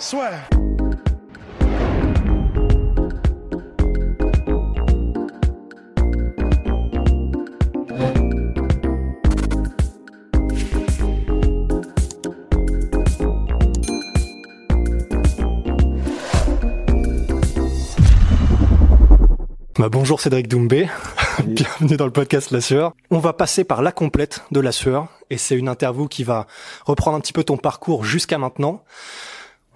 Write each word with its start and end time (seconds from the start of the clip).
Soit. 0.00 0.30
Bah, 19.78 19.88
bonjour 19.90 20.20
Cédric 20.20 20.48
Doumbé, 20.48 20.88
bienvenue 21.44 21.96
dans 21.98 22.06
le 22.06 22.10
podcast 22.10 22.50
La 22.52 22.62
Sueur. 22.62 22.94
On 23.10 23.18
va 23.18 23.34
passer 23.34 23.64
par 23.64 23.82
la 23.82 23.92
complète 23.92 24.44
de 24.50 24.60
La 24.60 24.72
Sueur 24.72 25.08
et 25.28 25.36
c'est 25.36 25.56
une 25.56 25.68
interview 25.68 26.08
qui 26.08 26.24
va 26.24 26.46
reprendre 26.86 27.18
un 27.18 27.20
petit 27.20 27.34
peu 27.34 27.44
ton 27.44 27.58
parcours 27.58 28.02
jusqu'à 28.02 28.38
maintenant. 28.38 28.82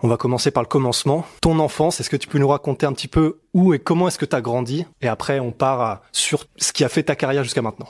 On 0.04 0.08
va 0.08 0.18
commencer 0.18 0.50
par 0.50 0.62
le 0.62 0.68
commencement. 0.68 1.24
Ton 1.40 1.58
enfance, 1.58 1.98
est-ce 1.98 2.10
que 2.10 2.16
tu 2.16 2.28
peux 2.28 2.38
nous 2.38 2.46
raconter 2.48 2.84
un 2.84 2.92
petit 2.92 3.08
peu 3.08 3.38
où 3.54 3.72
et 3.72 3.78
comment 3.78 4.06
est-ce 4.06 4.18
que 4.18 4.26
tu 4.26 4.36
as 4.36 4.42
grandi? 4.42 4.84
Et 5.00 5.08
après, 5.08 5.40
on 5.40 5.50
part 5.50 6.02
sur 6.12 6.44
ce 6.56 6.74
qui 6.74 6.84
a 6.84 6.90
fait 6.90 7.04
ta 7.04 7.16
carrière 7.16 7.42
jusqu'à 7.42 7.62
maintenant. 7.62 7.88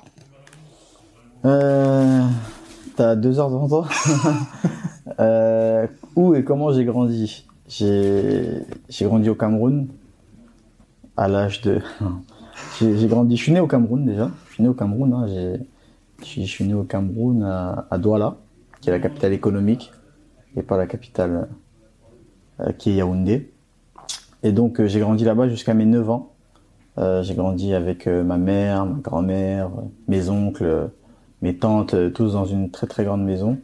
Euh, 1.44 2.22
T'as 2.94 3.16
deux 3.16 3.40
heures 3.40 3.50
devant 3.50 3.68
toi? 3.68 3.88
Euh, 5.20 5.86
Où 6.16 6.34
et 6.34 6.42
comment 6.44 6.72
j'ai 6.72 6.84
grandi? 6.86 7.46
J'ai 7.68 8.64
grandi 9.02 9.28
au 9.28 9.34
Cameroun 9.34 9.86
à 11.16 11.28
l'âge 11.28 11.60
de. 11.60 11.82
J'ai 12.80 13.06
grandi. 13.06 13.36
Je 13.36 13.42
suis 13.42 13.52
né 13.52 13.60
au 13.60 13.66
Cameroun 13.66 14.06
déjà. 14.06 14.30
Je 14.48 14.54
suis 14.54 14.62
né 14.62 14.68
au 14.68 14.74
Cameroun. 14.74 15.12
hein, 15.12 15.26
Je 15.28 16.40
suis, 16.40 16.64
né 16.64 16.72
au 16.74 16.84
Cameroun 16.84 17.42
à, 17.44 17.86
à 17.90 17.98
Douala, 17.98 18.36
qui 18.80 18.88
est 18.88 18.92
la 18.92 18.98
capitale 18.98 19.34
économique, 19.34 19.92
et 20.56 20.62
pas 20.62 20.78
la 20.78 20.86
capitale 20.86 21.48
qui 22.78 22.90
est 22.90 22.94
Yaoundé. 22.94 23.50
Et 24.44 24.52
donc 24.52 24.78
euh, 24.78 24.86
j'ai 24.86 25.00
grandi 25.00 25.24
là-bas 25.24 25.48
jusqu'à 25.48 25.74
mes 25.74 25.86
9 25.86 26.10
ans. 26.10 26.32
Euh, 26.98 27.22
j'ai 27.22 27.34
grandi 27.34 27.74
avec 27.74 28.06
euh, 28.06 28.22
ma 28.22 28.36
mère, 28.36 28.86
ma 28.86 28.98
grand-mère, 29.00 29.66
euh, 29.66 29.82
mes 30.06 30.28
oncles, 30.28 30.64
euh, 30.64 30.86
mes 31.42 31.56
tantes, 31.56 31.94
euh, 31.94 32.10
tous 32.10 32.34
dans 32.34 32.44
une 32.44 32.70
très 32.70 32.86
très 32.86 33.04
grande 33.04 33.24
maison. 33.24 33.58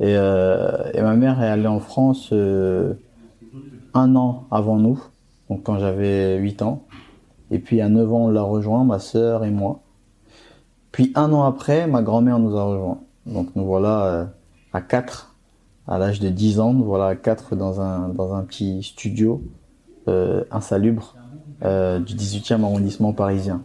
Et, 0.00 0.16
euh, 0.16 0.90
et 0.94 1.02
ma 1.02 1.14
mère 1.14 1.42
est 1.42 1.48
allée 1.48 1.66
en 1.66 1.80
France 1.80 2.30
euh, 2.32 2.94
un 3.92 4.16
an 4.16 4.46
avant 4.50 4.76
nous, 4.76 5.02
donc 5.50 5.64
quand 5.64 5.78
j'avais 5.78 6.36
8 6.36 6.62
ans. 6.62 6.84
Et 7.50 7.58
puis 7.58 7.80
à 7.80 7.88
9 7.88 8.12
ans, 8.12 8.24
on 8.26 8.30
l'a 8.30 8.42
rejoint, 8.42 8.84
ma 8.84 8.98
sœur 8.98 9.44
et 9.44 9.50
moi. 9.50 9.80
Puis 10.92 11.12
un 11.16 11.32
an 11.32 11.42
après, 11.42 11.86
ma 11.86 12.02
grand-mère 12.02 12.38
nous 12.38 12.56
a 12.56 12.64
rejoints. 12.64 13.00
Donc 13.26 13.48
nous 13.56 13.64
voilà 13.64 14.04
euh, 14.04 14.24
à 14.72 14.80
4, 14.80 15.33
à 15.86 15.98
l'âge 15.98 16.20
de 16.20 16.28
10 16.28 16.60
ans, 16.60 16.72
voilà 16.74 17.06
à 17.06 17.16
4 17.16 17.56
dans 17.56 17.80
un, 17.80 18.08
dans 18.08 18.34
un 18.34 18.42
petit 18.42 18.82
studio 18.82 19.42
euh, 20.08 20.44
insalubre 20.50 21.14
euh, 21.62 21.98
du 21.98 22.14
18e 22.14 22.62
arrondissement 22.62 23.12
parisien. 23.12 23.62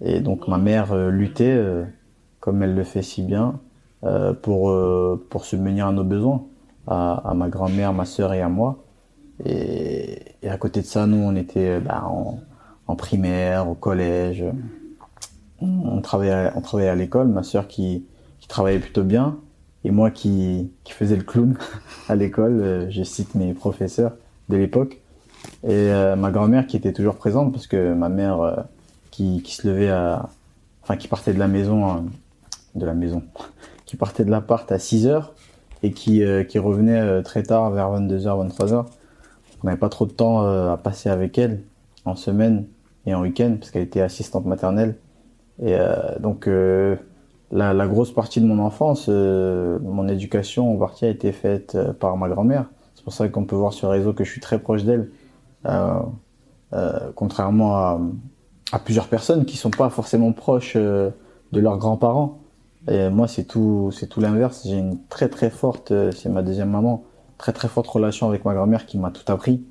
Et 0.00 0.20
donc 0.20 0.46
ma 0.48 0.58
mère 0.58 0.92
euh, 0.92 1.10
luttait, 1.10 1.60
comme 2.40 2.62
elle 2.62 2.74
le 2.74 2.84
fait 2.84 3.02
si 3.02 3.22
bien, 3.22 3.60
pour, 4.42 4.72
pour 5.28 5.44
subvenir 5.44 5.88
à 5.88 5.92
nos 5.92 6.04
besoins, 6.04 6.44
à, 6.86 7.32
ma 7.34 7.48
grand-mère, 7.48 7.92
ma 7.92 8.04
sœur 8.04 8.32
et 8.32 8.40
à 8.40 8.48
moi. 8.48 8.84
Et, 9.44 10.20
à 10.48 10.56
côté 10.56 10.82
de 10.82 10.86
ça, 10.86 11.06
nous, 11.06 11.16
on 11.16 11.34
était 11.34 11.80
bah, 11.80 12.04
en, 12.06 12.38
en 12.86 12.94
primaire, 12.94 13.68
au 13.68 13.74
collège. 13.74 14.44
On 15.60 16.00
travaillait, 16.00 16.52
on 16.54 16.60
travaillait 16.60 16.90
à 16.90 16.94
l'école, 16.94 17.26
ma 17.26 17.42
sœur 17.42 17.66
qui, 17.66 18.06
qui 18.38 18.46
travaillait 18.46 18.78
plutôt 18.78 19.02
bien, 19.02 19.38
et 19.84 19.90
moi 19.90 20.10
qui, 20.10 20.70
qui 20.84 20.92
faisais 20.92 21.16
le 21.16 21.22
clown 21.22 21.56
à 22.08 22.16
l'école. 22.16 22.60
Euh, 22.60 22.90
Je 22.90 23.02
cite 23.02 23.34
mes 23.34 23.54
professeurs 23.54 24.12
de 24.48 24.56
l'époque. 24.56 25.00
Et 25.64 25.70
euh, 25.70 26.16
ma 26.16 26.30
grand-mère 26.30 26.66
qui 26.66 26.76
était 26.76 26.92
toujours 26.92 27.14
présente, 27.14 27.52
parce 27.52 27.66
que 27.66 27.94
ma 27.94 28.08
mère 28.08 28.40
euh, 28.40 28.56
qui, 29.10 29.42
qui 29.42 29.54
se 29.54 29.66
levait 29.68 29.90
à... 29.90 30.28
Enfin, 30.82 30.96
qui 30.96 31.08
partait 31.08 31.32
de 31.32 31.38
la 31.38 31.48
maison... 31.48 32.06
de 32.74 32.86
la 32.86 32.94
maison 32.94 33.22
qui 33.86 33.96
partait 33.96 34.24
de 34.24 34.30
l'appart 34.30 34.70
à 34.70 34.78
6 34.78 35.06
heures 35.06 35.34
et 35.82 35.92
qui, 35.92 36.22
qui 36.48 36.58
revenait 36.58 37.22
très 37.22 37.44
tard, 37.44 37.70
vers 37.70 37.88
22h, 37.92 38.48
23h. 38.48 38.84
On 39.62 39.66
n'avait 39.66 39.78
pas 39.78 39.88
trop 39.88 40.06
de 40.06 40.10
temps 40.10 40.40
à 40.44 40.76
passer 40.76 41.08
avec 41.08 41.38
elle 41.38 41.62
en 42.04 42.16
semaine 42.16 42.66
et 43.06 43.14
en 43.14 43.22
week-end 43.22 43.56
parce 43.60 43.70
qu'elle 43.70 43.84
était 43.84 44.00
assistante 44.00 44.44
maternelle. 44.44 44.96
Et 45.64 45.76
donc 46.18 46.48
la, 47.50 47.86
grosse 47.86 48.12
partie 48.12 48.40
de 48.40 48.46
mon 48.46 48.58
enfance, 48.58 49.06
euh, 49.08 49.78
mon 49.82 50.08
éducation 50.08 50.74
en 50.74 50.76
partie 50.76 51.06
a 51.06 51.08
été 51.08 51.32
faite 51.32 51.74
euh, 51.74 51.92
par 51.92 52.16
ma 52.16 52.28
grand-mère. 52.28 52.66
C'est 52.94 53.04
pour 53.04 53.12
ça 53.12 53.28
qu'on 53.28 53.44
peut 53.44 53.56
voir 53.56 53.72
sur 53.72 53.88
le 53.88 53.94
réseau 53.98 54.12
que 54.12 54.24
je 54.24 54.30
suis 54.30 54.40
très 54.40 54.58
proche 54.58 54.84
d'elle, 54.84 55.10
euh, 55.66 56.00
contrairement 57.14 57.76
à, 57.76 58.78
plusieurs 58.84 59.08
personnes 59.08 59.46
qui 59.46 59.56
sont 59.56 59.70
pas 59.70 59.88
forcément 59.88 60.32
proches 60.32 60.76
de 60.76 61.12
leurs 61.52 61.78
grands-parents. 61.78 62.38
Et 62.86 63.08
moi, 63.08 63.26
c'est 63.28 63.44
tout, 63.44 63.90
c'est 63.92 64.08
tout 64.08 64.20
l'inverse. 64.20 64.66
J'ai 64.66 64.76
une 64.76 64.98
très 65.08 65.28
très 65.28 65.48
forte, 65.48 65.92
c'est 66.12 66.28
ma 66.28 66.42
deuxième 66.42 66.70
maman, 66.70 67.04
très 67.38 67.52
très 67.52 67.68
forte 67.68 67.86
relation 67.86 68.28
avec 68.28 68.44
ma 68.44 68.52
grand-mère 68.52 68.84
qui 68.84 68.98
m'a 68.98 69.10
tout 69.10 69.30
appris. 69.32 69.62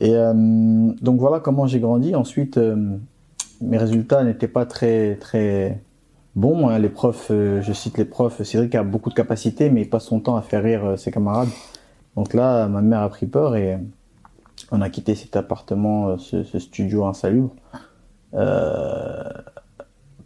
Et 0.00 0.14
donc 0.14 1.20
voilà 1.20 1.38
comment 1.38 1.68
j'ai 1.68 1.78
grandi. 1.78 2.16
Ensuite, 2.16 2.58
mes 3.60 3.78
résultats 3.78 4.24
n'étaient 4.24 4.48
pas 4.48 4.66
très 4.66 5.14
très 5.16 5.80
bons. 6.34 6.68
hein. 6.68 6.78
Les 6.78 6.88
profs, 6.88 7.28
euh, 7.30 7.62
je 7.62 7.72
cite 7.72 7.98
les 7.98 8.04
profs, 8.04 8.42
Cédric 8.42 8.74
a 8.74 8.82
beaucoup 8.82 9.10
de 9.10 9.14
capacités, 9.14 9.70
mais 9.70 9.82
il 9.82 9.90
passe 9.90 10.04
son 10.04 10.20
temps 10.20 10.36
à 10.36 10.42
faire 10.42 10.62
rire 10.62 10.84
euh, 10.84 10.96
ses 10.96 11.10
camarades. 11.10 11.50
Donc 12.16 12.34
là, 12.34 12.68
ma 12.68 12.82
mère 12.82 13.00
a 13.00 13.08
pris 13.08 13.26
peur 13.26 13.56
et 13.56 13.78
on 14.70 14.80
a 14.80 14.90
quitté 14.90 15.14
cet 15.14 15.36
appartement, 15.36 16.08
euh, 16.08 16.16
ce, 16.18 16.58
studio 16.58 17.04
insalubre, 17.06 17.54
euh, 18.34 19.24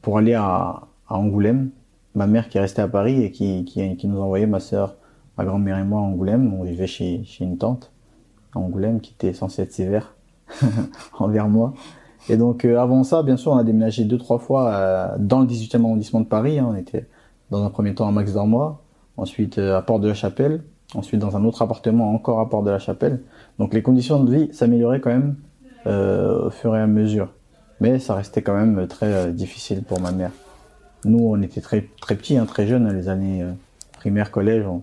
pour 0.03 0.19
aller 0.19 0.35
à, 0.35 0.83
Angoulême. 1.09 1.71
Ma 2.17 2.27
mère 2.27 2.49
qui 2.49 2.59
est 2.59 2.61
restée 2.61 2.83
à 2.83 2.89
Paris 2.89 3.23
et 3.23 3.31
qui, 3.31 4.01
nous 4.05 4.21
envoyait 4.21 4.47
ma 4.47 4.59
sœur, 4.59 4.97
ma 5.39 5.45
grand-mère 5.45 5.79
et 5.79 5.85
moi 5.85 6.01
à 6.01 6.03
Angoulême. 6.03 6.53
On 6.55 6.65
vivait 6.65 6.89
chez, 6.89 7.23
chez 7.25 7.45
une 7.45 7.59
tante 7.59 7.93
à 8.55 8.59
Angoulême 8.59 9.01
qui 9.01 9.13
était 9.13 9.33
censée 9.33 9.63
être 9.63 9.73
sévère 9.73 10.17
envers 11.19 11.49
moi. 11.49 11.75
Et 12.29 12.37
donc 12.37 12.65
euh, 12.65 12.79
avant 12.79 13.05
ça, 13.05 13.23
bien 13.23 13.37
sûr, 13.37 13.53
on 13.53 13.57
a 13.57 13.65
déménagé 13.65 14.05
deux 14.05 14.19
trois 14.19 14.39
fois 14.39 14.71
euh, 14.71 15.09
dans 15.19 15.41
le 15.41 15.47
18e 15.47 15.81
arrondissement 15.81 16.21
de 16.21 16.27
Paris. 16.27 16.59
hein. 16.59 16.69
On 16.71 16.77
était 16.77 17.07
dans 17.51 17.65
un 17.65 17.71
premier 17.71 17.95
temps 17.95 18.09
à 18.09 18.11
Max 18.11 18.33
d'Armois, 18.33 18.83
ensuite 19.17 19.59
euh, 19.59 19.77
à 19.77 19.83
Porte 19.83 20.03
de 20.03 20.09
la 20.09 20.15
Chapelle, 20.15 20.63
ensuite 20.95 21.21
dans 21.21 21.37
un 21.37 21.45
autre 21.45 21.63
appartement 21.63 22.13
encore 22.13 22.41
à 22.41 22.51
Porte 22.51 22.65
de 22.65 22.71
la 22.71 22.81
Chapelle. 22.81 23.23
Donc 23.59 23.75
les 23.75 23.83
conditions 23.83 24.23
de 24.25 24.35
vie 24.35 24.49
s'amélioraient 24.53 25.01
quand 25.01 25.11
même 25.11 25.37
au 25.87 26.51
fur 26.51 26.75
et 26.75 26.81
à 26.81 26.89
mesure. 26.89 27.29
Mais 27.81 28.01
ça 28.01 28.17
restait 28.17 28.43
quand 28.43 28.57
même 28.57 28.89
très 28.89 29.31
difficile 29.33 29.85
pour 29.85 30.01
ma 30.01 30.11
mère. 30.11 30.33
Nous, 31.05 31.21
on 31.21 31.41
était 31.43 31.61
très 31.61 31.89
très 32.01 32.17
petits, 32.17 32.37
hein, 32.37 32.45
très 32.45 32.67
jeunes, 32.67 32.93
les 32.93 33.09
années 33.09 33.47
primaire, 33.93 34.33
collège. 34.33 34.67
On, 34.67 34.83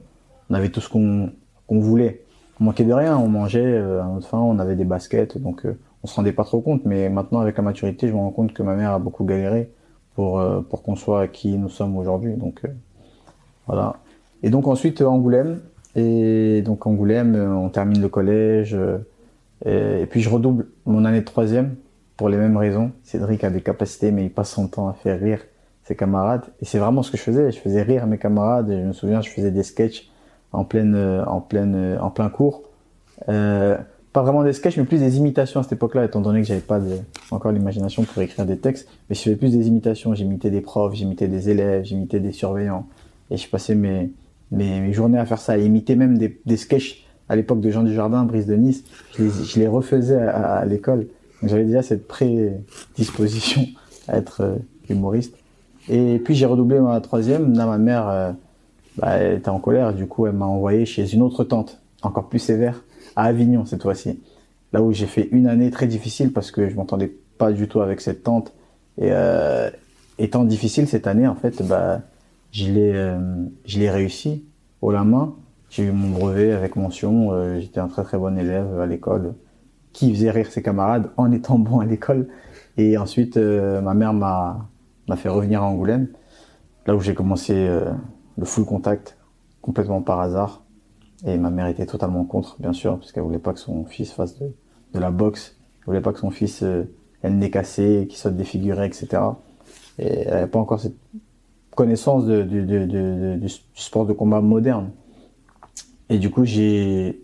avait 0.53 0.69
tout 0.69 0.79
ce 0.79 0.87
qu'on 0.87 1.29
voulait. 1.69 2.23
On 2.61 2.63
manquait 2.63 2.85
de 2.85 2.93
rien. 2.93 3.17
On 3.17 3.27
mangeait 3.27 3.79
à 3.79 4.05
notre 4.05 4.29
faim, 4.29 4.37
on 4.37 4.59
avait 4.59 4.77
des 4.77 4.85
baskets, 4.85 5.37
donc 5.37 5.65
on 6.03 6.07
se 6.07 6.15
rendait 6.15 6.33
pas 6.33 6.43
trop 6.43 6.61
compte. 6.61 6.85
Mais 6.85 7.09
maintenant, 7.09 7.39
avec 7.39 7.57
la 7.57 7.63
maturité, 7.63 8.07
je 8.07 8.13
me 8.13 8.17
rends 8.19 8.31
compte 8.31 8.53
que 8.53 8.61
ma 8.61 8.75
mère 8.75 8.91
a 8.91 8.99
beaucoup 8.99 9.23
galéré 9.23 9.71
pour 10.15 10.39
euh, 10.39 10.61
pour 10.61 10.83
qu'on 10.83 10.95
soit 10.95 11.27
qui 11.27 11.57
nous 11.57 11.69
sommes 11.69 11.97
aujourd'hui. 11.97 12.35
Donc 12.35 12.61
euh, 12.65 12.69
voilà. 13.67 13.95
Et 14.43 14.49
donc 14.49 14.67
ensuite 14.67 15.01
euh, 15.01 15.05
Angoulême. 15.05 15.61
Et 15.95 16.61
donc 16.63 16.85
Angoulême, 16.87 17.35
on 17.35 17.69
termine 17.69 18.01
le 18.01 18.09
collège. 18.09 18.75
et, 19.63 20.07
puis 20.09 20.21
je 20.21 20.29
redouble 20.29 20.65
mon 20.87 21.05
année 21.05 21.19
de 21.19 21.25
troisième 21.25 21.75
pour 22.17 22.29
les 22.29 22.37
mêmes 22.37 22.57
raisons. 22.57 22.91
Cédric 23.03 23.43
a 23.43 23.51
des 23.51 23.61
capacités, 23.61 24.11
mais 24.11 24.25
il 24.25 24.31
passe 24.31 24.49
son 24.49 24.67
temps 24.67 24.87
à 24.87 24.93
faire 24.93 25.19
rire 25.19 25.39
ses 25.83 25.95
camarades. 25.95 26.45
Et 26.61 26.65
c'est 26.65 26.79
vraiment 26.79 27.03
ce 27.03 27.11
que 27.11 27.17
je 27.17 27.21
faisais. 27.21 27.51
Je 27.51 27.59
faisais 27.59 27.83
rire 27.83 28.07
mes 28.07 28.17
camarades. 28.17 28.71
Et 28.71 28.81
je 28.81 28.87
me 28.87 28.93
souviens, 28.93 29.21
je 29.21 29.29
faisais 29.29 29.51
des 29.51 29.61
sketchs 29.61 30.09
en 30.51 30.65
pleine, 30.65 30.95
en 31.27 31.41
pleine, 31.41 31.99
en 32.01 32.09
plein 32.09 32.29
cours. 32.29 32.63
Pas 34.13 34.21
vraiment 34.21 34.43
des 34.43 34.53
sketchs, 34.53 34.77
mais 34.77 34.83
plus 34.83 34.99
des 34.99 35.17
imitations 35.17 35.59
à 35.59 35.63
cette 35.63 35.73
époque-là, 35.73 36.05
étant 36.05 36.21
donné 36.21 36.41
que 36.41 36.47
j'avais 36.47 36.61
pas 36.61 36.79
encore 37.31 37.51
l'imagination 37.51 38.03
pour 38.03 38.21
écrire 38.21 38.45
des 38.45 38.57
textes. 38.57 38.87
Mais 39.09 39.15
je 39.15 39.21
faisais 39.21 39.35
plus 39.35 39.51
des 39.51 39.67
imitations. 39.67 40.13
J'imitais 40.13 40.51
des 40.51 40.61
profs, 40.61 40.93
j'imitais 40.93 41.27
des 41.27 41.49
élèves, 41.49 41.83
j'imitais 41.83 42.19
des 42.19 42.31
surveillants. 42.31 42.87
Et 43.31 43.37
je 43.37 43.49
passais 43.49 43.73
mes, 43.73 44.11
journées 44.93 45.17
à 45.17 45.25
faire 45.25 45.39
ça, 45.39 45.53
à 45.53 45.57
imiter 45.57 45.95
même 45.95 46.19
des, 46.19 46.39
des 46.45 46.57
sketchs 46.57 47.05
à 47.27 47.35
l'époque 47.35 47.59
de 47.59 47.71
Jean 47.71 47.81
Dujardin, 47.81 48.23
Brice 48.23 48.45
de 48.45 48.55
Nice. 48.55 48.83
Je 49.17 49.59
les, 49.59 49.67
refaisais 49.67 50.21
à, 50.21 50.63
l'école. 50.65 51.07
Donc 51.41 51.49
j'avais 51.49 51.65
déjà 51.65 51.81
cette 51.81 52.07
prédisposition 52.07 53.65
à 54.07 54.17
être 54.17 54.41
euh, 54.41 54.55
humoriste. 54.89 55.35
Et 55.89 56.19
puis 56.19 56.35
j'ai 56.35 56.45
redoublé 56.45 56.79
ma 56.79 57.01
troisième. 57.01 57.53
Là, 57.53 57.65
ma 57.65 57.79
mère, 57.79 58.07
euh, 58.07 58.31
bah, 58.97 59.23
était 59.23 59.49
en 59.49 59.59
colère. 59.59 59.93
Du 59.93 60.05
coup, 60.05 60.27
elle 60.27 60.33
m'a 60.33 60.45
envoyé 60.45 60.85
chez 60.85 61.13
une 61.13 61.23
autre 61.23 61.43
tante, 61.43 61.81
encore 62.03 62.29
plus 62.29 62.39
sévère, 62.39 62.83
à 63.15 63.25
Avignon 63.25 63.65
cette 63.65 63.83
fois-ci. 63.83 64.19
Là 64.71 64.81
où 64.81 64.91
j'ai 64.91 65.05
fait 65.05 65.29
une 65.31 65.47
année 65.47 65.69
très 65.69 65.87
difficile 65.87 66.33
parce 66.33 66.51
que 66.51 66.69
je 66.69 66.75
m'entendais 66.75 67.15
pas 67.37 67.51
du 67.51 67.67
tout 67.67 67.81
avec 67.81 68.01
cette 68.01 68.23
tante. 68.23 68.53
Et 68.97 69.09
euh, 69.11 69.69
étant 70.17 70.43
difficile 70.43 70.87
cette 70.87 71.07
année, 71.07 71.27
en 71.27 71.35
fait, 71.35 71.61
bah, 71.67 72.01
je 72.51 72.71
l'ai, 72.71 72.91
euh, 72.93 73.19
je 73.65 73.79
l'ai 73.79 73.89
réussi 73.89 74.45
au 74.81 74.91
la 74.91 75.03
main. 75.03 75.35
J'ai 75.69 75.83
eu 75.85 75.91
mon 75.91 76.09
brevet 76.09 76.51
avec 76.51 76.75
mention. 76.75 77.31
euh, 77.31 77.59
j'étais 77.59 77.79
un 77.79 77.87
très 77.87 78.03
très 78.03 78.17
bon 78.17 78.37
élève 78.37 78.79
à 78.79 78.85
l'école 78.85 79.33
qui 79.91 80.11
faisait 80.13 80.31
rire 80.31 80.51
ses 80.51 80.63
camarades 80.63 81.09
en 81.17 81.31
étant 81.31 81.59
bon 81.59 81.79
à 81.79 81.85
l'école. 81.85 82.27
Et 82.77 82.97
ensuite, 82.97 83.37
ma 83.37 83.93
mère 83.93 84.13
m'a 84.13 84.67
m'a 85.07 85.15
fait 85.17 85.29
revenir 85.29 85.61
à 85.61 85.65
Angoulême, 85.65 86.07
là 86.87 86.95
où 86.95 86.99
j'ai 86.99 87.13
commencé 87.13 87.53
le 88.37 88.45
full 88.45 88.65
contact 88.65 89.17
complètement 89.61 90.01
par 90.01 90.19
hasard. 90.19 90.62
Et 91.25 91.37
ma 91.37 91.49
mère 91.49 91.67
était 91.67 91.85
totalement 91.85 92.25
contre, 92.25 92.57
bien 92.59 92.73
sûr, 92.73 92.97
parce 92.97 93.11
qu'elle 93.11 93.23
voulait 93.23 93.39
pas 93.39 93.53
que 93.53 93.59
son 93.59 93.85
fils 93.85 94.11
fasse 94.11 94.37
de, 94.39 94.51
la 94.99 95.11
boxe. 95.11 95.55
Elle 95.81 95.85
voulait 95.87 96.01
pas 96.01 96.13
que 96.13 96.19
son 96.19 96.31
fils 96.31 96.63
euh, 96.63 96.83
ait 97.23 97.29
le 97.29 97.47
cassé, 97.47 98.07
qu'il 98.09 98.17
soit 98.17 98.31
défiguré, 98.31 98.85
etc. 98.85 99.07
Et 99.99 100.07
elle 100.07 100.33
n'avait 100.33 100.47
pas 100.47 100.59
encore 100.59 100.79
cette 100.79 100.95
connaissance 101.75 102.25
du 102.25 103.49
sport 103.75 104.05
de 104.05 104.13
combat 104.13 104.41
moderne. 104.41 104.91
Et 106.09 106.19
du 106.19 106.29
coup, 106.29 106.45
j'ai, 106.45 107.23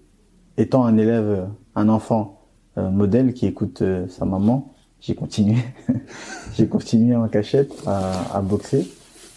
étant 0.57 0.86
un 0.86 0.98
élève, 0.98 1.48
un 1.75 1.90
enfant 1.90 2.42
euh, 2.78 2.90
modèle 2.90 3.34
qui 3.34 3.45
écoute 3.45 3.81
euh, 3.81 4.07
sa 4.07 4.25
maman, 4.25 4.74
j'ai 5.02 5.16
continué. 5.16 5.57
j'ai 6.56 6.68
continué 6.68 7.16
en 7.16 7.28
cachette 7.28 7.72
à, 7.86 8.42
boxer. 8.42 8.88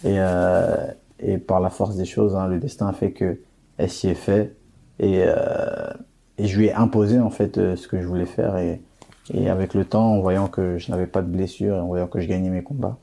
Et, 0.03 0.19
euh, 0.19 0.87
et 1.19 1.37
par 1.37 1.59
la 1.59 1.69
force 1.69 1.95
des 1.95 2.05
choses, 2.05 2.35
hein, 2.35 2.47
le 2.47 2.59
destin 2.59 2.87
a 2.87 2.93
fait 2.93 3.11
que 3.11 3.39
elle 3.77 3.89
s'y 3.89 4.09
est 4.09 4.15
fait. 4.15 4.55
Et, 4.99 5.23
euh, 5.25 5.91
et 6.37 6.47
je 6.47 6.57
lui 6.57 6.67
ai 6.67 6.73
imposé 6.73 7.19
en 7.19 7.29
fait 7.29 7.57
euh, 7.57 7.75
ce 7.75 7.87
que 7.87 8.01
je 8.01 8.07
voulais 8.07 8.25
faire. 8.25 8.57
Et, 8.57 8.81
avec 9.47 9.73
le 9.73 9.85
temps, 9.85 10.15
en 10.15 10.19
voyant 10.19 10.49
que 10.49 10.77
je 10.77 10.91
n'avais 10.91 11.07
pas 11.07 11.21
de 11.21 11.29
blessure, 11.29 11.77
et 11.77 11.79
en 11.79 11.87
voyant 11.87 12.07
que 12.07 12.19
je 12.19 12.27
gagnais 12.27 12.49
mes 12.49 12.61
combats, 12.61 12.97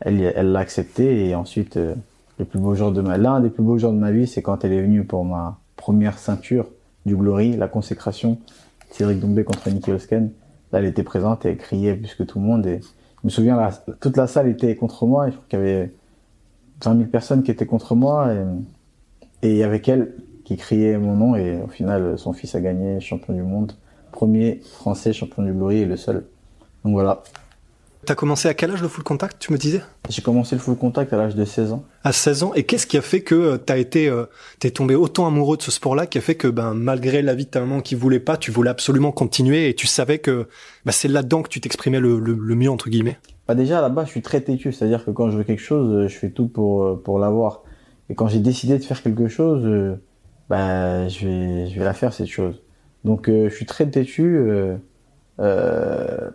elle 0.00 0.20
elle 0.34 0.52
l'a 0.52 0.60
accepté. 0.60 1.28
Et 1.28 1.34
ensuite, 1.34 1.76
euh, 1.76 1.94
le 2.38 2.46
plus 2.46 2.58
beau 2.58 2.74
jour 2.74 2.92
de 2.92 3.02
ma, 3.02 3.18
l'un 3.18 3.40
des 3.40 3.50
plus 3.50 3.62
beaux 3.62 3.76
jours 3.76 3.92
de 3.92 3.98
ma 3.98 4.10
vie, 4.10 4.26
c'est 4.26 4.40
quand 4.40 4.64
elle 4.64 4.72
est 4.72 4.80
venue 4.80 5.04
pour 5.04 5.24
ma 5.24 5.58
première 5.76 6.18
ceinture 6.18 6.66
du 7.04 7.14
Glory, 7.14 7.56
la 7.56 7.68
consécration, 7.68 8.38
Cédric 8.90 9.20
Doumbé 9.20 9.44
contre 9.44 9.68
Nicky 9.68 9.92
Hosken. 9.92 10.30
Là, 10.72 10.78
elle 10.78 10.86
était 10.86 11.02
présente 11.02 11.44
et 11.44 11.50
elle 11.50 11.58
criait 11.58 11.94
plus 11.94 12.14
que 12.14 12.22
tout 12.22 12.38
le 12.38 12.46
monde. 12.46 12.66
Et 12.66 12.80
je 12.80 13.24
me 13.24 13.28
souviens, 13.28 13.56
la, 13.56 13.70
toute 14.00 14.16
la 14.16 14.26
salle 14.26 14.48
était 14.48 14.74
contre 14.76 15.04
moi. 15.04 15.28
Et 15.28 15.32
je 15.32 15.36
qu'il 15.48 15.58
y 15.58 15.62
avait 15.62 15.92
20 16.82 16.96
000 16.96 17.08
personnes 17.10 17.42
qui 17.42 17.50
étaient 17.50 17.66
contre 17.66 17.94
moi. 17.94 18.32
Et 19.42 19.64
avec 19.64 19.88
elle 19.88 20.14
qui 20.44 20.56
criait 20.56 20.98
mon 20.98 21.16
nom. 21.16 21.36
Et 21.36 21.60
au 21.62 21.68
final, 21.68 22.18
son 22.18 22.32
fils 22.32 22.54
a 22.54 22.60
gagné 22.60 23.00
champion 23.00 23.34
du 23.34 23.42
monde. 23.42 23.72
Premier 24.12 24.60
français 24.78 25.12
champion 25.12 25.42
du 25.42 25.52
Glory 25.52 25.78
et 25.78 25.84
le 25.84 25.96
seul. 25.96 26.26
Donc 26.84 26.94
voilà. 26.94 27.22
T'as 28.06 28.14
commencé 28.14 28.48
à 28.48 28.54
quel 28.54 28.70
âge 28.70 28.80
le 28.80 28.88
full 28.88 29.04
contact, 29.04 29.36
tu 29.40 29.52
me 29.52 29.58
disais? 29.58 29.82
J'ai 30.08 30.22
commencé 30.22 30.56
le 30.56 30.60
full 30.60 30.76
contact 30.76 31.12
à 31.12 31.18
l'âge 31.18 31.34
de 31.34 31.44
16 31.44 31.72
ans. 31.72 31.84
À 32.02 32.12
16 32.12 32.42
ans. 32.44 32.54
Et 32.54 32.62
qu'est-ce 32.64 32.86
qui 32.86 32.96
a 32.96 33.02
fait 33.02 33.20
que 33.20 33.34
euh, 33.34 33.56
t'as 33.58 33.76
été, 33.76 34.08
euh, 34.08 34.24
t'es 34.58 34.70
tombé 34.70 34.94
autant 34.94 35.26
amoureux 35.26 35.58
de 35.58 35.62
ce 35.62 35.70
sport-là, 35.70 36.06
qui 36.06 36.16
a 36.16 36.22
fait 36.22 36.34
que, 36.34 36.48
ben, 36.48 36.72
malgré 36.72 37.20
l'avis 37.20 37.44
de 37.44 37.50
ta 37.50 37.60
maman 37.60 37.80
qui 37.80 37.94
voulait 37.94 38.18
pas, 38.18 38.38
tu 38.38 38.50
voulais 38.50 38.70
absolument 38.70 39.12
continuer 39.12 39.68
et 39.68 39.74
tu 39.74 39.86
savais 39.86 40.18
que, 40.18 40.48
ben, 40.86 40.92
c'est 40.92 41.08
là-dedans 41.08 41.42
que 41.42 41.50
tu 41.50 41.60
t'exprimais 41.60 42.00
le, 42.00 42.18
le, 42.18 42.32
le 42.32 42.54
mieux 42.54 42.70
entre 42.70 42.88
guillemets? 42.88 43.18
Bah 43.46 43.54
déjà 43.54 43.82
là-bas, 43.82 44.06
je 44.06 44.10
suis 44.10 44.22
très 44.22 44.40
têtu, 44.40 44.72
c'est-à-dire 44.72 45.04
que 45.04 45.10
quand 45.10 45.30
je 45.30 45.36
veux 45.36 45.44
quelque 45.44 45.62
chose, 45.62 45.92
euh, 45.92 46.08
je 46.08 46.16
fais 46.16 46.30
tout 46.30 46.48
pour 46.48 47.02
pour 47.02 47.18
l'avoir. 47.18 47.64
Et 48.10 48.14
quand 48.14 48.28
j'ai 48.28 48.40
décidé 48.40 48.76
de 48.76 48.84
faire 48.84 49.02
quelque 49.02 49.28
chose, 49.28 49.64
euh, 49.64 49.96
bah 50.50 51.08
je 51.08 51.26
vais 51.26 51.66
je 51.68 51.78
vais 51.78 51.84
la 51.84 51.94
faire 51.94 52.12
cette 52.12 52.26
chose. 52.26 52.60
Donc 53.04 53.28
euh, 53.28 53.48
je 53.48 53.54
suis 53.54 53.66
très 53.66 53.88
têtu. 53.88 54.36
Euh, 54.36 54.76
euh, 55.38 56.30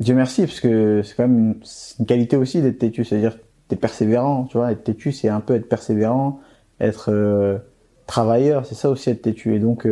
Dieu 0.00 0.14
merci, 0.14 0.42
parce 0.42 0.60
que 0.60 1.02
c'est 1.02 1.14
quand 1.14 1.28
même 1.28 1.54
une, 1.98 2.06
qualité 2.06 2.36
aussi 2.36 2.60
d'être 2.60 2.78
têtu, 2.78 3.04
c'est-à-dire 3.04 3.38
t'es 3.68 3.76
persévérant, 3.76 4.44
tu 4.44 4.58
vois. 4.58 4.72
Être 4.72 4.84
têtu, 4.84 5.12
c'est 5.12 5.28
un 5.28 5.40
peu 5.40 5.54
être 5.54 5.68
persévérant, 5.68 6.40
être 6.80 7.62
travailleur, 8.06 8.66
c'est 8.66 8.74
ça 8.74 8.90
aussi 8.90 9.10
être 9.10 9.22
têtu. 9.22 9.54
Et 9.54 9.60
donc 9.60 9.86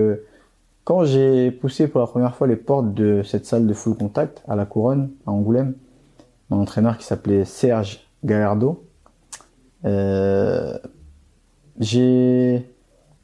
quand 0.84 1.04
j'ai 1.04 1.52
poussé 1.52 1.88
pour 1.88 2.00
la 2.00 2.06
première 2.06 2.34
fois 2.34 2.46
les 2.48 2.56
portes 2.56 2.92
de 2.94 3.22
cette 3.22 3.46
salle 3.46 3.66
de 3.66 3.74
full 3.74 3.96
contact 3.96 4.42
à 4.48 4.56
la 4.56 4.66
Couronne, 4.66 5.10
à 5.26 5.30
Angoulême, 5.30 5.74
mon 6.50 6.60
entraîneur 6.60 6.98
qui 6.98 7.04
s'appelait 7.06 7.44
Serge 7.44 8.00
Gallardo, 8.24 8.84
j'ai, 11.78 12.68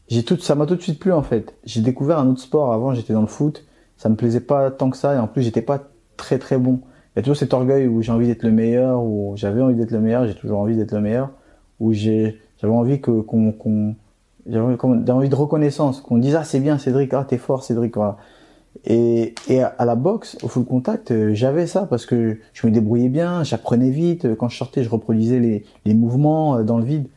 j'ai 0.09 0.23
tout, 0.25 0.39
ça 0.39 0.55
m'a 0.55 0.67
tout 0.67 0.77
de 0.77 0.83
suite 0.83 0.99
plu 0.99 1.13
en 1.13 1.23
fait. 1.23 1.55
J'ai 1.65 1.81
découvert 1.81 2.19
un 2.19 2.29
autre 2.29 2.41
sport. 2.41 2.73
Avant, 2.73 2.95
j'étais 2.95 3.13
dans 3.13 3.21
le 3.21 3.27
foot, 3.27 3.65
ça 3.97 4.09
me 4.09 4.17
plaisait 4.17 4.41
pas 4.41 4.71
tant 4.71 4.91
que 4.91 4.97
ça, 4.97 5.15
et 5.15 5.19
en 5.19 5.27
plus, 5.27 5.43
j'étais 5.43 5.63
pas 5.63 5.83
très 6.17 6.39
très 6.39 6.59
bon. 6.59 6.81
Il 7.15 7.19
y 7.19 7.21
a 7.21 7.23
toujours 7.23 7.37
cet 7.37 7.53
orgueil 7.55 7.87
où 7.87 8.03
j'ai 8.03 8.13
envie 8.13 8.27
d'être 8.27 8.43
le 8.43 8.53
meilleur, 8.53 9.03
où 9.03 9.33
j'avais 9.37 9.61
envie 9.61 9.75
d'être 9.75 9.91
le 9.91 10.01
meilleur, 10.01 10.27
j'ai 10.27 10.35
toujours 10.35 10.61
envie 10.61 10.77
d'être 10.77 10.93
le 10.93 11.01
meilleur, 11.01 11.31
où 11.81 11.93
j'avais 11.93 12.39
envie 12.63 13.01
que 13.01 13.11
qu'on, 13.23 13.97
j'avais 14.47 15.11
envie 15.11 15.29
de 15.29 15.35
reconnaissance, 15.35 16.01
qu'on 16.01 16.19
dise 16.19 16.37
ah 16.37 16.45
c'est 16.45 16.61
bien 16.61 16.79
Cédric, 16.79 17.13
ah 17.15 17.25
t'es 17.29 17.39
fort 17.39 17.65
Cédric. 17.65 17.97
Et, 18.85 19.35
à, 19.61 19.85
la 19.85 19.95
boxe, 19.97 20.39
au 20.43 20.49
full 20.49 20.65
contact, 20.65 21.11
euh, 21.11 21.35
j'avais 21.35 21.67
ça 21.67 21.87
parce 21.87 22.07
que 22.07 22.39
je 22.53 22.67
me 22.67 22.73
débrouillais 22.73 23.09
bien, 23.09 23.43
j'apprenais 23.45 23.91
vite. 23.91 24.35
Quand 24.37 24.49
je 24.49 24.57
sortais, 24.57 24.83
je 24.83 24.89
reproduisais 24.89 25.41
les, 25.85 25.95
mouvements 25.95 26.57
euh, 26.57 26.63
dans 26.63 26.79
le 26.79 26.85
vide 26.85 27.09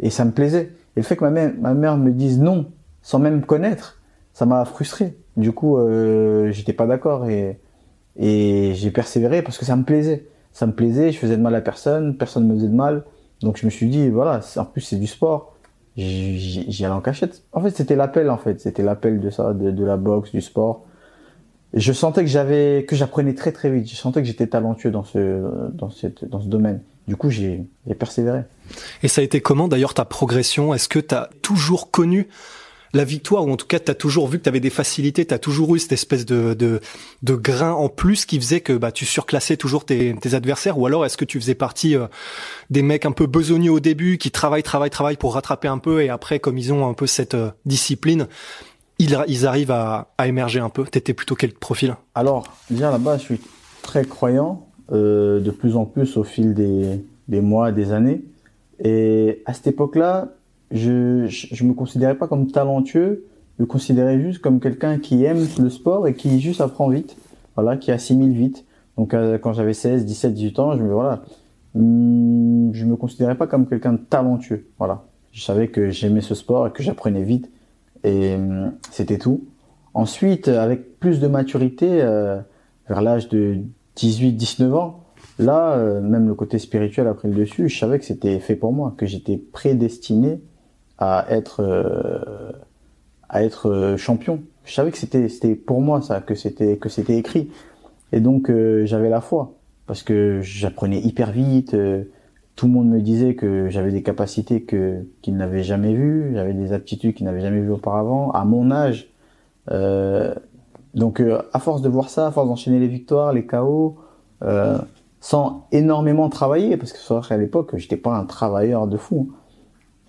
et 0.00 0.10
ça 0.10 0.24
me 0.24 0.32
plaisait. 0.32 0.72
Et 0.96 1.00
le 1.00 1.02
fait 1.02 1.16
que 1.16 1.24
ma 1.24 1.74
mère, 1.74 1.96
me 1.96 2.10
dise 2.10 2.40
non 2.40 2.66
sans 3.02 3.18
même 3.18 3.36
me 3.36 3.42
connaître, 3.42 4.00
ça 4.34 4.44
m'a 4.44 4.64
frustré. 4.64 5.16
Du 5.36 5.52
coup, 5.52 5.78
euh, 5.78 6.50
j'étais 6.50 6.72
pas 6.72 6.86
d'accord 6.86 7.26
et, 7.28 7.58
j'ai 8.16 8.90
persévéré 8.90 9.42
parce 9.42 9.56
que 9.56 9.64
ça 9.64 9.76
me 9.76 9.84
plaisait. 9.84 10.26
Ça 10.52 10.66
me 10.66 10.72
plaisait, 10.72 11.12
je 11.12 11.18
faisais 11.18 11.36
de 11.36 11.42
mal 11.42 11.54
à 11.54 11.60
personne, 11.60 12.16
personne 12.16 12.46
me 12.46 12.54
faisait 12.54 12.68
de 12.68 12.74
mal. 12.74 13.04
Donc 13.40 13.56
je 13.56 13.64
me 13.64 13.70
suis 13.70 13.88
dit, 13.88 14.08
voilà, 14.08 14.40
en 14.56 14.64
plus 14.64 14.80
c'est 14.80 14.96
du 14.96 15.06
sport. 15.06 15.54
J'y 15.96 16.84
allais 16.84 16.94
en 16.94 17.00
cachette. 17.00 17.42
En 17.52 17.60
fait, 17.60 17.70
c'était 17.70 17.96
l'appel, 17.96 18.30
en 18.30 18.36
fait. 18.36 18.60
C'était 18.60 18.82
l'appel 18.82 19.20
de 19.20 19.30
ça, 19.30 19.52
de 19.52 19.84
la 19.84 19.96
boxe, 19.96 20.30
du 20.32 20.40
sport. 20.40 20.86
Je 21.74 21.92
sentais 21.92 22.22
que 22.22 22.30
j'avais, 22.30 22.84
que 22.88 22.96
j'apprenais 22.96 23.34
très 23.34 23.52
très 23.52 23.70
vite. 23.70 23.88
Je 23.88 23.94
sentais 23.94 24.20
que 24.20 24.26
j'étais 24.26 24.46
talentueux 24.46 24.90
dans 24.90 25.04
ce, 25.04 25.70
dans 25.72 25.90
cette, 25.90 26.24
dans 26.24 26.40
ce 26.40 26.48
domaine. 26.48 26.80
Du 27.06 27.16
coup, 27.16 27.30
j'ai, 27.30 27.64
persévéré. 27.98 28.42
Et 29.02 29.08
ça 29.08 29.20
a 29.20 29.24
été 29.24 29.40
comment 29.40 29.68
d'ailleurs 29.68 29.94
ta 29.94 30.04
progression? 30.04 30.74
Est-ce 30.74 30.88
que 30.88 31.00
t'as 31.00 31.28
toujours 31.42 31.90
connu 31.90 32.28
la 32.92 33.04
victoire? 33.04 33.46
Ou 33.46 33.52
en 33.52 33.56
tout 33.56 33.66
cas 33.66 33.80
t'as 33.80 33.94
toujours 33.94 34.28
vu 34.28 34.38
que 34.38 34.44
t'avais 34.44 34.60
des 34.60 34.70
facilités, 34.70 35.24
t'as 35.24 35.38
toujours 35.38 35.74
eu 35.74 35.80
cette 35.80 35.92
espèce 35.92 36.24
de, 36.24 36.54
de 36.54 36.80
de 37.22 37.34
grain 37.34 37.72
en 37.72 37.88
plus 37.88 38.26
qui 38.26 38.38
faisait 38.38 38.60
que 38.60 38.72
bah 38.72 38.92
tu 38.92 39.06
surclassais 39.06 39.56
toujours 39.56 39.84
tes, 39.84 40.14
tes 40.20 40.34
adversaires? 40.34 40.78
Ou 40.78 40.86
alors 40.86 41.04
est-ce 41.04 41.16
que 41.16 41.24
tu 41.24 41.40
faisais 41.40 41.56
partie 41.56 41.96
euh, 41.96 42.06
des 42.68 42.82
mecs 42.82 43.06
un 43.06 43.12
peu 43.12 43.26
besogneux 43.26 43.72
au 43.72 43.80
début 43.80 44.16
qui 44.18 44.30
travaillent 44.30 44.62
travaillent 44.62 44.90
travaillent 44.90 45.16
pour 45.16 45.34
rattraper 45.34 45.66
un 45.66 45.78
peu 45.78 46.02
et 46.02 46.10
après 46.10 46.38
comme 46.38 46.58
ils 46.58 46.72
ont 46.72 46.88
un 46.88 46.94
peu 46.94 47.08
cette 47.08 47.34
euh, 47.34 47.50
discipline 47.64 48.28
ils, 49.00 49.46
arrivent 49.46 49.70
à, 49.70 50.08
émerger 50.24 50.60
un 50.60 50.68
peu. 50.68 50.84
T'étais 50.84 51.14
plutôt 51.14 51.34
quel 51.34 51.52
profil? 51.52 51.96
Alors, 52.14 52.44
déjà 52.70 52.90
là-bas, 52.90 53.16
je 53.16 53.22
suis 53.22 53.40
très 53.82 54.04
croyant, 54.04 54.66
euh, 54.92 55.40
de 55.40 55.50
plus 55.50 55.76
en 55.76 55.86
plus 55.86 56.16
au 56.16 56.24
fil 56.24 56.54
des, 56.54 57.40
mois, 57.40 57.72
des 57.72 57.92
années. 57.92 58.22
Et 58.78 59.42
à 59.46 59.54
cette 59.54 59.68
époque-là, 59.68 60.28
je, 60.70 61.26
je 61.26 61.64
me 61.64 61.72
considérais 61.72 62.16
pas 62.16 62.28
comme 62.28 62.50
talentueux, 62.50 63.24
je 63.58 63.62
me 63.62 63.66
considérais 63.66 64.20
juste 64.20 64.40
comme 64.40 64.60
quelqu'un 64.60 64.98
qui 64.98 65.24
aime 65.24 65.46
le 65.58 65.70
sport 65.70 66.06
et 66.06 66.14
qui 66.14 66.40
juste 66.40 66.60
apprend 66.60 66.88
vite, 66.88 67.16
voilà, 67.56 67.76
qui 67.76 67.90
assimile 67.90 68.32
vite. 68.32 68.64
Donc 68.96 69.14
euh, 69.14 69.38
quand 69.38 69.52
j'avais 69.52 69.74
16, 69.74 70.04
17, 70.04 70.34
18 70.34 70.58
ans, 70.58 70.76
je 70.76 70.82
me 70.82 70.92
voilà, 70.92 71.22
hum, 71.74 72.70
je 72.72 72.84
me 72.84 72.96
considérais 72.96 73.34
pas 73.34 73.46
comme 73.46 73.66
quelqu'un 73.66 73.94
de 73.94 73.98
talentueux, 73.98 74.66
voilà. 74.78 75.04
Je 75.32 75.42
savais 75.42 75.68
que 75.68 75.90
j'aimais 75.90 76.22
ce 76.22 76.34
sport 76.34 76.66
et 76.66 76.70
que 76.70 76.82
j'apprenais 76.82 77.22
vite 77.22 77.50
et 78.04 78.34
hum, 78.34 78.72
c'était 78.90 79.18
tout. 79.18 79.44
Ensuite, 79.94 80.48
avec 80.48 80.98
plus 80.98 81.20
de 81.20 81.26
maturité, 81.26 82.02
euh, 82.02 82.40
vers 82.88 83.02
l'âge 83.02 83.28
de 83.28 83.58
18-19 83.96 84.72
ans, 84.74 85.04
là, 85.38 85.72
euh, 85.72 86.00
même 86.00 86.28
le 86.28 86.34
côté 86.34 86.58
spirituel 86.58 87.06
a 87.06 87.14
pris 87.14 87.28
le 87.28 87.34
dessus. 87.34 87.68
Je 87.68 87.78
savais 87.78 87.98
que 87.98 88.04
c'était 88.04 88.38
fait 88.38 88.56
pour 88.56 88.72
moi, 88.72 88.94
que 88.96 89.06
j'étais 89.06 89.36
prédestiné 89.36 90.40
à 91.00 91.26
être 91.30 91.60
euh, 91.60 92.52
à 93.28 93.42
être 93.42 93.70
euh, 93.70 93.96
champion. 93.96 94.42
Je 94.64 94.74
savais 94.74 94.92
que 94.92 94.98
c'était 94.98 95.28
c'était 95.28 95.54
pour 95.56 95.80
moi 95.80 96.02
ça, 96.02 96.20
que 96.20 96.34
c'était 96.34 96.76
que 96.76 96.88
c'était 96.88 97.16
écrit. 97.16 97.50
Et 98.12 98.20
donc 98.20 98.50
euh, 98.50 98.84
j'avais 98.86 99.08
la 99.08 99.20
foi 99.20 99.54
parce 99.86 100.02
que 100.02 100.40
j'apprenais 100.42 101.00
hyper 101.00 101.32
vite. 101.32 101.74
Tout 102.60 102.66
le 102.66 102.72
monde 102.72 102.90
me 102.90 103.00
disait 103.00 103.36
que 103.36 103.70
j'avais 103.70 103.90
des 103.90 104.02
capacités 104.02 104.64
que 104.64 105.06
qu'ils 105.22 105.34
n'avaient 105.34 105.62
jamais 105.62 105.94
vues, 105.94 106.32
j'avais 106.34 106.52
des 106.52 106.74
aptitudes 106.74 107.14
qu'ils 107.14 107.24
n'avaient 107.24 107.40
jamais 107.40 107.62
vues 107.62 107.70
auparavant. 107.70 108.32
À 108.32 108.44
mon 108.44 108.70
âge, 108.70 109.08
euh, 109.70 110.34
donc 110.92 111.22
euh, 111.22 111.40
à 111.54 111.58
force 111.58 111.80
de 111.80 111.88
voir 111.88 112.10
ça, 112.10 112.26
à 112.26 112.30
force 112.30 112.48
d'enchaîner 112.48 112.78
les 112.78 112.86
victoires, 112.86 113.32
les 113.32 113.46
KO, 113.46 113.96
euh, 114.42 114.76
sans 115.20 115.68
énormément 115.72 116.28
travailler, 116.28 116.76
parce 116.76 116.92
que 116.92 117.14
vrai 117.14 117.26
qu'à 117.26 117.38
l'époque, 117.38 117.78
j'étais 117.78 117.96
pas 117.96 118.14
un 118.14 118.26
travailleur 118.26 118.88
de 118.88 118.98
fou. 118.98 119.32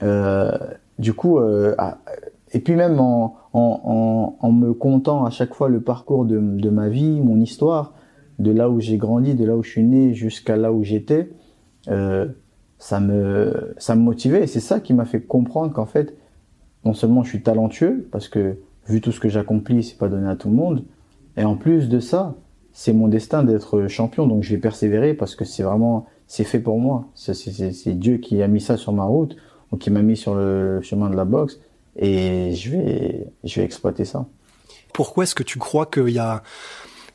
Euh, 0.03 0.51
du 1.00 1.13
coup, 1.13 1.39
et 1.39 2.60
puis 2.60 2.75
même 2.75 3.00
en, 3.00 3.38
en, 3.53 4.36
en, 4.38 4.51
me 4.51 4.74
comptant 4.74 5.24
à 5.24 5.29
chaque 5.29 5.53
fois 5.53 5.70
le 5.70 5.79
parcours 5.79 6.25
de, 6.25 6.38
de 6.38 6.70
ma 6.70 6.89
vie, 6.89 7.22
mon 7.22 7.39
histoire, 7.39 7.93
de 8.39 8.51
là 8.51 8.70
où 8.70 8.81
j'ai 8.81 8.98
grandi, 8.98 9.36
de 9.36 9.46
là 9.46 9.55
où 9.55 9.63
je 9.63 9.70
suis 9.70 9.84
né 9.84 10.13
jusqu'à 10.13 10.58
là 10.58 10.74
où 10.74 10.84
j'étais, 10.84 11.29
euh, 11.88 12.28
ça 12.78 13.00
me 13.00 13.74
ça 13.78 13.96
me 13.96 14.02
motivait. 14.02 14.44
Et 14.44 14.48
c'est 14.48 14.60
ça 14.60 14.80
qui 14.80 14.94
m'a 14.94 15.06
fait 15.06 15.22
comprendre 15.22 15.74
qu'en 15.74 15.86
fait 15.86 16.16
non 16.84 16.94
seulement 16.94 17.24
je 17.24 17.30
suis 17.30 17.44
talentueux 17.44 18.08
parce 18.12 18.28
que 18.28 18.58
vu 18.88 19.02
tout 19.02 19.12
ce 19.12 19.20
que 19.20 19.30
j'accomplis 19.30 19.84
c'est 19.84 19.98
pas 19.98 20.10
donné 20.10 20.28
à 20.28 20.36
tout 20.36 20.50
le 20.50 20.56
monde 20.56 20.84
et 21.38 21.44
en 21.44 21.56
plus 21.56 21.90
de 21.90 22.00
ça 22.00 22.36
c'est 22.74 22.94
mon 22.94 23.08
destin 23.08 23.44
d'être 23.44 23.88
champion 23.88 24.26
donc 24.26 24.44
je 24.44 24.50
vais 24.52 24.60
persévérer 24.60 25.14
parce 25.14 25.36
que 25.36 25.46
c'est 25.46 25.64
vraiment 25.64 26.08
c'est 26.32 26.46
fait 26.46 26.60
pour 26.60 26.80
moi. 26.80 27.10
C'est 27.14 28.00
Dieu 28.00 28.18
qui 28.18 28.42
a 28.42 28.48
mis 28.48 28.62
ça 28.62 28.78
sur 28.78 28.94
ma 28.94 29.04
route 29.04 29.36
ou 29.72 29.78
qui 29.78 29.90
m'a 29.90 30.02
mis 30.02 30.16
sur 30.16 30.34
le 30.34 30.80
chemin 30.82 31.10
de 31.10 31.16
la 31.18 31.26
boxe 31.26 31.60
et 31.98 32.56
je 32.56 32.72
vais 32.72 33.28
je 33.44 33.60
vais 33.60 33.66
exploiter 33.66 34.06
ça. 34.06 34.26
Pourquoi 34.94 35.26
est-ce 35.26 35.36
que 35.36 35.44
tu 35.44 35.60
crois 35.60 35.86
qu'il 35.86 36.10
y 36.10 36.20
a 36.20 36.42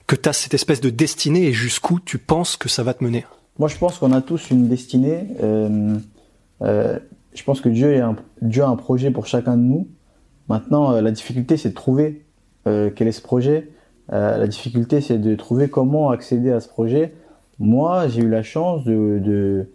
que 0.07 0.17
tu 0.17 0.29
as 0.29 0.35
cette 0.35 0.53
espèce 0.53 0.83
de 0.83 0.91
destinée 0.91 1.47
et 1.47 1.53
jusqu'où 1.55 1.99
tu 1.99 2.19
penses 2.19 2.59
que 2.59 2.69
ça 2.69 2.83
va 2.83 2.93
te 2.93 3.03
mener? 3.03 3.25
Moi, 3.59 3.69
je 3.69 3.79
pense 3.79 3.99
qu'on 3.99 4.13
a 4.13 4.21
tous 4.21 4.51
une 4.51 4.69
destinée. 4.69 5.29
Euh, 5.43 5.97
euh, 6.63 6.99
je 7.35 7.43
pense 7.43 7.61
que 7.61 7.69
Dieu, 7.69 8.03
a 8.03 8.07
un, 8.07 8.17
Dieu 8.43 8.63
a 8.63 8.69
un 8.69 8.77
projet 8.77 9.11
pour 9.11 9.27
chacun 9.27 9.57
de 9.57 9.63
nous. 9.63 9.89
Maintenant, 10.49 10.93
euh, 10.93 11.01
la 11.01 11.11
difficulté, 11.11 11.57
c'est 11.57 11.71
de 11.71 11.75
trouver 11.75 12.27
euh, 12.67 12.91
quel 12.95 13.09
est 13.09 13.13
ce 13.13 13.23
projet. 13.23 13.71
Euh, 14.13 14.37
la 14.37 14.47
difficulté, 14.47 15.01
c'est 15.01 15.19
de 15.19 15.35
trouver 15.35 15.69
comment 15.69 16.11
accéder 16.11 16.53
à 16.53 16.61
ce 16.61 16.69
projet. 16.69 17.15
Moi, 17.59 18.09
j'ai 18.09 18.23
eu 18.23 18.29
la 18.29 18.43
chance 18.43 18.85
de... 18.85 19.21
de 19.25 19.69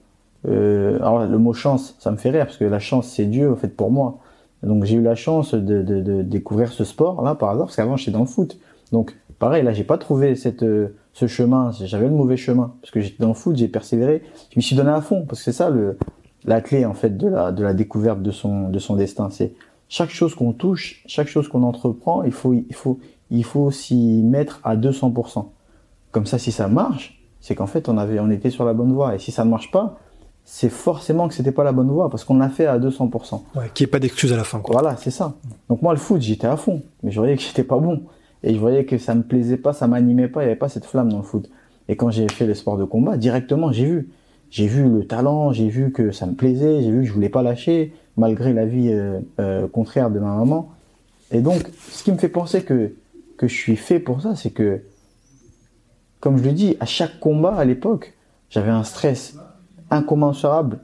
alors, 0.43 1.25
le 1.27 1.37
mot 1.37 1.53
chance, 1.53 1.95
ça 1.99 2.09
me 2.09 2.17
fait 2.17 2.31
rire, 2.31 2.45
parce 2.45 2.57
que 2.57 2.65
la 2.65 2.79
chance, 2.79 3.07
c'est 3.07 3.25
Dieu, 3.25 3.51
en 3.51 3.55
fait, 3.55 3.75
pour 3.75 3.91
moi. 3.91 4.19
Donc, 4.63 4.85
j'ai 4.85 4.95
eu 4.95 5.01
la 5.01 5.15
chance 5.15 5.53
de, 5.53 5.81
de, 5.81 6.01
de 6.01 6.21
découvrir 6.23 6.71
ce 6.71 6.83
sport-là, 6.83 7.35
par 7.35 7.49
hasard, 7.49 7.65
parce 7.65 7.75
qu'avant, 7.75 7.95
j'étais 7.95 8.11
dans 8.11 8.21
le 8.21 8.25
foot. 8.25 8.57
Donc, 8.91 9.15
pareil, 9.41 9.63
là, 9.63 9.73
j'ai 9.73 9.83
pas 9.83 9.97
trouvé 9.97 10.35
cette, 10.35 10.61
euh, 10.61 10.95
ce 11.13 11.25
chemin. 11.25 11.71
J'avais 11.71 12.05
le 12.05 12.11
mauvais 12.11 12.37
chemin 12.37 12.75
parce 12.79 12.91
que 12.91 13.01
j'étais 13.01 13.17
dans 13.19 13.29
le 13.29 13.33
foot, 13.33 13.57
j'ai 13.57 13.67
persévéré. 13.67 14.21
Je 14.51 14.57
m'y 14.57 14.61
suis 14.61 14.75
donné 14.75 14.91
à 14.91 15.01
fond 15.01 15.25
parce 15.27 15.39
que 15.39 15.45
c'est 15.45 15.57
ça 15.57 15.71
le, 15.71 15.97
la 16.45 16.61
clé 16.61 16.85
en 16.85 16.93
fait 16.93 17.17
de 17.17 17.27
la, 17.27 17.51
de 17.51 17.63
la 17.63 17.73
découverte 17.73 18.21
de 18.21 18.29
son, 18.29 18.69
de 18.69 18.77
son 18.77 18.95
destin. 18.95 19.29
C'est 19.31 19.53
chaque 19.89 20.11
chose 20.11 20.35
qu'on 20.35 20.53
touche, 20.53 21.03
chaque 21.07 21.27
chose 21.27 21.47
qu'on 21.47 21.63
entreprend, 21.63 22.21
il 22.23 22.31
faut, 22.31 22.53
il 22.53 22.75
faut, 22.75 22.99
il 23.31 23.43
faut 23.43 23.71
s'y 23.71 24.21
mettre 24.23 24.61
à 24.63 24.77
200%. 24.77 25.47
Comme 26.11 26.27
ça, 26.27 26.37
si 26.37 26.51
ça 26.51 26.67
marche, 26.67 27.19
c'est 27.39 27.55
qu'en 27.55 27.67
fait, 27.67 27.89
on 27.89 27.97
avait, 27.97 28.19
on 28.19 28.29
était 28.29 28.51
sur 28.51 28.63
la 28.63 28.73
bonne 28.73 28.93
voie. 28.93 29.15
Et 29.15 29.19
si 29.19 29.31
ça 29.31 29.43
ne 29.43 29.49
marche 29.49 29.71
pas, 29.71 29.97
c'est 30.45 30.69
forcément 30.69 31.27
que 31.27 31.33
c'était 31.33 31.51
pas 31.51 31.63
la 31.63 31.71
bonne 31.71 31.89
voie 31.89 32.11
parce 32.11 32.25
qu'on 32.25 32.37
l'a 32.37 32.49
fait 32.49 32.67
à 32.67 32.77
200%. 32.77 33.41
Ouais, 33.55 33.71
qu'il 33.73 33.85
n'y 33.85 33.89
ait 33.89 33.91
pas 33.91 33.99
d'excuse 33.99 34.31
à 34.33 34.37
la 34.37 34.43
fin. 34.43 34.59
Quoi. 34.59 34.79
Voilà, 34.79 34.97
c'est 34.97 35.09
ça. 35.11 35.33
Donc 35.67 35.81
moi, 35.81 35.93
le 35.93 35.99
foot, 35.99 36.21
j'étais 36.21 36.47
à 36.47 36.57
fond, 36.57 36.83
mais 37.01 37.09
je 37.09 37.19
voyais 37.19 37.35
que 37.35 37.41
j'étais 37.41 37.63
pas 37.63 37.79
bon. 37.79 38.03
Et 38.43 38.53
je 38.53 38.59
voyais 38.59 38.85
que 38.85 38.97
ça 38.97 39.15
me 39.15 39.23
plaisait 39.23 39.57
pas, 39.57 39.73
ça 39.73 39.87
m'animait 39.87 40.27
pas, 40.27 40.41
il 40.41 40.45
n'y 40.45 40.51
avait 40.51 40.59
pas 40.59 40.69
cette 40.69 40.85
flamme 40.85 41.09
dans 41.09 41.17
le 41.17 41.23
foot. 41.23 41.49
Et 41.87 41.95
quand 41.95 42.09
j'ai 42.09 42.27
fait 42.27 42.45
le 42.45 42.53
sport 42.53 42.77
de 42.77 42.85
combat, 42.85 43.17
directement, 43.17 43.71
j'ai 43.71 43.85
vu. 43.85 44.09
J'ai 44.49 44.67
vu 44.67 44.83
le 44.83 45.05
talent, 45.05 45.53
j'ai 45.53 45.69
vu 45.69 45.93
que 45.93 46.11
ça 46.11 46.25
me 46.25 46.33
plaisait, 46.33 46.81
j'ai 46.81 46.91
vu 46.91 47.01
que 47.01 47.07
je 47.07 47.13
voulais 47.13 47.29
pas 47.29 47.41
lâcher, 47.41 47.93
malgré 48.17 48.51
la 48.51 48.65
vie 48.65 48.89
euh, 48.91 49.21
euh, 49.39 49.65
contraire 49.67 50.11
de 50.11 50.19
ma 50.19 50.35
maman. 50.35 50.71
Et 51.31 51.39
donc, 51.39 51.69
ce 51.89 52.03
qui 52.03 52.11
me 52.11 52.17
fait 52.17 52.27
penser 52.27 52.63
que, 52.63 52.93
que 53.37 53.47
je 53.47 53.53
suis 53.53 53.77
fait 53.77 53.99
pour 53.99 54.21
ça, 54.21 54.35
c'est 54.35 54.49
que, 54.49 54.81
comme 56.19 56.37
je 56.37 56.43
le 56.43 56.51
dis, 56.51 56.75
à 56.81 56.85
chaque 56.85 57.17
combat 57.21 57.55
à 57.55 57.63
l'époque, 57.63 58.13
j'avais 58.49 58.71
un 58.71 58.83
stress 58.83 59.37
incommensurable. 59.89 60.79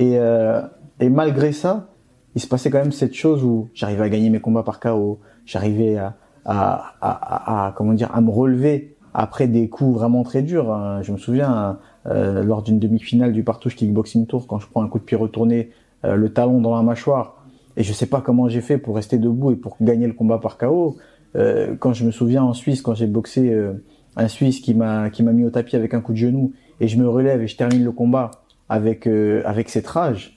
Et, 0.00 0.18
euh, 0.18 0.62
et 0.98 1.08
malgré 1.08 1.52
ça, 1.52 1.86
il 2.34 2.40
se 2.40 2.48
passait 2.48 2.70
quand 2.70 2.78
même 2.78 2.92
cette 2.92 3.14
chose 3.14 3.44
où 3.44 3.68
j'arrivais 3.72 4.02
à 4.02 4.08
gagner 4.08 4.30
mes 4.30 4.40
combats 4.40 4.64
par 4.64 4.80
KO, 4.80 5.20
j'arrivais 5.44 5.96
à, 5.96 6.16
à, 6.46 6.94
à, 7.00 7.66
à, 7.66 7.72
comment 7.72 7.92
dire 7.92 8.10
à 8.14 8.20
me 8.22 8.30
relever 8.30 8.96
après 9.12 9.48
des 9.48 9.68
coups 9.68 9.98
vraiment 9.98 10.22
très 10.22 10.42
durs. 10.42 10.72
Hein. 10.72 11.02
Je 11.02 11.12
me 11.12 11.18
souviens 11.18 11.78
euh, 12.06 12.42
lors 12.42 12.62
d'une 12.62 12.78
demi-finale 12.78 13.32
du 13.32 13.42
Partouche 13.44 13.76
Kickboxing 13.76 14.26
Tour 14.26 14.46
quand 14.46 14.58
je 14.58 14.68
prends 14.68 14.82
un 14.82 14.88
coup 14.88 14.98
de 14.98 15.04
pied 15.04 15.16
retourné, 15.16 15.70
euh, 16.04 16.16
le 16.16 16.32
talon 16.32 16.60
dans 16.60 16.74
la 16.74 16.82
mâchoire 16.82 17.36
et 17.76 17.82
je 17.82 17.92
sais 17.92 18.06
pas 18.06 18.20
comment 18.20 18.48
j'ai 18.48 18.60
fait 18.60 18.78
pour 18.78 18.96
rester 18.96 19.18
debout 19.18 19.52
et 19.52 19.56
pour 19.56 19.76
gagner 19.80 20.06
le 20.06 20.12
combat 20.12 20.38
par 20.38 20.58
KO. 20.58 20.96
Euh, 21.36 21.74
quand 21.78 21.92
je 21.92 22.04
me 22.04 22.10
souviens 22.10 22.42
en 22.42 22.54
Suisse 22.54 22.80
quand 22.82 22.94
j'ai 22.94 23.06
boxé 23.06 23.52
euh, 23.52 23.74
un 24.16 24.28
Suisse 24.28 24.60
qui 24.60 24.74
m'a 24.74 25.10
qui 25.10 25.22
m'a 25.22 25.32
mis 25.32 25.44
au 25.44 25.50
tapis 25.50 25.76
avec 25.76 25.92
un 25.92 26.00
coup 26.00 26.12
de 26.12 26.18
genou 26.18 26.52
et 26.80 26.88
je 26.88 26.96
me 26.98 27.08
relève 27.08 27.42
et 27.42 27.46
je 27.46 27.56
termine 27.56 27.84
le 27.84 27.92
combat 27.92 28.30
avec 28.68 29.06
euh, 29.06 29.42
avec 29.44 29.68
cette 29.68 29.86
rage 29.86 30.35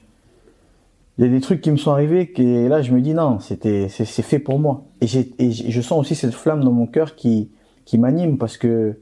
il 1.19 1.25
y 1.25 1.27
a 1.27 1.31
des 1.31 1.41
trucs 1.41 1.59
qui 1.59 1.69
me 1.69 1.75
sont 1.75 1.91
arrivés 1.91 2.31
et 2.37 2.69
là 2.69 2.81
je 2.81 2.93
me 2.93 3.01
dis 3.01 3.13
non 3.13 3.39
c'était 3.39 3.89
c'est 3.89 4.05
fait 4.05 4.39
pour 4.39 4.57
moi. 4.57 4.85
Et 5.01 5.07
je 5.07 5.81
sens 5.81 5.99
aussi 5.99 6.15
cette 6.15 6.33
flamme 6.33 6.63
dans 6.63 6.71
mon 6.71 6.87
cœur 6.87 7.15
qui 7.15 7.49
qui 7.83 7.97
m'anime 7.97 8.37
parce 8.37 8.57
que 8.57 8.97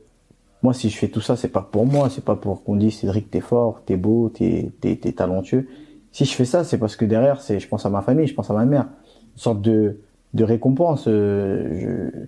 moi 0.63 0.73
si 0.73 0.89
je 0.89 0.97
fais 0.97 1.09
tout 1.09 1.21
ça 1.21 1.35
c'est 1.35 1.47
pas 1.47 1.61
pour 1.61 1.85
moi 1.85 2.09
c'est 2.09 2.25
pas 2.25 2.35
pour 2.35 2.63
qu'on 2.63 2.75
dise 2.75 2.95
Cédric 2.97 3.29
t'es 3.29 3.39
fort 3.39 3.83
t'es 3.85 3.97
beau 3.97 4.29
t'es 4.29 4.71
t'es 4.81 4.95
t'es 4.95 5.11
talentueux. 5.11 5.67
Si 6.11 6.25
je 6.25 6.33
fais 6.33 6.45
ça 6.45 6.63
c'est 6.63 6.79
parce 6.79 6.95
que 6.95 7.05
derrière 7.05 7.39
c'est 7.39 7.59
je 7.59 7.67
pense 7.67 7.85
à 7.85 7.91
ma 7.91 8.01
famille 8.01 8.25
je 8.25 8.33
pense 8.33 8.49
à 8.49 8.53
ma 8.55 8.65
mère. 8.65 8.87
Une 9.35 9.39
sorte 9.39 9.61
de 9.61 9.99
de 10.33 10.43
récompense 10.43 11.05
euh, 11.07 12.09
je 12.15 12.25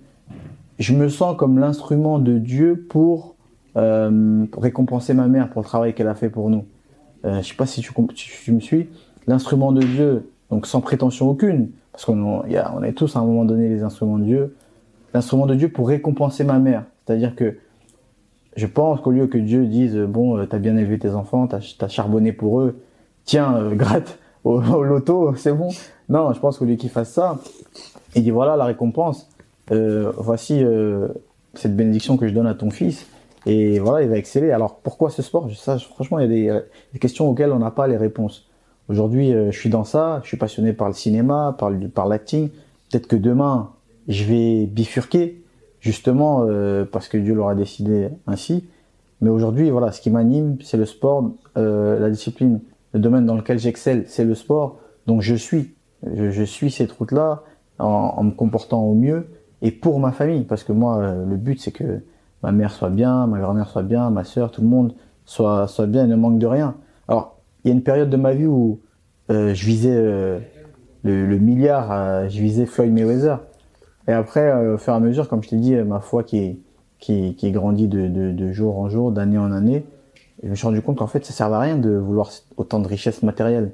je 0.77 0.93
me 0.93 1.09
sens 1.09 1.35
comme 1.35 1.59
l'instrument 1.59 2.19
de 2.19 2.37
Dieu 2.37 2.85
pour, 2.89 3.35
euh, 3.75 4.45
pour 4.45 4.63
récompenser 4.63 5.13
ma 5.13 5.27
mère 5.27 5.49
pour 5.49 5.61
le 5.61 5.67
travail 5.67 5.93
qu'elle 5.93 6.07
a 6.07 6.15
fait 6.15 6.29
pour 6.29 6.49
nous. 6.49 6.65
Euh, 7.25 7.41
je 7.41 7.49
sais 7.49 7.55
pas 7.55 7.65
si 7.65 7.81
tu 7.81 8.51
me 8.53 8.59
suis 8.61 8.87
l'instrument 9.27 9.71
de 9.71 9.81
Dieu, 9.81 10.31
donc 10.49 10.65
sans 10.65 10.81
prétention 10.81 11.29
aucune, 11.29 11.69
parce 11.91 12.05
qu'on 12.05 12.43
on 12.43 12.83
est 12.83 12.93
tous 12.93 13.15
à 13.15 13.19
un 13.19 13.25
moment 13.25 13.45
donné 13.45 13.69
les 13.69 13.83
instruments 13.83 14.17
de 14.17 14.23
Dieu, 14.23 14.55
l'instrument 15.13 15.45
de 15.45 15.55
Dieu 15.55 15.69
pour 15.69 15.87
récompenser 15.87 16.43
ma 16.43 16.59
mère. 16.59 16.83
C'est-à-dire 17.05 17.35
que 17.35 17.57
je 18.55 18.65
pense 18.65 19.01
qu'au 19.01 19.11
lieu 19.11 19.27
que 19.27 19.37
Dieu 19.37 19.65
dise 19.65 19.95
bon, 19.97 20.37
euh, 20.37 20.45
t'as 20.45 20.59
bien 20.59 20.75
élevé 20.77 20.99
tes 20.99 21.11
enfants, 21.11 21.47
t'as 21.47 21.59
as 21.81 21.87
charbonné 21.87 22.33
pour 22.33 22.61
eux, 22.61 22.79
tiens, 23.25 23.55
euh, 23.55 23.75
gratte 23.75 24.17
au, 24.43 24.59
loto, 24.83 25.33
c'est 25.35 25.53
bon. 25.53 25.69
Non, 26.07 26.33
je 26.33 26.39
pense 26.39 26.57
qu'au 26.57 26.65
lieu 26.65 26.75
qu'il 26.75 26.89
fasse 26.89 27.11
ça, 27.11 27.37
il 28.15 28.23
dit 28.23 28.31
voilà 28.31 28.55
la 28.55 28.65
récompense, 28.65 29.29
euh, 29.71 30.11
voici 30.17 30.63
euh, 30.63 31.09
cette 31.53 31.75
bénédiction 31.75 32.17
que 32.17 32.27
je 32.27 32.33
donne 32.33 32.47
à 32.47 32.55
ton 32.55 32.69
fils. 32.69 33.05
Et 33.45 33.79
voilà, 33.79 34.03
il 34.03 34.09
va 34.09 34.17
exceller. 34.17 34.51
Alors 34.51 34.79
pourquoi 34.79 35.09
ce 35.09 35.21
sport? 35.21 35.49
Ça, 35.55 35.77
franchement, 35.77 36.19
il 36.19 36.31
y 36.31 36.49
a 36.49 36.61
des 36.93 36.99
questions 36.99 37.29
auxquelles 37.29 37.51
on 37.51 37.59
n'a 37.59 37.71
pas 37.71 37.87
les 37.87 37.97
réponses. 37.97 38.48
Aujourd'hui, 38.89 39.33
euh, 39.33 39.51
je 39.51 39.59
suis 39.59 39.69
dans 39.69 39.83
ça, 39.83 40.19
je 40.23 40.27
suis 40.27 40.37
passionné 40.37 40.73
par 40.73 40.87
le 40.87 40.95
cinéma, 40.95 41.55
par, 41.59 41.71
par 41.93 42.07
l'acting. 42.07 42.49
Peut-être 42.89 43.07
que 43.07 43.15
demain, 43.15 43.69
je 44.07 44.23
vais 44.23 44.65
bifurquer, 44.65 45.43
justement, 45.79 46.45
euh, 46.47 46.85
parce 46.91 47.07
que 47.07 47.17
Dieu 47.17 47.35
l'aura 47.35 47.53
décidé 47.53 48.09
ainsi. 48.25 48.67
Mais 49.21 49.29
aujourd'hui, 49.29 49.69
voilà, 49.69 49.91
ce 49.91 50.01
qui 50.01 50.09
m'anime, 50.09 50.57
c'est 50.63 50.77
le 50.77 50.87
sport, 50.87 51.31
euh, 51.55 51.99
la 51.99 52.09
discipline, 52.09 52.61
le 52.93 52.99
domaine 52.99 53.27
dans 53.27 53.35
lequel 53.35 53.59
j'excelle, 53.59 54.05
c'est 54.07 54.25
le 54.25 54.33
sport. 54.33 54.79
Donc 55.05 55.21
je 55.21 55.35
suis, 55.35 55.75
je, 56.15 56.43
suis 56.43 56.71
cette 56.71 56.91
route-là 56.91 57.43
en, 57.77 58.13
en, 58.17 58.23
me 58.23 58.31
comportant 58.31 58.81
au 58.81 58.95
mieux 58.95 59.27
et 59.61 59.69
pour 59.71 59.99
ma 59.99 60.11
famille, 60.11 60.45
parce 60.45 60.63
que 60.63 60.71
moi, 60.71 61.13
le 61.27 61.35
but, 61.35 61.59
c'est 61.59 61.71
que 61.71 62.01
ma 62.41 62.51
mère 62.51 62.71
soit 62.71 62.89
bien, 62.89 63.27
ma 63.27 63.39
grand-mère 63.39 63.69
soit 63.69 63.83
bien, 63.83 64.09
ma 64.09 64.23
sœur, 64.23 64.51
tout 64.51 64.61
le 64.61 64.67
monde 64.67 64.95
soit, 65.25 65.67
soit 65.67 65.85
bien 65.85 66.05
et 66.05 66.07
ne 66.07 66.15
manque 66.15 66.39
de 66.39 66.47
rien. 66.47 66.75
Alors, 67.07 67.38
il 67.63 67.67
y 67.67 67.71
a 67.71 67.73
une 67.73 67.83
période 67.83 68.09
de 68.09 68.17
ma 68.17 68.33
vie 68.33 68.45
où 68.45 68.79
euh, 69.29 69.53
je 69.53 69.65
visais 69.65 69.93
euh, 69.93 70.39
le, 71.03 71.37
milliard, 71.37 71.91
euh, 71.91 72.29
je 72.29 72.39
visais 72.41 72.65
Floyd 72.65 72.91
Mayweather. 72.91 73.39
Et 74.07 74.11
après, 74.11 74.51
au 74.67 74.77
fur 74.77 74.93
et 74.93 74.95
à 74.95 74.99
mesure, 74.99 75.27
comme 75.27 75.43
je 75.43 75.49
t'ai 75.49 75.57
dit, 75.57 75.75
ma 75.75 75.99
foi 75.99 76.23
qui, 76.23 76.59
qui, 76.99 77.35
qui 77.35 77.51
grandit 77.51 77.87
de, 77.87 78.07
de, 78.07 78.51
jour 78.51 78.79
en 78.79 78.89
jour, 78.89 79.11
d'année 79.11 79.37
en 79.37 79.51
année, 79.51 79.85
je 80.41 80.49
me 80.49 80.55
suis 80.55 80.65
rendu 80.65 80.81
compte 80.81 80.97
qu'en 80.97 81.07
fait, 81.07 81.23
ça 81.25 81.33
servait 81.33 81.57
à 81.57 81.59
rien 81.59 81.77
de 81.77 81.91
vouloir 81.91 82.31
autant 82.57 82.79
de 82.79 82.87
richesse 82.87 83.21
matérielle. 83.21 83.71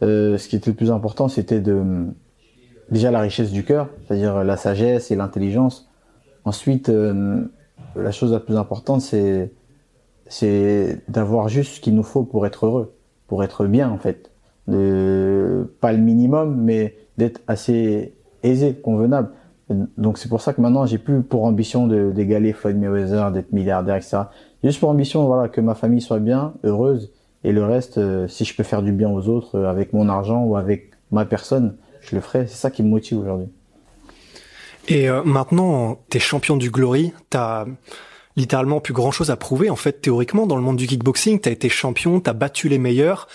Ce 0.00 0.48
qui 0.48 0.56
était 0.56 0.70
le 0.70 0.76
plus 0.76 0.90
important, 0.90 1.28
c'était 1.28 1.60
de 1.60 1.82
déjà 2.90 3.12
la 3.12 3.20
richesse 3.20 3.52
du 3.52 3.64
cœur, 3.64 3.90
c'est-à-dire 4.06 4.42
la 4.42 4.56
sagesse 4.56 5.12
et 5.12 5.14
l'intelligence. 5.14 5.88
Ensuite, 6.44 6.90
la 7.94 8.10
chose 8.10 8.32
la 8.32 8.40
plus 8.40 8.56
importante, 8.56 9.02
c'est 9.02 9.52
c'est 10.26 11.00
d'avoir 11.08 11.48
juste 11.48 11.76
ce 11.76 11.80
qu'il 11.80 11.94
nous 11.94 12.02
faut 12.02 12.22
pour 12.22 12.46
être 12.46 12.66
heureux, 12.66 12.94
pour 13.26 13.44
être 13.44 13.66
bien 13.66 13.90
en 13.90 13.98
fait. 13.98 14.30
De, 14.66 15.70
pas 15.80 15.92
le 15.92 15.98
minimum, 15.98 16.56
mais 16.56 16.96
d'être 17.18 17.40
assez 17.46 18.14
aisé, 18.42 18.74
convenable. 18.74 19.30
Donc 19.96 20.18
c'est 20.18 20.28
pour 20.28 20.40
ça 20.40 20.52
que 20.52 20.60
maintenant 20.60 20.86
j'ai 20.86 20.98
plus 20.98 21.22
pour 21.22 21.44
ambition 21.44 21.86
d'égaler 21.86 22.52
Floyd 22.52 22.76
Mayweather, 22.76 23.32
d'être 23.32 23.52
milliardaire, 23.52 23.96
etc. 23.96 24.18
Juste 24.62 24.80
pour 24.80 24.90
ambition 24.90 25.26
voilà 25.26 25.48
que 25.48 25.60
ma 25.60 25.74
famille 25.74 26.00
soit 26.00 26.20
bien, 26.20 26.54
heureuse 26.64 27.12
Et 27.44 27.52
le 27.52 27.64
reste, 27.64 27.98
euh, 27.98 28.28
si 28.28 28.44
je 28.44 28.54
peux 28.54 28.62
faire 28.62 28.82
du 28.82 28.92
bien 28.92 29.10
aux 29.10 29.28
autres 29.28 29.56
euh, 29.56 29.70
avec 29.70 29.92
mon 29.92 30.08
argent 30.08 30.42
ou 30.44 30.56
avec 30.56 30.90
ma 31.10 31.24
personne, 31.24 31.76
je 32.00 32.14
le 32.14 32.20
ferai. 32.20 32.46
C'est 32.46 32.56
ça 32.56 32.70
qui 32.70 32.82
me 32.82 32.88
motive 32.88 33.18
aujourd'hui. 33.18 33.48
Et 34.88 35.08
euh, 35.08 35.22
maintenant, 35.24 35.98
t'es 36.10 36.18
champion 36.18 36.56
du 36.56 36.70
Glory, 36.70 37.12
t'as 37.30 37.64
littéralement 38.36 38.80
plus 38.80 38.94
grand 38.94 39.10
chose 39.10 39.30
à 39.30 39.36
prouver. 39.36 39.70
En 39.70 39.76
fait, 39.76 40.00
théoriquement, 40.00 40.46
dans 40.46 40.56
le 40.56 40.62
monde 40.62 40.76
du 40.76 40.86
kickboxing, 40.86 41.40
t'as 41.40 41.50
été 41.50 41.68
champion, 41.68 42.20
t'as 42.20 42.32
battu 42.32 42.68
les 42.68 42.78
meilleurs, 42.78 43.28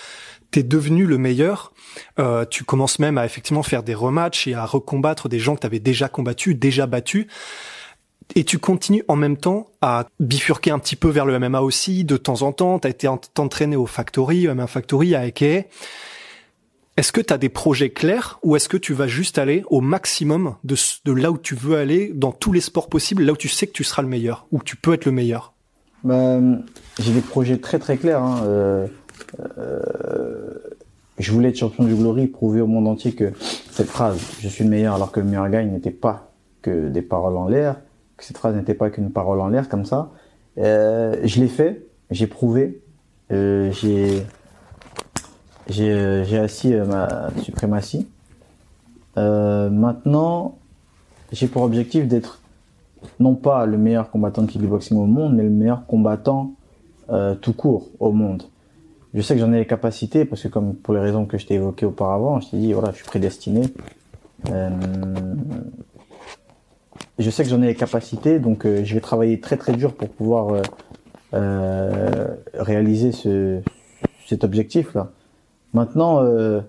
t'es 0.52 0.64
devenu 0.64 1.06
le 1.06 1.18
meilleur. 1.18 1.74
Euh, 2.20 2.46
tu 2.46 2.64
commences 2.64 3.00
même 3.00 3.18
à 3.18 3.26
effectivement 3.26 3.64
faire 3.64 3.84
des 3.84 3.94
rematchs 3.94 4.48
et 4.48 4.54
à 4.54 4.66
recombattre 4.66 5.30
des 5.30 5.40
gens 5.40 5.56
que 5.56 5.62
t'avais 5.62 5.80
déjà 5.80 6.10
combattus, 6.10 6.56
déjà 6.56 6.86
battus. 6.86 7.28
Et 8.36 8.44
tu 8.44 8.60
continues 8.60 9.04
en 9.08 9.16
même 9.16 9.38
temps 9.38 9.68
à 9.82 10.06
bifurquer 10.20 10.70
un 10.70 10.78
petit 10.78 10.96
peu 10.96 11.10
vers 11.10 11.26
le 11.26 11.40
MMA 11.40 11.62
aussi, 11.62 12.04
de 12.04 12.16
temps 12.16 12.44
en 12.44 12.52
temps. 12.52 12.78
T'as 12.78 12.90
été 12.90 13.08
entraîné 13.08 13.76
au 13.76 13.88
Factory, 13.88 14.48
MMA 14.48 14.68
Factory, 14.68 15.16
à 15.16 15.26
Eke. 15.26 15.68
Est-ce 17.00 17.14
que 17.14 17.22
tu 17.22 17.34
as 17.34 17.38
des 17.38 17.48
projets 17.48 17.92
clairs 17.92 18.42
ou 18.44 18.58
est-ce 18.58 18.68
que 18.68 18.76
tu 18.76 18.94
vas 18.94 19.08
juste 19.08 19.38
aller 19.38 19.64
au 19.70 19.80
maximum 19.80 20.56
de, 20.66 20.76
là 21.14 21.32
où 21.32 21.38
tu 21.38 21.56
veux 21.56 21.78
aller 21.78 22.12
dans 22.14 22.34
tous 22.34 22.52
les 22.52 22.60
sports 22.60 22.90
possibles, 22.90 23.24
là 23.24 23.32
où 23.32 23.38
tu 23.38 23.48
sais 23.48 23.68
que 23.68 23.72
tu 23.72 23.86
seras 23.86 24.02
le 24.02 24.10
meilleur, 24.10 24.48
ou 24.52 24.62
tu 24.62 24.76
peux 24.76 24.94
être 24.94 25.06
le 25.06 25.14
meilleur? 25.14 25.54
Ben, 26.04 26.62
J'ai 27.00 27.14
des 27.14 27.22
projets 27.22 27.58
très 27.58 27.80
très 27.80 27.96
clairs. 27.96 28.22
Hein. 28.22 28.42
Euh, 28.44 28.88
euh, 29.58 29.80
je 31.18 31.32
voulais 31.32 31.48
être 31.48 31.58
champion 31.58 31.86
du 31.86 31.96
Glory, 31.96 32.28
prouver 32.28 32.60
au 32.60 32.68
monde 32.68 32.90
entier 32.90 33.14
que 33.14 33.32
cette 33.72 33.88
phrase 33.88 34.20
«je 34.42 34.50
suis 34.50 34.66
le 34.66 34.70
meilleur 34.70 34.94
alors 34.94 35.14
que 35.14 35.22
le 35.22 35.26
meilleur 35.26 35.48
gagne» 35.48 35.72
n'était 35.72 35.92
pas 35.92 36.34
que 36.62 36.90
des 36.90 37.02
paroles 37.02 37.38
en 37.38 37.48
l'air, 37.48 37.78
que 38.18 38.26
cette 38.26 38.38
phrase 38.38 38.58
n'était 38.58 38.74
pas 38.74 38.90
qu'une 38.90 39.14
parole 39.14 39.40
en 39.40 39.48
l'air 39.48 39.70
comme 39.70 39.86
ça. 39.86 40.12
Euh, 40.58 41.16
je 41.24 41.40
l'ai 41.40 41.48
fait, 41.48 41.88
j'ai 42.12 42.28
prouvé, 42.28 42.82
j'ai 43.30 44.22
j'ai 45.70 46.38
assis 46.38 46.74
euh, 46.74 46.86
ma 46.86 47.30
suprématie. 47.42 48.08
Euh, 49.18 49.70
maintenant, 49.70 50.58
j'ai 51.32 51.48
pour 51.48 51.64
objectif 51.64 52.08
d'être 52.08 52.42
non 53.20 53.36
pas 53.36 53.66
le 53.66 53.78
meilleur 53.78 54.10
combattant 54.10 54.42
de 54.42 54.48
kickboxing 54.52 54.98
au 54.98 55.06
monde, 55.06 55.36
mais 55.36 55.44
le 55.44 55.50
meilleur 55.50 55.86
combattant 55.86 56.54
euh, 57.10 57.36
tout 57.36 57.54
court 57.54 57.90
au 58.00 58.12
monde. 58.12 58.44
Je 59.14 59.22
sais 59.22 59.34
que 59.34 59.40
j'en 59.40 59.52
ai 59.52 59.58
les 59.58 59.68
capacités 59.68 60.26
parce 60.26 60.44
que 60.44 60.48
comme 60.48 60.76
pour 60.76 60.94
les 60.94 61.00
raisons 61.00 61.26
que 61.26 61.38
je 61.38 61.46
t'ai 61.48 61.56
évoquées 61.56 61.86
auparavant, 61.86 62.40
je 62.40 62.50
t'ai 62.50 62.58
dit 62.58 62.74
voilà, 62.74 62.92
je 62.92 62.98
suis 62.98 63.06
prédestiné. 63.06 63.64
Euh, 64.52 64.70
je 67.18 67.30
sais 67.30 67.44
que 67.44 67.50
j'en 67.50 67.62
ai 67.62 67.68
les 67.68 67.76
capacités, 67.76 68.40
donc 68.40 68.66
euh, 68.66 68.84
je 68.86 68.94
vais 68.94 69.02
travailler 69.02 69.40
très 69.40 69.58
très 69.58 69.74
dur 69.74 69.94
pour 69.94 70.10
pouvoir 70.10 70.62
euh, 71.34 72.28
réaliser 72.54 73.12
ce, 73.12 73.62
cet 74.28 74.44
objectif 74.44 74.94
là. 74.94 75.12
Maintenant, 75.74 76.24
euh, 76.24 76.62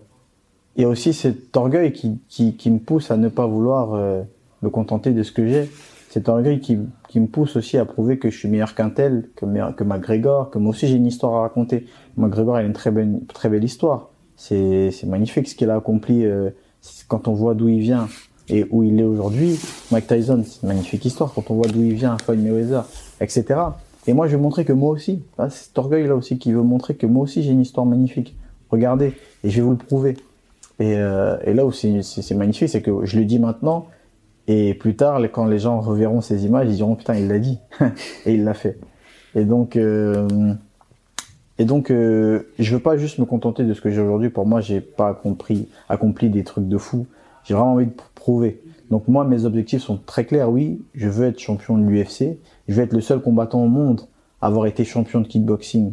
il 0.77 0.83
y 0.83 0.85
a 0.85 0.89
aussi 0.89 1.13
cet 1.13 1.57
orgueil 1.57 1.93
qui, 1.93 2.71
me 2.71 2.79
pousse 2.79 3.11
à 3.11 3.17
ne 3.17 3.29
pas 3.29 3.47
vouloir 3.47 3.95
euh, 3.95 4.23
me 4.63 4.71
contenter 4.71 5.13
de 5.13 5.23
ce 5.23 5.33
que 5.33 5.47
j'ai. 5.47 5.71
Cet 6.11 6.29
orgueil 6.29 6.61
qui, 6.61 6.77
me 6.77 7.27
pousse 7.27 7.57
aussi 7.57 7.79
à 7.79 7.85
prouver 7.85 8.19
que 8.19 8.31
je 8.31 8.39
suis 8.39 8.49
meilleur 8.49 8.75
qu'un 8.75 8.91
tel, 8.91 9.29
que, 9.37 9.47
que 9.73 9.85
McGregor, 9.85 10.51
que 10.51 10.59
moi 10.59 10.71
aussi 10.71 10.89
j'ai 10.89 10.97
une 10.97 11.07
histoire 11.07 11.35
à 11.35 11.41
raconter. 11.43 11.87
McGregor, 12.17 12.57
a 12.57 12.63
une 12.63 12.73
très 12.73 12.91
belle, 12.91 13.65
histoire. 13.65 14.11
C'est 14.37 15.05
magnifique 15.07 15.49
ce 15.49 15.55
qu'il 15.55 15.71
a 15.71 15.77
accompli 15.77 16.25
euh, 16.25 16.51
quand 17.09 17.29
on 17.29 17.35
voit 17.35 17.55
d'où 17.55 17.69
il 17.69 17.81
vient 17.81 18.09
et 18.49 18.67
où 18.71 18.83
il 18.83 18.99
est 18.99 19.05
aujourd'hui. 19.05 19.59
Mike 19.93 20.09
Tyson, 20.09 20.43
c'est 20.45 20.63
une 20.63 20.69
magnifique 20.69 21.05
histoire 21.05 21.33
quand 21.33 21.51
on 21.51 21.55
voit 21.55 21.69
d'où 21.69 21.83
il 21.83 21.95
vient, 21.95 22.17
Floyd 22.19 22.41
Mayweather, 22.41 22.85
etc. 23.21 23.61
Et 24.07 24.13
moi, 24.13 24.27
je 24.27 24.37
vais 24.37 24.43
montrer 24.43 24.65
que 24.65 24.73
moi 24.73 24.91
aussi, 24.91 25.23
c'est 25.39 25.51
cet 25.51 25.79
orgueil-là 25.79 26.17
aussi 26.17 26.39
qui 26.39 26.53
veut 26.53 26.63
montrer 26.63 26.95
que 26.95 27.07
moi 27.07 27.25
aussi 27.25 27.43
j'ai 27.43 27.53
une 27.53 27.61
histoire 27.61 27.87
magnifique 27.87 28.35
regardez, 28.71 29.15
et 29.45 29.51
je 29.51 29.57
vais 29.57 29.63
vous 29.63 29.73
le 29.73 29.77
prouver. 29.77 30.17
Et, 30.79 30.97
euh, 30.97 31.37
là 31.47 31.65
où 31.67 31.73
c'est 31.73 32.35
magnifique, 32.35 32.69
c'est 32.69 32.83
que 32.83 33.05
je 33.05 33.19
le 33.19 33.25
dis 33.25 33.39
maintenant, 33.39 33.87
et 34.49 34.75
plus 34.75 34.97
tard, 34.97 35.21
quand 35.33 35.45
les 35.45 35.59
gens 35.59 35.81
reverront 35.81 36.21
ces 36.21 36.47
images, 36.47 36.69
ils 36.69 36.77
diront 36.77 36.97
putain, 36.97 37.15
il 37.15 37.29
l'a 37.29 37.39
dit, 37.39 37.59
et 38.27 38.35
il 38.35 38.45
l'a 38.45 38.55
fait. 38.55 38.79
Et 39.35 39.45
donc, 39.45 39.77
euh, 39.77 40.55
et 41.61 41.67
euh, 41.91 42.41
je 42.59 42.75
veux 42.75 42.81
pas 42.81 42.97
juste 42.97 43.19
me 43.19 43.27
contenter 43.27 43.65
de 43.65 43.75
ce 43.75 43.83
que 43.83 43.91
j'ai 43.91 44.01
aujourd'hui. 44.01 44.31
Pour 44.31 44.47
moi, 44.47 44.63
j'ai 44.63 44.81
pas 44.81 45.11
accompli, 45.11 45.69
accompli 45.91 46.31
des 46.31 46.43
trucs 46.43 46.67
de 46.67 46.79
fou. 46.79 47.07
J'ai 47.45 47.53
vraiment 47.53 47.75
envie 47.75 47.85
de 47.85 47.93
prouver. 48.15 48.63
Donc 48.91 49.09
moi, 49.09 49.27
mes 49.27 49.45
objectifs 49.45 49.83
sont 49.83 49.99
très 49.99 50.25
clairs. 50.25 50.51
Oui, 50.51 50.81
je 50.95 51.07
veux 51.07 51.27
être 51.27 51.39
champion 51.39 51.77
de 51.77 51.85
l'UFC. 51.85 52.39
Je 52.67 52.75
veux 52.75 52.83
être 52.83 52.95
le 52.95 53.03
seul 53.03 53.21
combattant 53.21 53.63
au 53.63 53.69
monde 53.69 54.01
à 54.41 54.47
avoir 54.47 54.65
été 54.65 54.85
champion 54.85 55.21
de 55.21 55.27
kickboxing 55.27 55.93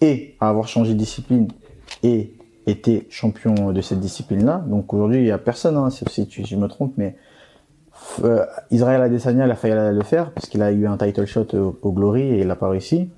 et 0.00 0.34
à 0.40 0.48
avoir 0.48 0.66
changé 0.66 0.94
de 0.94 0.98
discipline 0.98 1.46
et 2.02 2.34
été 2.66 3.06
champion 3.10 3.72
de 3.72 3.80
cette 3.80 4.00
discipline-là. 4.00 4.64
Donc 4.66 4.92
aujourd'hui, 4.92 5.18
il 5.18 5.24
n'y 5.24 5.30
a 5.30 5.38
personne, 5.38 5.76
hein, 5.76 5.90
si 5.90 6.28
je 6.28 6.56
me 6.56 6.68
trompe, 6.68 6.94
mais 6.96 7.16
euh, 8.22 8.44
Israël 8.70 9.02
Adesanya 9.02 9.46
il 9.46 9.50
a 9.50 9.56
failli 9.56 9.74
le 9.74 10.04
faire 10.04 10.30
parce 10.32 10.48
qu'il 10.48 10.62
a 10.62 10.70
eu 10.70 10.86
un 10.86 10.96
title 10.96 11.26
shot 11.26 11.54
au, 11.54 11.92
Glory 11.92 12.22
et 12.22 12.40
il 12.40 12.46
n'a 12.46 12.56
pas 12.56 12.68
réussi. 12.68 13.10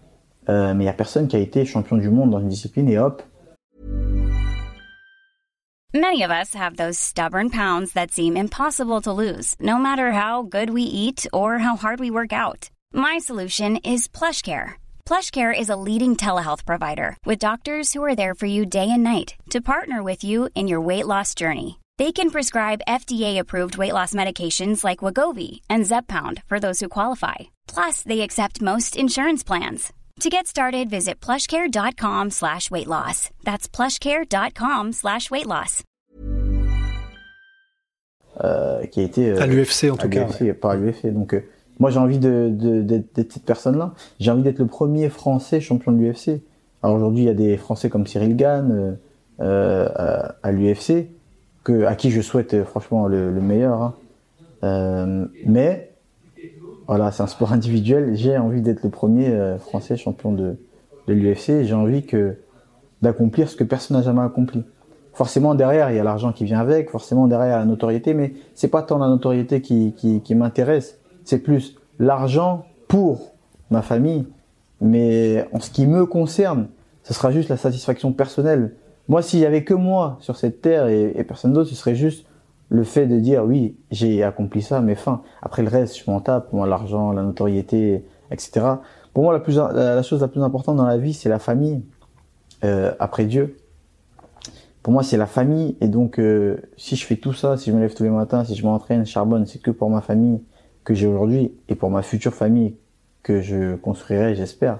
Euh, 0.49 0.75
mais 0.75 0.85
il 0.85 0.87
n'y 0.87 0.89
a 0.89 0.95
personne 0.95 1.29
qui 1.29 1.37
a 1.37 1.39
été 1.39 1.65
champion 1.65 1.97
du 1.97 2.09
monde 2.09 2.31
dans 2.31 2.41
une 2.41 2.49
discipline 2.49 2.89
et 2.89 2.99
hop. 2.99 3.23
Many 5.93 6.23
of 6.23 6.31
us 6.31 6.55
have 6.55 6.77
those 6.77 6.97
stubborn 6.97 7.51
pounds 7.51 7.95
that 7.95 8.13
seem 8.13 8.37
impossible 8.37 9.01
to 9.01 9.13
lose, 9.13 9.57
no 9.59 9.77
matter 9.77 10.13
how 10.13 10.43
good 10.43 10.71
we 10.71 10.83
eat 10.83 11.27
or 11.33 11.59
how 11.59 11.75
hard 11.77 11.99
we 11.99 12.13
work 12.13 12.33
out. 12.33 12.71
My 12.93 13.19
solution 13.19 13.77
is 13.85 14.07
PlushCare. 14.07 14.80
PlushCare 15.11 15.53
is 15.53 15.69
a 15.69 15.81
leading 15.89 16.15
telehealth 16.15 16.65
provider 16.65 17.17
with 17.27 17.41
doctors 17.47 17.93
who 17.93 18.05
are 18.05 18.15
there 18.15 18.33
for 18.33 18.47
you 18.47 18.65
day 18.65 18.89
and 18.89 19.03
night 19.03 19.35
to 19.51 19.61
partner 19.61 20.05
with 20.05 20.23
you 20.23 20.49
in 20.55 20.69
your 20.69 20.81
weight 20.81 21.05
loss 21.05 21.35
journey. 21.35 21.81
They 21.99 22.13
can 22.13 22.31
prescribe 22.31 22.87
FDA-approved 22.87 23.77
weight 23.77 23.93
loss 23.93 24.13
medications 24.13 24.85
like 24.85 25.01
Wagovi 25.01 25.63
and 25.69 25.85
Zepbound 25.85 26.45
for 26.47 26.61
those 26.61 26.79
who 26.79 26.89
qualify. 26.89 27.51
Plus, 27.67 28.05
they 28.05 28.21
accept 28.21 28.63
most 28.63 28.95
insurance 28.95 29.43
plans. 29.43 29.93
To 30.21 30.31
get 30.31 30.47
started, 30.47 30.89
visit 30.89 31.19
plushcare.com 31.19 32.31
slash 32.31 32.71
weight 32.71 32.87
loss. 32.87 33.31
That's 33.43 33.67
plushcare.com 33.67 34.93
slash 34.93 35.29
weight 35.29 35.49
loss. 35.49 35.83
Euh, 38.45 38.87
qui 38.87 39.01
a 39.01 39.03
été... 39.03 39.29
Euh, 39.29 39.43
à 39.43 39.47
l'UFC 39.49 39.91
en 39.91 39.97
tout 39.97 40.09
cas. 40.09 40.29
Ouais. 40.41 40.55
Pas 40.55 40.75
à 40.75 40.77
l'UFC, 40.77 41.07
donc... 41.13 41.35
Euh, 41.35 41.41
Moi, 41.81 41.89
j'ai 41.89 41.99
envie 41.99 42.19
de, 42.19 42.51
d'être 42.83 43.33
cette 43.33 43.45
personne-là. 43.45 43.95
J'ai 44.21 44.31
envie 44.31 44.43
d'être 44.43 44.59
le 44.59 44.67
premier 44.67 45.09
Français 45.09 45.61
champion 45.61 45.93
de 45.93 45.97
l'UFC. 45.97 46.43
Alors 46.83 46.97
aujourd'hui, 46.97 47.25
il 47.25 47.27
y 47.27 47.31
a 47.31 47.35
des 47.35 47.57
Français 47.57 47.89
comme 47.89 48.07
Cyril 48.07 48.37
Gann 48.37 48.71
euh, 48.71 48.93
euh 49.41 49.89
à, 50.43 50.53
l'UFC, 50.53 51.09
à 51.87 51.95
qui 51.95 52.11
je 52.11 52.21
souhaite 52.21 52.53
euh, 52.53 52.65
franchement 52.65 53.07
le, 53.07 53.31
meilleur. 53.33 53.95
Hein. 54.63 55.29
Mais 55.47 55.93
voilà, 56.87 57.11
c'est 57.13 57.23
un 57.23 57.27
sport 57.27 57.53
individuel. 57.55 58.15
J'ai 58.15 58.37
envie 58.37 58.61
d'être 58.61 58.83
le 58.85 58.91
premier 58.91 59.57
Français 59.59 59.97
champion 59.97 60.33
de, 60.33 60.57
de 61.09 61.15
l'UFC. 61.15 61.65
J'ai 61.65 61.75
envie 61.75 62.05
que 62.05 62.37
d'accomplir 63.01 63.49
ce 63.49 63.57
que 63.57 63.65
personne 63.65 63.97
n'a 63.97 64.03
jamais 64.03 64.21
accompli. 64.21 64.65
Forcément 65.15 65.55
derrière, 65.55 65.91
il 65.91 65.97
y 65.97 65.99
a 65.99 66.05
l'argent 66.05 66.33
qui 66.33 66.45
vient 66.45 66.61
avec. 66.61 66.91
Forcément 66.91 67.27
derrière, 67.27 67.49
il 67.49 67.53
y 67.53 67.55
a 67.55 67.59
la 67.59 67.65
notoriété, 67.65 68.13
mais 68.13 68.35
c'est 68.55 68.69
pas 68.69 68.83
tant 68.83 68.99
la 68.99 69.09
notoriété 69.09 69.63
qui 69.63 70.35
m'intéresse 70.35 71.00
c'est 71.31 71.39
plus 71.39 71.77
l'argent 72.01 72.65
pour 72.89 73.33
ma 73.71 73.83
famille. 73.83 74.27
Mais 74.81 75.47
en 75.53 75.61
ce 75.61 75.71
qui 75.71 75.87
me 75.87 76.05
concerne, 76.05 76.69
ce 77.05 77.15
sera 77.15 77.31
juste 77.31 77.49
la 77.49 77.57
satisfaction 77.57 78.13
personnelle. 78.13 78.75
Moi, 79.09 79.23
s'il 79.23 79.39
y 79.39 79.47
avait 79.47 79.63
que 79.63 79.75
moi 79.75 80.19
sur 80.21 80.37
cette 80.37 80.61
terre 80.61 80.89
et, 80.89 81.25
personne 81.25 81.53
d'autre, 81.53 81.71
ce 81.71 81.77
serait 81.77 81.95
juste 81.95 82.27
le 82.69 82.83
fait 82.85 83.07
de 83.07 83.19
dire 83.19 83.45
oui, 83.45 83.77
j'ai 83.91 84.23
accompli 84.23 84.63
ça, 84.63 84.81
mais 84.81 84.95
fin. 84.95 85.23
Après 85.43 85.63
le 85.63 85.69
reste, 85.69 85.99
je 85.99 86.11
m'en 86.11 86.21
tape. 86.21 86.53
Moi, 86.53 86.67
l'argent, 86.67 87.13
la 87.13 87.23
notoriété, 87.23 88.05
etc. 88.31 88.67
Pour 89.13 89.25
moi, 89.25 89.41
la, 89.41 90.03
chose 90.03 90.21
la 90.21 90.29
plus 90.29 90.43
importante 90.43 90.77
dans 90.77 90.87
la 90.87 90.99
vie, 90.99 91.15
c'est 91.15 91.29
la 91.29 91.39
famille. 91.39 91.83
Euh, 92.65 92.93
après 92.99 93.25
Dieu. 93.25 93.57
Pour 94.83 94.93
moi, 94.93 95.03
c'est 95.03 95.17
la 95.17 95.27
famille. 95.27 95.77
Et 95.81 95.89
donc, 95.89 96.19
euh, 96.19 96.57
si 96.77 96.97
je 96.97 97.07
fais 97.07 97.17
tout 97.17 97.33
ça, 97.33 97.57
si 97.57 97.71
je 97.71 97.75
me 97.77 97.81
lève 97.81 97.95
tous 97.95 98.03
les 98.03 98.11
matins, 98.11 98.45
si 98.45 98.55
je 98.55 98.65
m'entraîne, 98.65 99.07
charbonne, 99.07 99.47
c'est 99.47 99.61
que 99.61 99.71
pour 99.71 99.91
ma 99.91 100.01
famille 100.01 100.41
que 100.85 100.95
j'ai 100.95 101.07
aujourd'hui 101.07 101.53
et 101.69 101.75
pour 101.75 101.91
ma 101.91 102.03
future 102.03 102.35
famille 102.35 102.75
que 103.23 103.41
je 103.41 103.77
construirai, 103.77 104.35
j'espère. 104.35 104.79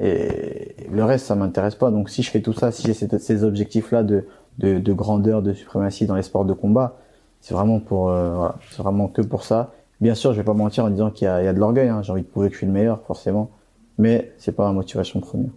Et 0.00 0.76
le 0.90 1.04
reste, 1.04 1.26
ça 1.26 1.34
m'intéresse 1.34 1.74
pas. 1.74 1.90
Donc 1.90 2.10
si 2.10 2.22
je 2.22 2.30
fais 2.30 2.40
tout 2.40 2.52
ça, 2.52 2.70
si 2.70 2.82
j'ai 2.82 2.94
ces 2.94 3.44
objectifs-là 3.44 4.02
de, 4.02 4.26
de, 4.58 4.78
de, 4.78 4.92
grandeur, 4.92 5.42
de 5.42 5.52
suprématie 5.52 6.06
dans 6.06 6.14
les 6.14 6.22
sports 6.22 6.44
de 6.44 6.52
combat, 6.52 6.96
c'est 7.40 7.54
vraiment 7.54 7.80
pour, 7.80 8.10
euh, 8.10 8.34
voilà, 8.34 8.56
c'est 8.70 8.82
vraiment 8.82 9.08
que 9.08 9.22
pour 9.22 9.44
ça. 9.44 9.72
Bien 10.00 10.14
sûr, 10.14 10.32
je 10.32 10.38
vais 10.38 10.44
pas 10.44 10.54
mentir 10.54 10.84
en 10.84 10.90
disant 10.90 11.10
qu'il 11.10 11.26
y 11.26 11.44
y 11.44 11.48
a 11.48 11.52
de 11.52 11.58
l'orgueil. 11.58 11.88
Hein. 11.88 12.02
J'ai 12.02 12.12
envie 12.12 12.22
de 12.22 12.28
prouver 12.28 12.48
que 12.48 12.54
je 12.54 12.58
suis 12.58 12.66
le 12.66 12.72
meilleur, 12.72 13.00
forcément, 13.06 13.50
mais 13.98 14.32
c'est 14.38 14.52
pas 14.52 14.66
ma 14.66 14.72
motivation 14.72 15.20
première. 15.20 15.50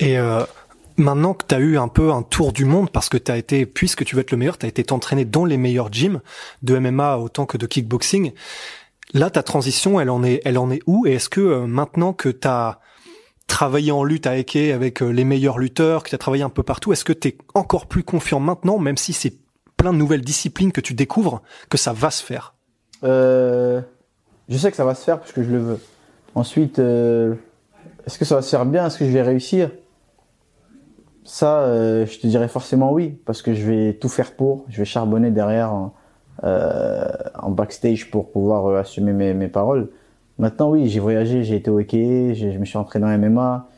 Et 0.00 0.18
euh, 0.18 0.42
maintenant 0.96 1.34
que 1.34 1.44
tu 1.46 1.54
as 1.54 1.60
eu 1.60 1.78
un 1.78 1.86
peu 1.86 2.10
un 2.10 2.22
tour 2.22 2.52
du 2.52 2.64
monde, 2.64 2.90
parce 2.90 3.08
que 3.08 3.16
tu 3.16 3.30
as 3.30 3.36
été, 3.36 3.66
puisque 3.66 4.04
tu 4.04 4.16
veux 4.16 4.22
être 4.22 4.32
le 4.32 4.38
meilleur, 4.38 4.58
tu 4.58 4.66
as 4.66 4.68
été 4.68 4.90
entraîné 4.92 5.24
dans 5.24 5.44
les 5.44 5.56
meilleurs 5.56 5.92
gyms 5.92 6.20
de 6.62 6.76
MMA 6.78 7.18
autant 7.18 7.46
que 7.46 7.56
de 7.56 7.66
kickboxing. 7.66 8.32
Là, 9.14 9.30
ta 9.30 9.42
transition, 9.42 10.00
elle 10.00 10.10
en 10.10 10.22
est, 10.22 10.42
elle 10.44 10.58
en 10.58 10.70
est 10.70 10.80
où? 10.86 11.06
Et 11.06 11.14
est-ce 11.14 11.28
que 11.28 11.40
euh, 11.40 11.66
maintenant 11.66 12.12
que 12.12 12.28
t'as 12.28 12.78
travaillé 13.46 13.92
en 13.92 14.04
lutte 14.04 14.26
à 14.26 14.36
Eke 14.36 14.56
avec 14.56 15.02
euh, 15.02 15.10
les 15.10 15.24
meilleurs 15.24 15.58
lutteurs, 15.58 16.02
que 16.02 16.08
tu 16.08 16.14
as 16.14 16.18
travaillé 16.18 16.42
un 16.42 16.50
peu 16.50 16.62
partout, 16.62 16.92
est-ce 16.92 17.04
que 17.04 17.12
tu 17.12 17.28
es 17.28 17.38
encore 17.54 17.86
plus 17.86 18.02
confiant 18.02 18.40
maintenant, 18.40 18.78
même 18.78 18.96
si 18.96 19.12
c'est 19.12 19.34
plein 19.76 19.92
de 19.92 19.98
nouvelles 19.98 20.22
disciplines 20.22 20.72
que 20.72 20.80
tu 20.80 20.94
découvres, 20.94 21.42
que 21.70 21.78
ça 21.78 21.92
va 21.92 22.10
se 22.10 22.22
faire? 22.24 22.54
Euh, 23.04 23.80
Je 24.48 24.58
sais 24.58 24.70
que 24.70 24.76
ça 24.76 24.84
va 24.84 24.94
se 24.94 25.04
faire 25.04 25.18
parce 25.20 25.32
que 25.32 25.42
je 25.42 25.50
le 25.50 25.58
veux. 25.58 25.78
Ensuite, 26.34 26.78
euh, 26.78 27.34
est-ce 28.06 28.18
que 28.18 28.24
ça 28.24 28.34
va 28.34 28.42
se 28.42 28.50
faire 28.50 28.66
bien? 28.66 28.86
Est-ce 28.86 28.98
que 28.98 29.04
je 29.04 29.10
vais 29.10 29.22
réussir? 29.22 29.70
Ça, 31.24 31.60
euh, 31.60 32.04
je 32.06 32.18
te 32.18 32.26
dirais 32.26 32.48
forcément 32.48 32.92
oui, 32.92 33.18
parce 33.24 33.42
que 33.42 33.54
je 33.54 33.64
vais 33.64 33.94
tout 33.94 34.08
faire 34.08 34.32
pour. 34.32 34.64
Je 34.68 34.78
vais 34.78 34.84
charbonner 34.84 35.30
derrière 35.30 35.72
en, 35.72 35.94
en 37.44 37.50
backstage 37.50 38.10
pour 38.10 38.30
pouvoir 38.30 38.76
assumer 38.76 39.12
mes, 39.12 39.34
mes 39.34 39.48
paroles. 39.48 39.90
Maintenant, 40.38 40.70
oui, 40.70 40.88
j'ai 40.88 41.00
voyagé, 41.00 41.44
j'ai 41.44 41.56
été 41.56 41.70
au 41.70 41.78
hockey, 41.78 42.34
je 42.34 42.58
me 42.58 42.64
suis 42.64 42.78
entraîné 42.78 43.06
en 43.06 43.18
MMA. 43.18 43.68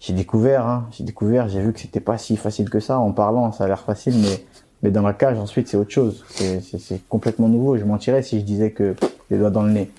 J'ai 0.00 0.12
découvert, 0.12 0.66
hein, 0.66 0.88
j'ai 0.92 1.04
découvert, 1.04 1.48
j'ai 1.48 1.60
vu 1.60 1.72
que 1.72 1.80
c'était 1.80 2.00
pas 2.00 2.18
si 2.18 2.36
facile 2.36 2.70
que 2.70 2.80
ça. 2.80 2.98
En 2.98 3.12
parlant, 3.12 3.52
ça 3.52 3.64
a 3.64 3.66
l'air 3.68 3.80
facile, 3.80 4.14
mais 4.16 4.44
mais 4.82 4.90
dans 4.90 5.02
la 5.02 5.12
cage, 5.12 5.38
ensuite, 5.38 5.68
c'est 5.68 5.76
autre 5.76 5.90
chose. 5.90 6.24
C'est 6.34 7.06
complètement 7.08 7.48
nouveau. 7.48 7.76
Je 7.76 7.84
mentirais 7.84 8.22
si 8.22 8.40
je 8.40 8.44
disais 8.44 8.70
que 8.70 8.94
les 9.30 9.38
doigts 9.38 9.50
dans 9.50 9.62
le 9.62 9.72
nez. 9.72 9.90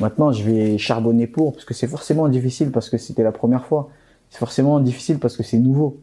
Maintenant, 0.00 0.32
je 0.32 0.42
vais 0.42 0.76
charbonner 0.76 1.28
pour, 1.28 1.52
parce 1.52 1.64
que 1.64 1.72
c'est 1.72 1.86
forcément 1.86 2.28
difficile 2.28 2.72
parce 2.72 2.90
que 2.90 2.98
c'était 2.98 3.22
la 3.22 3.30
première 3.30 3.64
fois. 3.64 3.90
C'est 4.30 4.38
forcément 4.38 4.80
difficile 4.80 5.20
parce 5.20 5.36
que 5.36 5.44
c'est 5.44 5.58
nouveau. 5.58 6.00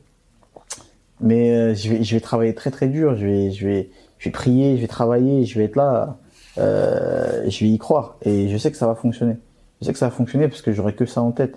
Mais 1.20 1.52
euh, 1.52 1.76
je, 1.76 1.90
vais, 1.90 2.04
je 2.04 2.16
vais 2.16 2.22
travailler 2.22 2.56
très 2.56 2.72
très 2.72 2.88
dur. 2.88 3.16
Je 3.16 3.26
vais, 3.26 3.52
je 3.52 3.68
vais, 3.68 3.90
je 4.18 4.26
vais 4.26 4.32
prier, 4.32 4.78
je 4.78 4.82
vais 4.82 4.88
travailler, 4.88 5.46
je 5.46 5.60
vais 5.60 5.66
être 5.66 5.76
là. 5.76 6.18
Euh, 6.58 7.50
je 7.50 7.66
vais 7.66 7.72
y 7.72 7.78
croire. 7.78 8.18
Et 8.24 8.50
je 8.50 8.58
sais 8.58 8.72
que 8.72 8.78
ça 8.78 8.88
va 8.88 8.96
fonctionner. 8.96 9.38
Je 9.82 9.86
sais 9.86 9.94
que 9.94 10.00
ça 10.00 10.08
va 10.08 10.12
fonctionner 10.12 10.48
parce 10.48 10.62
que 10.62 10.72
j'aurai 10.72 10.94
que 10.94 11.06
ça 11.06 11.22
en 11.22 11.32
tête. 11.32 11.56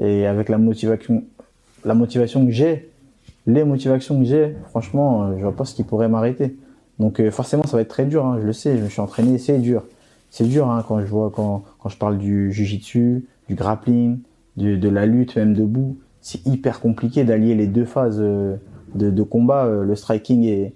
Et 0.00 0.26
avec 0.26 0.48
la 0.48 0.58
motivation, 0.58 1.24
la 1.84 1.94
motivation 1.94 2.44
que 2.44 2.52
j'ai, 2.52 2.90
les 3.46 3.64
motivations 3.64 4.18
que 4.18 4.24
j'ai, 4.26 4.54
franchement, 4.68 5.24
euh, 5.24 5.36
je 5.36 5.42
vois 5.42 5.56
pas 5.56 5.64
ce 5.64 5.74
qui 5.74 5.84
pourrait 5.84 6.08
m'arrêter. 6.08 6.56
Donc 6.98 7.20
euh, 7.20 7.30
forcément, 7.30 7.64
ça 7.64 7.76
va 7.76 7.82
être 7.82 7.88
très 7.88 8.04
dur. 8.04 8.26
Hein, 8.26 8.38
je 8.40 8.46
le 8.46 8.52
sais. 8.52 8.76
Je 8.76 8.82
me 8.82 8.88
suis 8.88 9.00
entraîné, 9.00 9.38
c'est 9.38 9.58
dur. 9.58 9.84
C'est 10.30 10.44
dur 10.44 10.70
hein, 10.70 10.84
quand 10.86 11.00
je 11.00 11.06
vois 11.06 11.30
quand 11.30 11.64
je 11.88 11.96
parle 11.96 12.18
du 12.18 12.52
jujitsu, 12.52 13.26
du 13.48 13.54
grappling, 13.54 14.18
de, 14.56 14.88
la 14.88 15.06
lutte 15.06 15.36
même 15.36 15.54
debout. 15.54 15.96
C'est 16.20 16.44
hyper 16.46 16.80
compliqué 16.80 17.24
d'allier 17.24 17.54
les 17.54 17.68
deux 17.68 17.84
phases 17.84 18.18
de, 18.18 19.22
combat, 19.22 19.66
le 19.66 19.94
striking 19.94 20.42
et 20.42 20.72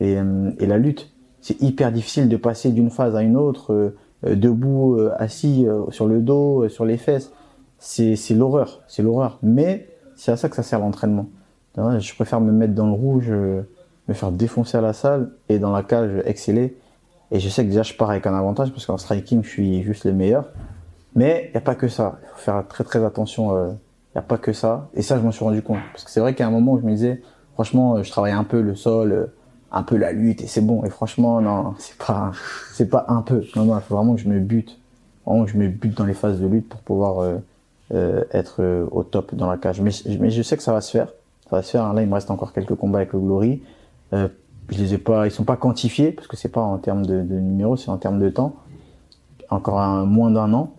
la 0.00 0.78
lutte. 0.78 1.13
C'est 1.44 1.60
hyper 1.60 1.92
difficile 1.92 2.30
de 2.30 2.38
passer 2.38 2.70
d'une 2.70 2.88
phase 2.88 3.14
à 3.14 3.22
une 3.22 3.36
autre, 3.36 3.92
debout, 4.22 4.98
assis 5.18 5.66
sur 5.90 6.06
le 6.06 6.20
dos, 6.20 6.70
sur 6.70 6.86
les 6.86 6.96
fesses. 6.96 7.32
C'est 7.78 8.16
l'horreur, 8.30 8.80
c'est 8.88 9.02
l'horreur. 9.02 9.38
Mais 9.42 9.86
c'est 10.16 10.32
à 10.32 10.38
ça 10.38 10.48
que 10.48 10.56
ça 10.56 10.62
sert 10.62 10.78
l'entraînement. 10.78 11.26
Je 11.76 12.14
préfère 12.14 12.40
me 12.40 12.52
mettre 12.52 12.74
dans 12.74 12.86
le 12.86 12.92
rouge, 12.92 13.26
euh, 13.28 13.62
me 14.08 14.14
faire 14.14 14.30
défoncer 14.30 14.76
à 14.76 14.80
la 14.80 14.92
salle 14.92 15.30
et 15.48 15.58
dans 15.58 15.72
la 15.72 15.82
cage 15.82 16.22
exceller. 16.24 16.76
Et 17.30 17.40
je 17.40 17.48
sais 17.48 17.64
que 17.64 17.68
déjà 17.68 17.82
je 17.82 17.94
pars 17.94 18.10
avec 18.10 18.26
un 18.26 18.34
avantage 18.34 18.70
parce 18.70 18.86
qu'en 18.86 18.96
striking 18.96 19.42
je 19.42 19.48
suis 19.48 19.82
juste 19.82 20.04
le 20.04 20.12
meilleur. 20.12 20.50
Mais 21.16 21.46
il 21.48 21.50
n'y 21.52 21.56
a 21.56 21.60
pas 21.60 21.74
que 21.74 21.88
ça. 21.88 22.18
Il 22.22 22.28
faut 22.28 22.38
faire 22.38 22.64
très 22.68 22.84
très 22.84 23.04
attention. 23.04 23.52
Il 23.52 23.58
euh, 23.58 23.68
n'y 24.14 24.18
a 24.18 24.22
pas 24.22 24.38
que 24.38 24.52
ça. 24.52 24.88
Et 24.94 25.02
ça 25.02 25.18
je 25.18 25.22
m'en 25.22 25.32
suis 25.32 25.44
rendu 25.44 25.62
compte. 25.62 25.80
Parce 25.92 26.04
que 26.04 26.10
c'est 26.10 26.20
vrai 26.20 26.34
qu'à 26.34 26.46
un 26.46 26.50
moment 26.50 26.72
où 26.72 26.78
je 26.78 26.84
me 26.84 26.92
disais, 26.92 27.22
franchement, 27.54 28.02
je 28.02 28.10
travaillais 28.10 28.36
un 28.36 28.44
peu 28.44 28.60
le 28.60 28.76
sol, 28.76 29.12
euh, 29.12 29.26
un 29.74 29.82
peu 29.82 29.96
la 29.96 30.12
lutte 30.12 30.42
et 30.42 30.46
c'est 30.46 30.60
bon. 30.60 30.84
Et 30.84 30.90
franchement, 30.90 31.40
non, 31.40 31.74
c'est 31.78 31.98
pas, 31.98 32.32
c'est 32.72 32.88
pas 32.88 33.04
un 33.08 33.22
peu. 33.22 33.44
Non, 33.56 33.64
non, 33.64 33.76
il 33.76 33.82
faut 33.82 33.96
vraiment 33.96 34.14
que 34.14 34.20
je 34.20 34.28
me 34.28 34.40
bute. 34.40 34.78
Vraiment 35.26 35.44
que 35.44 35.50
je 35.50 35.58
me 35.58 35.68
bute 35.68 35.96
dans 35.96 36.06
les 36.06 36.14
phases 36.14 36.40
de 36.40 36.46
lutte 36.46 36.68
pour 36.68 36.80
pouvoir 36.80 37.38
être 37.90 38.88
au 38.90 39.02
top 39.02 39.34
dans 39.34 39.50
la 39.50 39.56
cage. 39.56 39.80
Mais, 39.80 39.90
mais 40.18 40.30
je 40.30 40.42
sais 40.42 40.56
que 40.56 40.62
ça 40.62 40.72
va 40.72 40.80
se 40.80 40.90
faire 40.90 41.08
ça 41.44 41.56
va 41.56 41.62
se 41.62 41.70
faire. 41.70 41.92
Là, 41.92 42.02
il 42.02 42.08
me 42.08 42.14
reste 42.14 42.30
encore 42.30 42.52
quelques 42.52 42.74
combats 42.74 42.98
avec 42.98 43.12
le 43.12 43.20
Glory. 43.20 43.62
Euh, 44.12 44.28
je 44.70 44.78
les 44.78 44.94
ai 44.94 44.98
pas, 44.98 45.26
ils 45.26 45.30
sont 45.30 45.44
pas 45.44 45.56
quantifiés 45.56 46.10
parce 46.10 46.26
que 46.26 46.36
c'est 46.36 46.48
pas 46.48 46.62
en 46.62 46.78
termes 46.78 47.04
de, 47.04 47.22
de 47.22 47.34
numéros, 47.34 47.76
c'est 47.76 47.90
en 47.90 47.98
termes 47.98 48.18
de 48.18 48.30
temps. 48.30 48.56
Encore 49.50 49.80
un, 49.80 50.06
moins 50.06 50.30
d'un 50.30 50.52
an. 50.54 50.72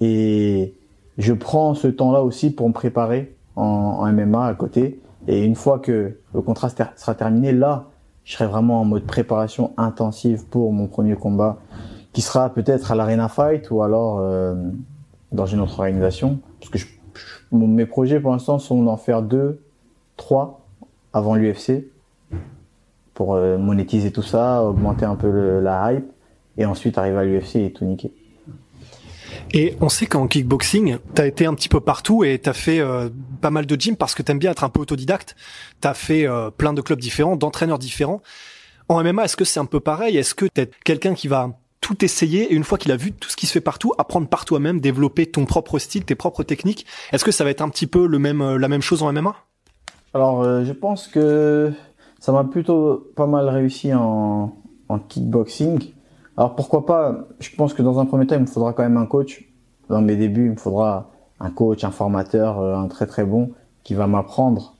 Et 0.00 0.74
je 1.18 1.32
prends 1.32 1.74
ce 1.74 1.88
temps-là 1.88 2.22
aussi 2.22 2.50
pour 2.50 2.68
me 2.68 2.72
préparer 2.72 3.34
en, 3.56 3.62
en, 3.62 4.12
MMA 4.12 4.46
à 4.46 4.54
côté. 4.54 5.00
Et 5.28 5.44
une 5.44 5.54
fois 5.54 5.78
que 5.78 6.16
le 6.34 6.40
contrat 6.40 6.68
sera 6.96 7.14
terminé, 7.14 7.52
là, 7.52 7.86
je 8.24 8.34
serai 8.34 8.46
vraiment 8.46 8.80
en 8.80 8.84
mode 8.84 9.04
préparation 9.04 9.72
intensive 9.76 10.46
pour 10.46 10.72
mon 10.72 10.86
premier 10.86 11.16
combat, 11.16 11.58
qui 12.12 12.20
sera 12.20 12.50
peut-être 12.50 12.92
à 12.92 12.94
l'Arena 12.94 13.28
Fight 13.28 13.70
ou 13.70 13.82
alors 13.82 14.18
euh, 14.20 14.54
dans 15.32 15.46
une 15.46 15.60
autre 15.60 15.78
organisation. 15.80 16.38
Parce 16.60 16.70
que 16.70 16.78
je, 16.78 16.86
mes 17.52 17.86
projets 17.86 18.20
pour 18.20 18.32
l'instant 18.32 18.58
sont 18.58 18.82
d'en 18.82 18.96
faire 18.96 19.22
deux 19.22 19.60
3 20.16 20.60
avant 21.12 21.34
l'UFC 21.34 21.90
pour 23.14 23.34
euh, 23.34 23.58
monétiser 23.58 24.12
tout 24.12 24.22
ça, 24.22 24.62
augmenter 24.62 25.04
un 25.04 25.16
peu 25.16 25.60
la 25.60 25.92
hype 25.92 26.10
et 26.56 26.64
ensuite 26.64 26.98
arriver 26.98 27.18
à 27.18 27.24
l'UFC 27.24 27.56
et 27.56 27.72
tout 27.72 27.84
niquer. 27.84 28.12
Et 29.54 29.76
on 29.80 29.88
sait 29.88 30.06
qu'en 30.06 30.26
kickboxing, 30.28 30.96
t'as 31.14 31.26
été 31.26 31.44
un 31.44 31.54
petit 31.54 31.68
peu 31.68 31.80
partout 31.80 32.24
et 32.24 32.38
t'as 32.38 32.54
fait 32.54 32.80
euh, 32.80 33.10
pas 33.40 33.50
mal 33.50 33.66
de 33.66 33.78
gym 33.78 33.96
parce 33.96 34.14
que 34.14 34.22
t'aimes 34.22 34.38
bien 34.38 34.50
être 34.50 34.64
un 34.64 34.70
peu 34.70 34.80
autodidacte. 34.80 35.36
T'as 35.80 35.92
fait 35.92 36.26
euh, 36.26 36.50
plein 36.50 36.72
de 36.72 36.80
clubs 36.80 36.98
différents, 36.98 37.36
d'entraîneurs 37.36 37.78
différents. 37.78 38.22
En 38.88 39.02
MMA, 39.02 39.24
est-ce 39.24 39.36
que 39.36 39.44
c'est 39.44 39.60
un 39.60 39.66
peu 39.66 39.80
pareil? 39.80 40.16
Est-ce 40.16 40.34
que 40.34 40.46
t'es 40.46 40.70
quelqu'un 40.84 41.14
qui 41.14 41.28
va 41.28 41.50
tout 41.82 42.02
essayer 42.04 42.52
et 42.52 42.54
une 42.54 42.64
fois 42.64 42.78
qu'il 42.78 42.92
a 42.92 42.96
vu 42.96 43.12
tout 43.12 43.28
ce 43.28 43.36
qui 43.36 43.46
se 43.46 43.52
fait 43.52 43.60
partout, 43.60 43.92
apprendre 43.98 44.28
par 44.28 44.44
toi-même, 44.44 44.80
développer 44.80 45.26
ton 45.26 45.44
propre 45.44 45.78
style, 45.78 46.04
tes 46.04 46.14
propres 46.14 46.44
techniques? 46.44 46.86
Est-ce 47.12 47.24
que 47.24 47.32
ça 47.32 47.44
va 47.44 47.50
être 47.50 47.60
un 47.60 47.68
petit 47.68 47.86
peu 47.86 48.06
le 48.06 48.18
même, 48.18 48.56
la 48.56 48.68
même 48.68 48.82
chose 48.82 49.02
en 49.02 49.12
MMA 49.12 49.34
alors, 50.14 50.42
euh, 50.42 50.64
je 50.64 50.72
pense 50.72 51.08
que 51.08 51.72
ça 52.20 52.32
m'a 52.32 52.44
plutôt 52.44 53.10
pas 53.16 53.26
mal 53.26 53.48
réussi 53.48 53.94
en 53.94 54.52
kickboxing. 55.08 55.92
Alors, 56.36 56.54
pourquoi 56.54 56.86
pas 56.86 57.26
Je 57.40 57.50
pense 57.56 57.74
que 57.74 57.82
dans 57.82 57.98
un 57.98 58.06
premier 58.06 58.26
temps, 58.26 58.36
il 58.36 58.42
me 58.42 58.46
faudra 58.46 58.72
quand 58.72 58.82
même 58.82 58.96
un 58.96 59.06
coach. 59.06 59.48
Dans 59.88 60.00
mes 60.00 60.16
débuts, 60.16 60.46
il 60.46 60.52
me 60.52 60.56
faudra 60.56 61.10
un 61.40 61.50
coach, 61.50 61.84
un 61.84 61.90
formateur, 61.90 62.60
euh, 62.60 62.76
un 62.76 62.88
très 62.88 63.06
très 63.06 63.24
bon, 63.24 63.50
qui 63.82 63.94
va 63.94 64.06
m'apprendre 64.06 64.76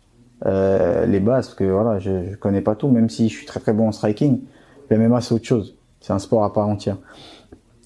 euh, 0.47 1.05
les 1.07 1.21
bases. 1.21 1.47
Parce 1.47 1.57
que 1.57 1.65
voilà, 1.65 1.99
je, 1.99 2.31
je 2.31 2.37
connais 2.37 2.62
pas 2.62 2.75
tout, 2.75 2.88
même 2.88 3.11
si 3.11 3.29
je 3.29 3.37
suis 3.37 3.47
très 3.47 3.61
très 3.61 3.73
bon 3.73 3.88
en 3.88 3.93
striking. 3.93 4.41
Le 4.88 4.99
MMA, 4.99 5.21
c'est 5.21 5.35
autre 5.35 5.45
chose. 5.45 5.77
C'est 6.01 6.12
un 6.12 6.19
sport 6.19 6.45
à 6.45 6.53
part 6.53 6.69
entière. 6.69 6.97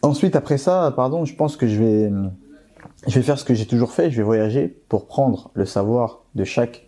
Ensuite, 0.03 0.37
après 0.37 0.59
ça, 0.59 0.93
pardon, 0.95 1.25
je 1.25 1.35
pense 1.35 1.57
que 1.57 1.67
je 1.67 1.83
vais, 1.83 3.23
faire 3.23 3.39
ce 3.39 3.45
que 3.45 3.55
j'ai 3.55 3.67
toujours 3.67 3.91
fait. 3.91 4.11
Je 4.11 4.17
vais 4.19 4.23
voyager 4.23 4.69
pour 4.89 5.07
prendre 5.07 5.51
le 5.55 5.67
savoir 5.67 6.21
de 6.35 6.45
chaque 6.45 6.87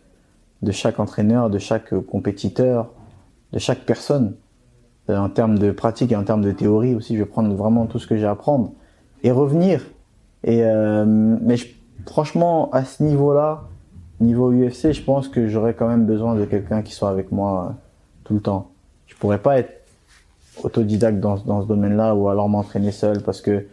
entraîneur, 0.99 1.51
de 1.51 1.59
chaque 1.59 1.99
compétiteur, 2.07 2.91
de 3.53 3.59
chaque 3.59 3.81
personne, 3.81 4.37
en 5.17 5.29
termes 5.29 5.59
de 5.59 5.71
pratique 5.71 6.13
et 6.13 6.17
en 6.17 6.25
termes 6.25 6.43
de 6.43 6.53
théorie 6.53 6.95
aussi. 6.95 7.15
Je 7.15 7.21
vais 7.21 7.29
prendre 7.29 7.55
vraiment 7.55 7.87
tout 7.87 7.99
ce 7.99 8.07
que 8.07 8.17
j'ai 8.17 8.27
à 8.27 8.33
apprendre 8.33 8.73
et 9.23 9.31
revenir. 9.31 9.83
Et 10.45 10.63
euh, 10.63 11.05
mais 11.07 11.57
franchement, 12.07 12.71
à 12.73 12.85
ce 12.85 13.03
niveau-là, 13.03 13.63
niveau 14.21 14.53
UFC, 14.53 14.93
je 14.93 15.03
pense 15.03 15.29
que 15.29 15.49
j'aurais 15.49 15.75
quand 15.75 15.89
même 15.89 16.07
besoin 16.07 16.35
de 16.35 16.45
quelqu'un 16.45 16.83
qui 16.83 16.93
soit 16.93 17.11
avec 17.11 17.33
moi 17.33 17.69
euh, 17.69 17.73
tout 18.25 18.35
le 18.35 18.41
temps. 18.41 18.71
Je 19.07 19.17
pourrais 19.17 19.39
pas 19.39 19.59
être 19.59 19.73
autodidacte 20.63 21.21
dans, 21.21 21.37
dans 21.37 21.63
ce 21.63 21.67
domaine-là 21.67 22.15
ou 22.15 22.29
alors 22.29 22.49
m'entraîner 22.49 22.91
seul 22.91 23.23
parce 23.23 23.41
que 23.41 23.65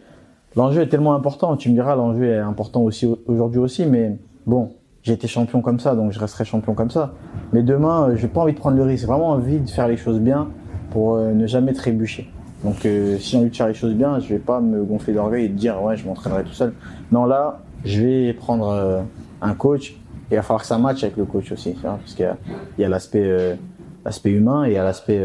l'enjeu 0.54 0.82
est 0.82 0.88
tellement 0.88 1.14
important. 1.14 1.56
Tu 1.56 1.68
me 1.68 1.74
diras, 1.74 1.96
l'enjeu 1.96 2.24
est 2.24 2.38
important 2.38 2.82
aussi 2.82 3.06
aujourd'hui 3.26 3.58
aussi, 3.58 3.86
mais 3.86 4.16
bon, 4.46 4.70
j'ai 5.02 5.12
été 5.12 5.28
champion 5.28 5.60
comme 5.60 5.80
ça, 5.80 5.94
donc 5.94 6.12
je 6.12 6.18
resterai 6.18 6.44
champion 6.44 6.74
comme 6.74 6.90
ça. 6.90 7.14
Mais 7.52 7.62
demain, 7.62 8.10
euh, 8.10 8.16
j'ai 8.16 8.28
pas 8.28 8.40
envie 8.40 8.52
de 8.52 8.58
prendre 8.58 8.76
le 8.76 8.82
risque. 8.82 9.06
Vraiment 9.06 9.30
envie 9.30 9.60
de 9.60 9.68
faire 9.68 9.88
les 9.88 9.96
choses 9.96 10.20
bien 10.20 10.48
pour 10.96 11.16
euh, 11.16 11.34
ne 11.34 11.46
jamais 11.46 11.74
trébucher. 11.74 12.26
Donc, 12.64 12.86
euh, 12.86 13.18
si 13.18 13.32
j'ai 13.32 13.36
envie 13.36 13.50
de 13.50 13.54
faire 13.54 13.68
les 13.68 13.74
choses 13.74 13.92
bien, 13.92 14.18
je 14.18 14.28
vais 14.28 14.38
pas 14.38 14.62
me 14.62 14.82
gonfler 14.82 15.12
d'orgueil 15.12 15.44
et 15.44 15.48
dire 15.50 15.82
ouais, 15.82 15.94
je 15.94 16.06
m'entraînerai 16.06 16.42
tout 16.42 16.54
seul. 16.54 16.72
Non, 17.12 17.26
là, 17.26 17.60
je 17.84 18.00
vais 18.00 18.32
prendre 18.32 19.04
un 19.42 19.54
coach 19.54 19.90
et 19.90 19.96
il 20.30 20.36
va 20.36 20.42
falloir 20.42 20.62
que 20.62 20.66
ça 20.66 20.78
matche 20.78 21.04
avec 21.04 21.18
le 21.18 21.26
coach 21.26 21.52
aussi, 21.52 21.76
parce 21.82 22.14
qu'il 22.14 22.34
y 22.78 22.84
a, 22.84 22.88
l'aspect 22.88 23.58
l'aspect 24.06 24.30
humain 24.30 24.64
et 24.64 24.70
il 24.70 24.72
y 24.72 24.78
a 24.78 24.84
l'aspect 24.84 25.22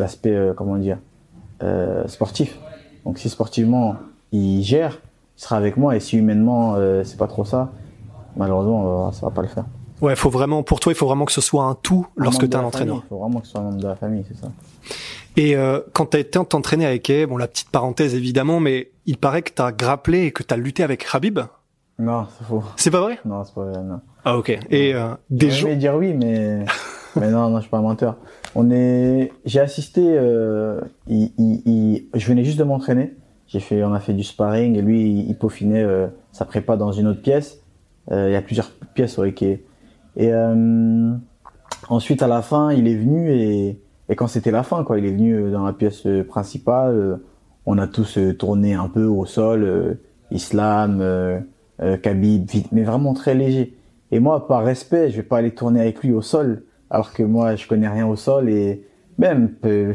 l'aspect 0.00 0.36
comment 0.56 0.78
dire 0.78 0.98
sportif. 2.06 2.58
Donc, 3.04 3.18
si 3.18 3.28
sportivement 3.28 3.94
il 4.32 4.64
gère, 4.64 4.98
il 5.38 5.42
sera 5.42 5.58
avec 5.58 5.76
moi 5.76 5.94
et 5.94 6.00
si 6.00 6.18
humainement 6.18 6.74
c'est 7.04 7.18
pas 7.18 7.28
trop 7.28 7.44
ça, 7.44 7.70
malheureusement, 8.36 9.06
euh, 9.06 9.12
ça 9.12 9.26
va 9.26 9.32
pas 9.32 9.42
le 9.42 9.48
faire. 9.48 9.64
Ouais, 10.00 10.14
faut 10.14 10.30
vraiment, 10.30 10.62
pour 10.62 10.80
toi, 10.80 10.92
il 10.92 10.94
faut 10.94 11.06
vraiment 11.06 11.24
que 11.24 11.32
ce 11.32 11.40
soit 11.40 11.64
un 11.64 11.74
tout 11.74 12.06
lorsque 12.16 12.48
tu 12.48 12.50
es 12.50 12.56
un 12.56 12.64
entraîneur. 12.64 13.02
Il 13.04 13.08
faut 13.08 13.18
vraiment 13.18 13.40
que 13.40 13.46
ce 13.46 13.52
soit 13.52 13.60
un 13.60 13.64
membre 13.64 13.78
de 13.82 13.88
la 13.88 13.96
famille, 13.96 14.24
c'est 14.28 14.36
ça. 14.36 14.48
Et 15.36 15.56
euh, 15.56 15.80
quand 15.92 16.06
tu 16.06 16.16
as 16.16 16.20
été 16.20 16.38
t'entraîner 16.44 16.86
avec 16.86 17.08
Eve, 17.10 17.28
bon 17.28 17.36
la 17.36 17.48
petite 17.48 17.70
parenthèse 17.70 18.14
évidemment, 18.14 18.60
mais 18.60 18.90
il 19.04 19.18
paraît 19.18 19.42
que 19.42 19.52
tu 19.52 19.62
as 19.62 19.72
grappelé 19.72 20.24
et 20.24 20.32
que 20.32 20.42
tu 20.42 20.52
as 20.52 20.56
lutté 20.56 20.82
avec 20.82 21.06
Habib. 21.12 21.40
Non, 21.98 22.26
c'est 22.36 22.46
faux. 22.46 22.62
C'est 22.76 22.90
pas 22.90 23.00
vrai? 23.00 23.18
Non, 23.24 23.44
c'est 23.44 23.54
pas 23.54 23.64
vrai. 23.64 23.82
Non. 23.82 24.00
Ah 24.24 24.36
ok. 24.36 24.58
Et 24.70 24.94
euh, 24.94 25.14
des. 25.30 25.50
Je 25.50 25.66
vais 25.66 25.76
dire 25.76 25.94
oui, 25.94 26.12
mais 26.12 26.64
mais 27.16 27.30
non, 27.30 27.48
non, 27.48 27.56
je 27.56 27.62
suis 27.62 27.70
pas 27.70 27.78
un 27.78 27.82
menteur. 27.82 28.16
On 28.54 28.70
est, 28.70 29.32
j'ai 29.44 29.60
assisté. 29.60 30.02
Euh, 30.04 30.80
il, 31.06 31.32
il, 31.38 32.06
je 32.14 32.26
venais 32.26 32.44
juste 32.44 32.58
de 32.58 32.64
m'entraîner. 32.64 33.14
J'ai 33.46 33.60
fait, 33.60 33.84
on 33.84 33.94
a 33.94 34.00
fait 34.00 34.12
du 34.12 34.24
sparring 34.24 34.76
et 34.76 34.82
lui, 34.82 35.24
il, 35.28 35.38
peaufinait 35.38 35.82
euh, 35.82 36.08
sa 36.32 36.44
prépa 36.44 36.76
dans 36.76 36.90
une 36.90 37.06
autre 37.06 37.22
pièce. 37.22 37.62
il 38.10 38.30
y 38.30 38.36
a 38.36 38.42
plusieurs 38.42 38.70
pièces 38.94 39.18
au 39.18 39.24
Eke. 39.24 39.60
Et 40.16 40.32
ensuite, 41.88 42.22
à 42.22 42.26
la 42.26 42.42
fin, 42.42 42.72
il 42.72 42.88
est 42.88 42.96
venu 42.96 43.30
et, 43.30 43.80
quand 44.16 44.28
c'était 44.28 44.50
la 44.50 44.62
fin, 44.62 44.84
quoi, 44.84 44.98
il 44.98 45.04
est 45.04 45.12
venu 45.12 45.50
dans 45.50 45.64
la 45.64 45.72
pièce 45.72 46.06
principale. 46.28 47.20
on 47.66 47.76
a 47.76 47.86
tous 47.86 48.18
tourné 48.38 48.74
un 48.74 48.88
peu 48.88 49.04
au 49.04 49.26
sol, 49.26 49.98
Islam, 50.30 51.02
Khabib, 52.02 52.48
vite, 52.48 52.68
mais 52.72 52.82
vraiment 52.82 53.14
très 53.14 53.34
léger. 53.34 53.76
Et 54.12 54.20
moi, 54.20 54.46
par 54.46 54.64
respect, 54.64 55.10
je 55.10 55.16
vais 55.16 55.22
pas 55.22 55.38
aller 55.38 55.50
tourner 55.50 55.80
avec 55.80 56.02
lui 56.02 56.12
au 56.12 56.22
sol, 56.22 56.62
alors 56.90 57.12
que 57.12 57.22
moi, 57.22 57.56
je 57.56 57.66
connais 57.66 57.88
rien 57.88 58.06
au 58.06 58.16
sol 58.16 58.48
et 58.48 58.84
même, 59.18 59.54
euh, 59.64 59.94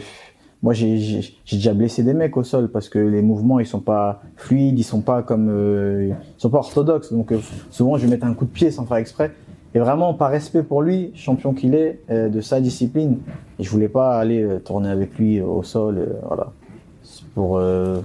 moi, 0.61 0.73
j'ai 0.73 1.35
déjà 1.51 1.73
blessé 1.73 2.03
des 2.03 2.13
mecs 2.13 2.35
au 2.37 2.43
sol 2.43 2.69
parce 2.69 2.89
que 2.89 2.99
les 2.99 3.21
mouvements, 3.21 3.59
ils 3.59 3.65
sont 3.65 3.79
pas 3.79 4.21
fluides, 4.35 4.77
ils 4.77 4.83
sont 4.83 5.01
pas 5.01 5.23
comme, 5.23 5.49
euh, 5.49 6.09
ils 6.09 6.41
sont 6.41 6.49
pas 6.49 6.59
orthodoxes. 6.59 7.11
Donc, 7.13 7.31
euh, 7.31 7.39
souvent, 7.69 7.97
je 7.97 8.05
vais 8.05 8.11
mettre 8.11 8.25
un 8.25 8.33
coup 8.33 8.45
de 8.45 8.51
pied 8.51 8.71
sans 8.71 8.85
faire 8.85 8.97
exprès. 8.97 9.31
Et 9.73 9.79
vraiment, 9.79 10.13
par 10.13 10.31
respect 10.31 10.63
pour 10.63 10.81
lui, 10.81 11.11
champion 11.15 11.53
qu'il 11.53 11.75
est, 11.75 12.01
de 12.09 12.41
sa 12.41 12.59
discipline, 12.59 13.19
et 13.57 13.63
je 13.63 13.69
voulais 13.69 13.87
pas 13.87 14.17
aller 14.17 14.45
tourner 14.65 14.89
avec 14.89 15.17
lui 15.17 15.39
au 15.41 15.63
sol, 15.63 16.09
voilà. 16.27 16.51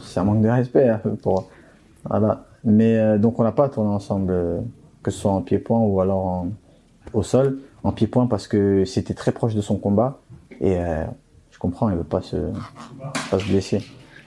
C'est 0.01 0.21
un 0.21 0.25
manque 0.25 0.43
de 0.43 0.49
respect, 0.49 0.89
hein, 0.89 1.01
pour, 1.23 1.49
voilà. 2.09 2.45
Mais 2.63 3.19
donc, 3.19 3.41
on 3.41 3.43
n'a 3.43 3.53
pas 3.53 3.69
tourné 3.69 3.91
ensemble 3.91 4.33
que 5.03 5.11
ce 5.11 5.21
soit 5.21 5.31
en 5.31 5.41
pied-point 5.41 5.81
ou 5.81 6.01
alors 6.01 6.47
au 7.13 7.23
sol. 7.23 7.59
En 7.85 7.93
pied-point 7.93 8.27
parce 8.27 8.49
que 8.49 8.85
c'était 8.85 9.15
très 9.15 9.31
proche 9.33 9.55
de 9.55 9.61
son 9.61 9.77
combat 9.77 10.19
et 10.61 10.79
euh, 10.79 11.05
je 11.51 11.59
comprends, 11.59 11.89
il 11.91 11.97
veut 11.97 12.03
pas 12.03 12.23
se 12.23 12.37
blesser. 13.49 13.83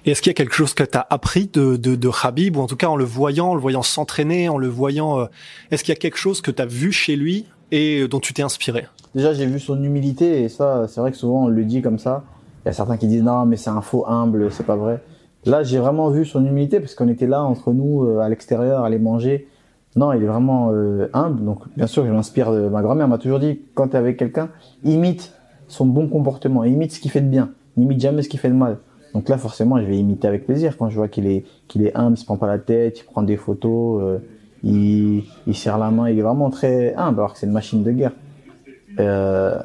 Et 0.06 0.12
est-ce 0.12 0.22
qu'il 0.22 0.30
y 0.30 0.32
a 0.32 0.36
quelque 0.36 0.54
chose 0.54 0.74
que 0.74 0.84
tu 0.84 0.98
as 0.98 1.06
appris 1.10 1.50
de, 1.52 1.76
de, 1.76 1.96
de 1.96 2.10
Khabib, 2.10 2.58
ou 2.58 2.62
en 2.62 2.68
tout 2.68 2.76
cas 2.76 2.88
en 2.88 2.96
le 2.96 3.04
voyant, 3.04 3.50
en 3.50 3.56
le 3.56 3.62
voyant 3.62 3.84
s'entraîner, 3.84 4.50
en 4.50 4.58
le 4.58 4.68
voyant, 4.68 5.20
euh, 5.20 5.26
est-ce 5.72 5.84
qu'il 5.84 5.94
y 5.94 5.98
a 5.98 6.00
quelque 6.00 6.18
chose 6.18 6.42
que 6.42 6.52
tu 6.52 6.62
as 6.62 6.66
vu 6.66 6.92
chez 6.92 7.16
lui 7.16 7.46
et 7.72 8.08
dont 8.08 8.20
tu 8.20 8.34
t'es 8.34 8.42
inspiré? 8.42 8.88
Déjà, 9.14 9.34
j'ai 9.34 9.46
vu 9.46 9.60
son 9.60 9.84
humilité, 9.84 10.44
et 10.44 10.50
ça, 10.50 10.88
c'est 10.88 11.02
vrai 11.02 11.12
que 11.12 11.18
souvent 11.18 11.46
on 11.46 11.48
le 11.48 11.64
dit 11.66 11.82
comme 11.82 12.00
ça. 12.00 12.24
Il 12.64 12.68
y 12.68 12.70
a 12.70 12.74
certains 12.74 12.98
qui 12.98 13.08
disent 13.08 13.24
non, 13.24 13.46
mais 13.46 13.58
c'est 13.58 13.70
un 13.70 13.82
faux 13.82 14.06
humble, 14.08 14.52
c'est 14.52 14.66
pas 14.66 14.76
vrai. 14.76 15.02
Là, 15.46 15.64
j'ai 15.64 15.80
vraiment 15.80 16.10
vu 16.10 16.26
son 16.26 16.46
humilité, 16.46 16.80
parce 16.80 16.96
qu'on 16.96 17.08
était 17.08 17.28
là 17.28 17.44
entre 17.44 17.74
nous, 17.74 18.04
euh, 18.04 18.20
à 18.20 18.30
l'extérieur, 18.30 18.84
à 18.84 18.88
aller 18.88 19.00
manger. 19.00 19.48
Non, 19.96 20.14
il 20.14 20.22
est 20.22 20.28
vraiment 20.28 20.70
euh, 20.72 21.10
humble. 21.14 21.44
Donc, 21.44 21.60
bien 21.76 21.88
sûr, 21.88 22.06
je 22.06 22.12
m'inspire 22.12 22.52
de 22.52 22.70
ma 22.70 22.82
grand-mère. 22.82 23.08
m'a 23.08 23.18
toujours 23.18 23.40
dit, 23.40 23.62
quand 23.74 23.90
tu 23.90 23.96
es 23.96 24.00
avec 24.00 24.18
quelqu'un, 24.18 24.50
imite 24.84 25.34
son 25.68 25.86
bon 25.86 26.08
comportement, 26.08 26.64
imite 26.64 26.92
ce 26.92 27.00
qui 27.00 27.10
fait 27.10 27.22
de 27.22 27.28
bien, 27.28 27.52
n'imite 27.78 28.00
jamais 28.00 28.22
ce 28.22 28.30
qui 28.30 28.38
fait 28.38 28.50
de 28.50 28.54
mal. 28.54 28.78
Donc 29.14 29.28
là, 29.30 29.38
forcément, 29.38 29.80
je 29.80 29.86
vais 29.86 29.98
imiter 29.98 30.28
avec 30.28 30.46
plaisir 30.46 30.78
quand 30.78 30.90
je 30.90 30.96
vois 30.96 31.08
qu'il 31.08 31.26
est 31.28 31.46
est 31.76 31.96
humble, 31.96 32.16
il 32.16 32.20
se 32.20 32.26
prend 32.26 32.38
pas 32.38 32.48
la 32.48 32.60
tête, 32.60 33.00
il 33.00 33.04
prend 33.04 33.24
des 33.24 33.38
photos, 33.38 34.02
euh, 34.04 34.20
il, 34.64 35.24
il 35.48 35.56
serre 35.56 35.78
la 35.78 35.90
main, 35.92 36.10
il 36.10 36.20
est 36.20 36.22
vraiment 36.22 36.50
très 36.50 36.94
humble, 36.96 37.20
alors 37.20 37.34
que 37.34 37.40
c'est 37.40 37.48
une 37.48 37.54
machine 37.54 37.84
de 37.84 37.92
guerre. 37.92 38.14
Euh, 39.00 39.58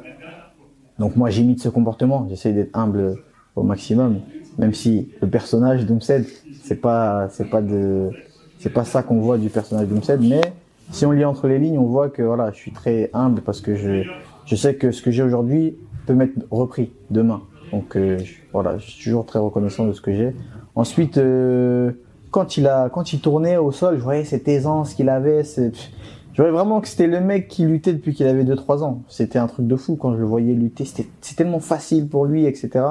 donc 0.97 1.15
moi, 1.15 1.29
j'imite 1.29 1.61
ce 1.61 1.69
comportement, 1.69 2.25
j'essaie 2.29 2.53
d'être 2.53 2.75
humble 2.75 3.17
au 3.55 3.63
maximum, 3.63 4.19
même 4.57 4.73
si 4.73 5.09
le 5.21 5.27
personnage 5.27 5.85
d'Umsed, 5.85 6.25
c'est 6.63 6.81
pas 6.81 7.27
c'est 7.29 7.49
pas 7.49 7.61
de 7.61 8.09
c'est 8.59 8.73
pas 8.73 8.83
ça 8.83 9.03
qu'on 9.03 9.19
voit 9.19 9.37
du 9.37 9.49
personnage 9.49 9.87
d'Umsed, 9.87 10.21
mais 10.21 10.41
si 10.91 11.05
on 11.05 11.11
lit 11.11 11.25
entre 11.25 11.47
les 11.47 11.59
lignes, 11.59 11.77
on 11.77 11.85
voit 11.85 12.09
que 12.09 12.21
voilà, 12.21 12.51
je 12.51 12.57
suis 12.57 12.71
très 12.71 13.09
humble 13.13 13.41
parce 13.41 13.61
que 13.61 13.75
je, 13.75 14.03
je 14.45 14.55
sais 14.55 14.75
que 14.75 14.91
ce 14.91 15.01
que 15.01 15.11
j'ai 15.11 15.23
aujourd'hui 15.23 15.75
peut 16.05 16.13
m'être 16.13 16.33
repris 16.51 16.91
demain. 17.09 17.41
Donc 17.75 17.97
euh, 17.97 18.17
voilà, 18.53 18.77
je 18.77 18.89
suis 18.89 19.03
toujours 19.03 19.25
très 19.25 19.37
reconnaissant 19.39 19.85
de 19.85 19.91
ce 19.91 19.99
que 19.99 20.13
j'ai. 20.13 20.33
Ensuite, 20.75 21.17
euh, 21.17 21.91
quand 22.31 22.55
il 22.55 22.67
a, 22.67 22.87
quand 22.87 23.11
il 23.11 23.19
tournait 23.19 23.57
au 23.57 23.73
sol, 23.73 23.97
je 23.97 24.01
voyais 24.01 24.23
cette 24.23 24.47
aisance 24.47 24.93
qu'il 24.93 25.09
avait. 25.09 25.43
Je 25.43 25.71
voyais 26.37 26.53
vraiment 26.53 26.79
que 26.79 26.87
c'était 26.87 27.07
le 27.07 27.19
mec 27.19 27.49
qui 27.49 27.65
luttait 27.65 27.91
depuis 27.91 28.13
qu'il 28.13 28.27
avait 28.27 28.45
2-3 28.45 28.81
ans. 28.81 29.01
C'était 29.09 29.39
un 29.39 29.47
truc 29.47 29.67
de 29.67 29.75
fou 29.75 29.97
quand 29.97 30.13
je 30.13 30.19
le 30.19 30.25
voyais 30.25 30.53
lutter. 30.53 30.85
C'était 30.85 31.09
tellement 31.35 31.59
facile 31.59 32.07
pour 32.07 32.25
lui, 32.25 32.45
etc. 32.45 32.85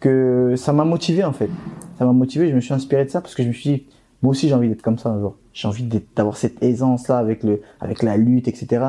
Que 0.00 0.54
ça 0.56 0.72
m'a 0.72 0.86
motivé 0.86 1.22
en 1.22 1.32
fait. 1.34 1.50
Ça 1.98 2.06
m'a 2.06 2.12
motivé. 2.12 2.48
Je 2.48 2.54
me 2.54 2.60
suis 2.60 2.72
inspiré 2.72 3.04
de 3.04 3.10
ça 3.10 3.20
parce 3.20 3.34
que 3.34 3.42
je 3.42 3.48
me 3.48 3.52
suis 3.52 3.70
dit, 3.70 3.86
moi 4.22 4.30
aussi, 4.30 4.48
j'ai 4.48 4.54
envie 4.54 4.70
d'être 4.70 4.80
comme 4.80 4.98
ça 4.98 5.10
un 5.10 5.20
jour. 5.20 5.36
J'ai 5.52 5.68
envie 5.68 5.86
d'avoir 6.16 6.38
cette 6.38 6.62
aisance-là 6.62 7.18
avec 7.18 7.42
le, 7.42 7.60
avec 7.80 8.02
la 8.02 8.16
lutte, 8.16 8.48
etc. 8.48 8.86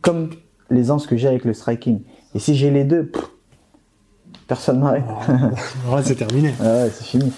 Comme 0.00 0.30
l'aisance 0.70 1.06
que 1.06 1.18
j'ai 1.18 1.28
avec 1.28 1.44
le 1.44 1.52
striking. 1.52 2.00
Et 2.34 2.38
si 2.38 2.54
j'ai 2.54 2.70
les 2.70 2.84
deux, 2.84 3.10
personne 4.46 4.80
m'arrête. 4.80 5.04
ouais, 5.88 6.02
c'est 6.04 6.14
terminé. 6.14 6.54
ouais, 6.60 6.90
c'est 6.92 7.04
fini, 7.04 7.32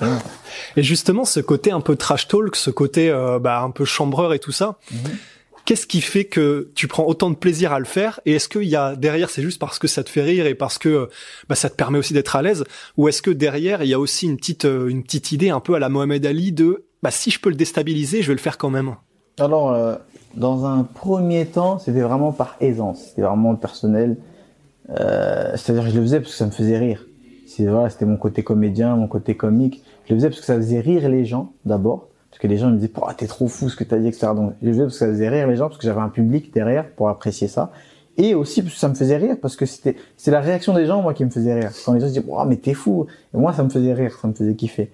Et 0.76 0.82
justement, 0.82 1.24
ce 1.24 1.40
côté 1.40 1.70
un 1.70 1.80
peu 1.80 1.96
trash 1.96 2.28
talk, 2.28 2.56
ce 2.56 2.70
côté 2.70 3.10
euh, 3.10 3.38
bah, 3.38 3.62
un 3.62 3.70
peu 3.70 3.84
chambreur 3.84 4.34
et 4.34 4.38
tout 4.38 4.52
ça, 4.52 4.78
mhm. 4.92 4.98
qu'est-ce 5.64 5.86
qui 5.86 6.00
fait 6.00 6.24
que 6.24 6.70
tu 6.74 6.88
prends 6.88 7.04
autant 7.04 7.30
de 7.30 7.36
plaisir 7.36 7.72
à 7.72 7.78
le 7.78 7.84
faire 7.84 8.20
Et 8.26 8.34
est-ce 8.34 8.48
qu'il 8.48 8.64
y 8.64 8.76
a 8.76 8.96
derrière, 8.96 9.30
c'est 9.30 9.42
juste 9.42 9.58
parce 9.58 9.78
que 9.78 9.88
ça 9.88 10.04
te 10.04 10.10
fait 10.10 10.22
rire 10.22 10.46
et 10.46 10.54
parce 10.54 10.78
que 10.78 11.08
bah, 11.48 11.54
ça 11.54 11.70
te 11.70 11.74
permet 11.74 11.98
aussi 11.98 12.12
d'être 12.12 12.36
à 12.36 12.42
l'aise, 12.42 12.64
ou 12.96 13.08
est-ce 13.08 13.22
que 13.22 13.30
derrière 13.30 13.82
il 13.82 13.88
y 13.88 13.94
a 13.94 13.98
aussi 13.98 14.26
une 14.26 14.36
petite 14.36 14.64
euh, 14.64 14.88
une 14.88 15.02
petite 15.02 15.32
idée 15.32 15.50
un 15.50 15.60
peu 15.60 15.74
à 15.74 15.78
la 15.78 15.88
Mohamed 15.88 16.24
Ali 16.26 16.52
de 16.52 16.84
bah, 17.02 17.10
si 17.10 17.30
je 17.30 17.40
peux 17.40 17.50
le 17.50 17.56
déstabiliser, 17.56 18.22
je 18.22 18.28
vais 18.28 18.34
le 18.34 18.40
faire 18.40 18.58
quand 18.58 18.70
même 18.70 18.96
Alors, 19.38 19.72
euh, 19.72 19.94
dans 20.34 20.66
un 20.66 20.82
premier 20.82 21.46
temps, 21.46 21.78
c'était 21.78 22.00
vraiment 22.00 22.32
par 22.32 22.56
aisance, 22.60 23.00
c'était 23.08 23.22
vraiment 23.22 23.54
personnel. 23.54 24.16
Euh, 24.90 25.52
C'est-à-dire 25.56 25.84
que 25.84 25.90
je 25.90 25.96
le 25.96 26.02
faisais 26.02 26.20
parce 26.20 26.32
que 26.32 26.38
ça 26.38 26.46
me 26.46 26.50
faisait 26.50 26.78
rire. 26.78 27.06
C'était 27.46 28.04
mon 28.04 28.16
côté 28.16 28.42
comédien, 28.42 28.94
mon 28.96 29.08
côté 29.08 29.36
comique. 29.36 29.82
Je 30.06 30.12
le 30.14 30.18
faisais 30.18 30.28
parce 30.28 30.40
que 30.40 30.46
ça 30.46 30.56
faisait 30.56 30.80
rire 30.80 31.08
les 31.08 31.24
gens, 31.24 31.52
d'abord. 31.64 32.08
Parce 32.30 32.40
que 32.40 32.46
les 32.46 32.58
gens 32.58 32.70
me 32.70 32.76
disaient, 32.76 32.92
oh, 33.00 33.06
t'es 33.16 33.26
trop 33.26 33.48
fou 33.48 33.68
ce 33.68 33.76
que 33.76 33.84
t'as 33.84 33.98
dit, 33.98 34.08
etc. 34.08 34.28
Donc, 34.36 34.52
je 34.62 34.66
le 34.66 34.72
faisais 34.72 34.82
parce 34.84 34.94
que 34.94 34.98
ça 34.98 35.06
faisait 35.08 35.28
rire 35.28 35.48
les 35.48 35.56
gens, 35.56 35.68
parce 35.68 35.78
que 35.78 35.86
j'avais 35.86 36.00
un 36.00 36.08
public 36.10 36.52
derrière 36.52 36.88
pour 36.90 37.08
apprécier 37.08 37.48
ça. 37.48 37.72
Et 38.16 38.34
aussi 38.34 38.62
parce 38.62 38.74
que 38.74 38.80
ça 38.80 38.88
me 38.88 38.94
faisait 38.94 39.16
rire, 39.16 39.36
parce 39.40 39.56
que 39.56 39.64
c'était, 39.64 39.96
c'est 40.16 40.30
la 40.30 40.40
réaction 40.40 40.74
des 40.74 40.86
gens, 40.86 41.02
moi, 41.02 41.14
qui 41.14 41.24
me 41.24 41.30
faisait 41.30 41.54
rire. 41.54 41.70
Quand 41.84 41.94
les 41.94 42.00
gens 42.00 42.06
disaient, 42.06 42.24
oh, 42.28 42.44
mais 42.46 42.56
t'es 42.56 42.74
fou. 42.74 43.06
Et 43.34 43.38
moi, 43.38 43.52
ça 43.52 43.62
me 43.62 43.70
faisait 43.70 43.94
rire, 43.94 44.18
ça 44.20 44.28
me 44.28 44.34
faisait 44.34 44.54
kiffer. 44.54 44.90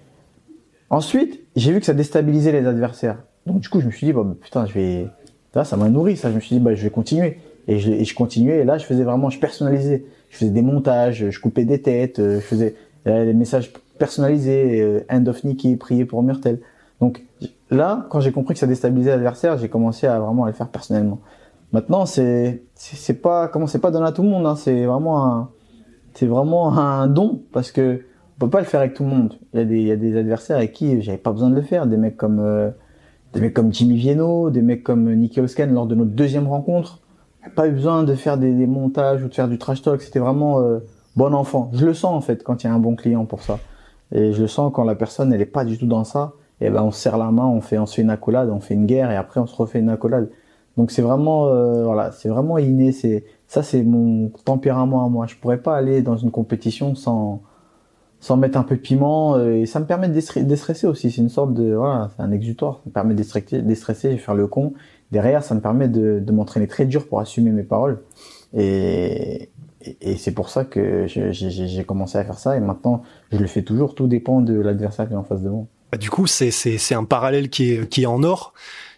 Ensuite, 0.89 1.41
j'ai 1.55 1.71
vu 1.71 1.79
que 1.79 1.85
ça 1.85 1.93
déstabilisait 1.93 2.51
les 2.51 2.65
adversaires. 2.65 3.17
Donc 3.45 3.59
du 3.59 3.69
coup, 3.69 3.81
je 3.81 3.85
me 3.85 3.91
suis 3.91 4.07
dit, 4.07 4.13
bah, 4.13 4.25
putain, 4.41 4.65
je 4.65 4.73
vais... 4.73 5.07
Là, 5.53 5.63
ça 5.63 5.77
m'a 5.77 5.89
nourri, 5.89 6.17
ça. 6.17 6.29
Je 6.29 6.35
me 6.35 6.39
suis 6.39 6.55
dit, 6.55 6.61
bah, 6.61 6.75
je 6.75 6.83
vais 6.83 6.89
continuer. 6.89 7.39
Et 7.67 7.79
je, 7.79 7.91
et 7.91 8.03
je 8.03 8.13
continuais, 8.13 8.59
et 8.59 8.63
là, 8.63 8.77
je 8.77 8.85
faisais 8.85 9.03
vraiment, 9.03 9.29
je 9.29 9.39
personnalisais. 9.39 10.05
Je 10.29 10.37
faisais 10.37 10.51
des 10.51 10.61
montages, 10.61 11.29
je 11.29 11.39
coupais 11.39 11.65
des 11.65 11.81
têtes, 11.81 12.19
euh, 12.19 12.35
je 12.35 12.45
faisais 12.45 12.75
des 13.05 13.33
messages 13.33 13.71
personnalisés, 13.97 14.81
euh, 14.81 15.05
end 15.09 15.25
of 15.27 15.43
Nicky, 15.43 15.75
prier 15.75 16.05
pour 16.05 16.21
Myrtle. 16.23 16.59
Donc 16.99 17.23
là, 17.69 18.07
quand 18.09 18.19
j'ai 18.19 18.31
compris 18.31 18.53
que 18.53 18.59
ça 18.59 18.67
déstabilisait 18.67 19.11
l'adversaire, 19.11 19.57
j'ai 19.57 19.69
commencé 19.69 20.07
à 20.07 20.19
vraiment 20.19 20.45
le 20.45 20.53
faire 20.53 20.69
personnellement. 20.69 21.19
Maintenant, 21.71 22.05
c'est 22.05 22.63
c'est 22.75 23.21
pas 23.21 23.47
comment 23.47 23.67
c'est 23.67 23.79
pas 23.79 23.91
donné 23.91 24.05
à 24.05 24.11
tout 24.11 24.23
le 24.23 24.29
monde. 24.29 24.45
Hein, 24.45 24.55
c'est 24.55 24.85
vraiment 24.85 25.25
un 25.25 25.49
c'est 26.13 26.27
vraiment 26.27 26.77
un 26.77 27.07
don 27.07 27.41
parce 27.51 27.71
que 27.71 28.01
on 28.37 28.45
peut 28.45 28.49
pas 28.49 28.59
le 28.59 28.65
faire 28.65 28.81
avec 28.81 28.93
tout 28.93 29.03
le 29.03 29.09
monde. 29.09 29.33
Il 29.53 29.59
y 29.59 29.61
a 29.61 29.65
des, 29.65 29.77
il 29.77 29.87
y 29.87 29.91
a 29.91 29.95
des 29.95 30.17
adversaires 30.17 30.57
avec 30.57 30.73
qui 30.73 31.01
j'avais 31.01 31.17
pas 31.17 31.31
besoin 31.31 31.49
de 31.49 31.55
le 31.55 31.61
faire. 31.61 31.85
Des 31.87 31.97
mecs 31.97 32.17
comme, 32.17 32.39
euh, 32.39 32.69
des 33.33 33.39
mecs 33.39 33.53
comme 33.53 33.73
Jimmy 33.73 33.95
Vienno, 33.95 34.49
des 34.49 34.61
mecs 34.61 34.83
comme 34.83 35.13
Nicky 35.13 35.39
Oscan 35.39 35.67
lors 35.67 35.87
de 35.87 35.95
notre 35.95 36.11
deuxième 36.11 36.47
rencontre. 36.47 36.99
Pas 37.53 37.67
eu 37.67 37.71
besoin 37.71 38.03
de 38.03 38.15
faire 38.15 38.37
des, 38.37 38.51
montages 38.65 39.23
ou 39.23 39.27
de 39.27 39.33
faire 39.33 39.47
du 39.47 39.57
trash 39.57 39.81
talk. 39.81 40.01
C'était 40.01 40.19
vraiment 40.19 40.59
euh, 40.59 40.79
bon 41.15 41.33
enfant. 41.33 41.69
Je 41.73 41.85
le 41.85 41.93
sens 41.93 42.13
en 42.13 42.21
fait 42.21 42.43
quand 42.43 42.63
il 42.63 42.67
y 42.67 42.69
a 42.69 42.73
un 42.73 42.79
bon 42.79 42.95
client 42.95 43.25
pour 43.25 43.41
ça. 43.41 43.59
Et 44.11 44.33
je 44.33 44.41
le 44.41 44.47
sens 44.47 44.71
quand 44.73 44.83
la 44.83 44.95
personne 44.95 45.33
elle 45.33 45.41
est 45.41 45.45
pas 45.45 45.65
du 45.65 45.77
tout 45.77 45.87
dans 45.87 46.03
ça. 46.03 46.33
Et 46.61 46.69
ben 46.69 46.83
on 46.83 46.91
se 46.91 46.99
serre 46.99 47.17
la 47.17 47.31
main, 47.31 47.45
on 47.45 47.61
fait 47.61 47.77
on 47.77 47.85
se 47.85 47.95
fait 47.95 48.01
une 48.01 48.09
accolade, 48.09 48.49
on 48.49 48.61
fait 48.61 48.73
une 48.73 48.85
guerre 48.85 49.11
et 49.11 49.15
après 49.15 49.39
on 49.39 49.45
se 49.45 49.55
refait 49.55 49.79
une 49.79 49.89
accolade. 49.89 50.29
Donc 50.77 50.91
c'est 50.91 51.01
vraiment 51.01 51.47
euh, 51.47 51.83
voilà, 51.83 52.11
c'est 52.11 52.29
vraiment 52.29 52.57
inné. 52.57 52.91
C'est 52.91 53.25
ça 53.47 53.61
c'est 53.61 53.83
mon 53.83 54.29
tempérament 54.45 55.05
à 55.05 55.09
moi. 55.09 55.25
Je 55.27 55.35
pourrais 55.35 55.57
pas 55.57 55.75
aller 55.75 56.01
dans 56.01 56.17
une 56.17 56.31
compétition 56.31 56.95
sans 56.95 57.41
sans 58.25 58.37
mettre 58.37 58.57
un 58.57 58.63
peu 58.63 58.75
de 58.75 58.81
piment 58.81 59.35
euh, 59.35 59.61
et 59.61 59.65
ça 59.65 59.79
me 59.79 59.85
permet 59.85 60.07
de 60.07 60.41
déstresser 60.41 60.87
aussi 60.87 61.11
c'est 61.11 61.21
une 61.21 61.29
sorte 61.29 61.53
de 61.53 61.75
voilà 61.75 62.09
c'est 62.15 62.23
un 62.23 62.31
exutoire 62.31 62.75
ça 62.77 62.81
me 62.87 62.91
permet 62.91 63.13
de 63.13 63.17
déstresser, 63.17 63.61
déstresser 63.61 64.17
faire 64.17 64.33
le 64.33 64.47
con 64.47 64.73
derrière 65.15 65.45
ça 65.45 65.55
me 65.55 65.61
permet 65.61 65.87
de, 65.87 66.19
de 66.19 66.31
m'entraîner 66.33 66.67
très 66.67 66.85
dur 66.85 67.07
pour 67.07 67.21
assumer 67.21 67.51
mes 67.51 67.63
paroles. 67.63 68.03
Et, 68.53 69.49
et, 70.01 70.17
c'est 70.17 70.33
pour 70.33 70.49
ça 70.49 70.65
que 70.65 71.05
j'ai 71.07 71.83
commencé 71.85 72.17
à 72.17 72.25
faire 72.25 72.37
ça. 72.37 72.57
Et 72.57 72.59
maintenant 72.59 73.03
je 73.31 73.37
le 73.37 73.47
fais 73.47 73.61
toujours. 73.63 73.95
Tout 73.95 74.07
dépend 74.07 74.41
de 74.41 74.59
l'adversaire 74.59 75.07
qui 75.07 75.13
est 75.13 75.17
en 75.17 75.23
face 75.23 75.41
de 75.41 75.49
moi. 75.49 75.65
Bah, 75.91 75.97
du 75.97 76.09
coup 76.09 76.27
c'est 76.27 76.93
un 76.93 77.05
parallèle 77.05 77.49
qui 77.49 77.71
est 77.71 77.89
qui 77.89 78.03
est 78.03 78.07
en 78.07 78.23
or. 78.23 78.53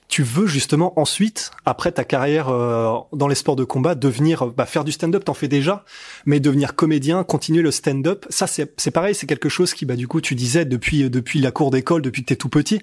Tu 0.08 0.24
veux 0.24 0.48
justement 0.48 0.98
ensuite, 0.98 1.52
après 1.66 1.92
ta 1.92 2.06
carrière 2.06 2.48
euh, 2.48 2.98
dans 3.12 3.28
les 3.28 3.36
sports 3.36 3.58
de 3.58 3.66
combat, 3.66 3.94
devenir 3.94 4.48
bah, 4.48 4.66
faire 4.66 4.86
du 4.86 4.94
stand-up, 4.94 5.26
t'en 5.26 5.34
fais 5.34 5.50
déjà, 5.50 5.84
mais 6.26 6.40
devenir 6.40 6.76
comédien, 6.76 7.26
continuer 7.26 7.62
le 7.62 7.72
stand-up, 7.72 8.26
ça 8.30 8.48
c'est 8.48 8.92
pareil, 8.92 9.14
c'est 9.14 9.28
quelque 9.28 9.50
chose 9.50 9.74
qui 9.74 9.86
bah 9.86 9.98
du 9.98 10.08
coup 10.08 10.22
tu 10.22 10.34
disais 10.34 10.64
depuis 10.64 11.10
depuis 11.10 11.42
la 11.42 11.52
cour 11.52 11.72
d'école, 11.72 12.02
depuis 12.02 12.22
que 12.24 12.28
t'es 12.28 12.38
tout 12.38 12.50
petit, 12.50 12.82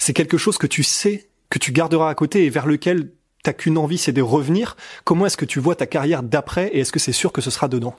c'est 0.00 0.12
quelque 0.12 0.36
chose 0.36 0.58
que 0.58 0.66
tu 0.66 0.82
sais 0.82 1.28
que 1.50 1.58
tu 1.58 1.72
garderas 1.72 2.08
à 2.10 2.14
côté 2.14 2.44
et 2.44 2.50
vers 2.50 2.66
lequel 2.66 3.10
t'as 3.42 3.52
qu'une 3.52 3.78
envie, 3.78 3.98
c'est 3.98 4.12
de 4.12 4.22
revenir. 4.22 4.76
Comment 5.04 5.26
est-ce 5.26 5.36
que 5.36 5.44
tu 5.44 5.60
vois 5.60 5.76
ta 5.76 5.86
carrière 5.86 6.22
d'après 6.22 6.68
et 6.68 6.80
est-ce 6.80 6.92
que 6.92 6.98
c'est 6.98 7.12
sûr 7.12 7.32
que 7.32 7.40
ce 7.40 7.50
sera 7.50 7.68
dedans? 7.68 7.94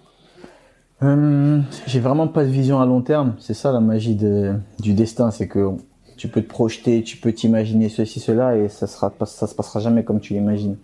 Euh, 1.04 1.62
J'ai 1.86 2.00
vraiment 2.00 2.28
pas 2.28 2.44
de 2.44 2.50
vision 2.50 2.82
à 2.82 2.86
long 2.86 3.02
terme. 3.02 3.36
C'est 3.40 3.54
ça 3.54 3.72
la 3.72 3.80
magie 3.80 4.16
du 4.16 4.94
destin, 4.94 5.32
c'est 5.32 5.48
que 5.48 5.70
tu 6.18 6.28
peux 6.28 6.42
te 6.42 6.50
projeter, 6.50 7.04
tu 7.04 7.18
peux 7.18 7.32
t'imaginer 7.32 7.90
ceci, 7.90 8.20
cela, 8.20 8.58
et 8.58 8.70
ça 8.70 8.88
sera, 8.88 9.14
ça 9.26 9.48
se 9.48 9.56
passera 9.56 9.80
jamais 9.80 10.04
comme 10.04 10.20
tu 10.20 10.34
l'imagines. 10.34 10.78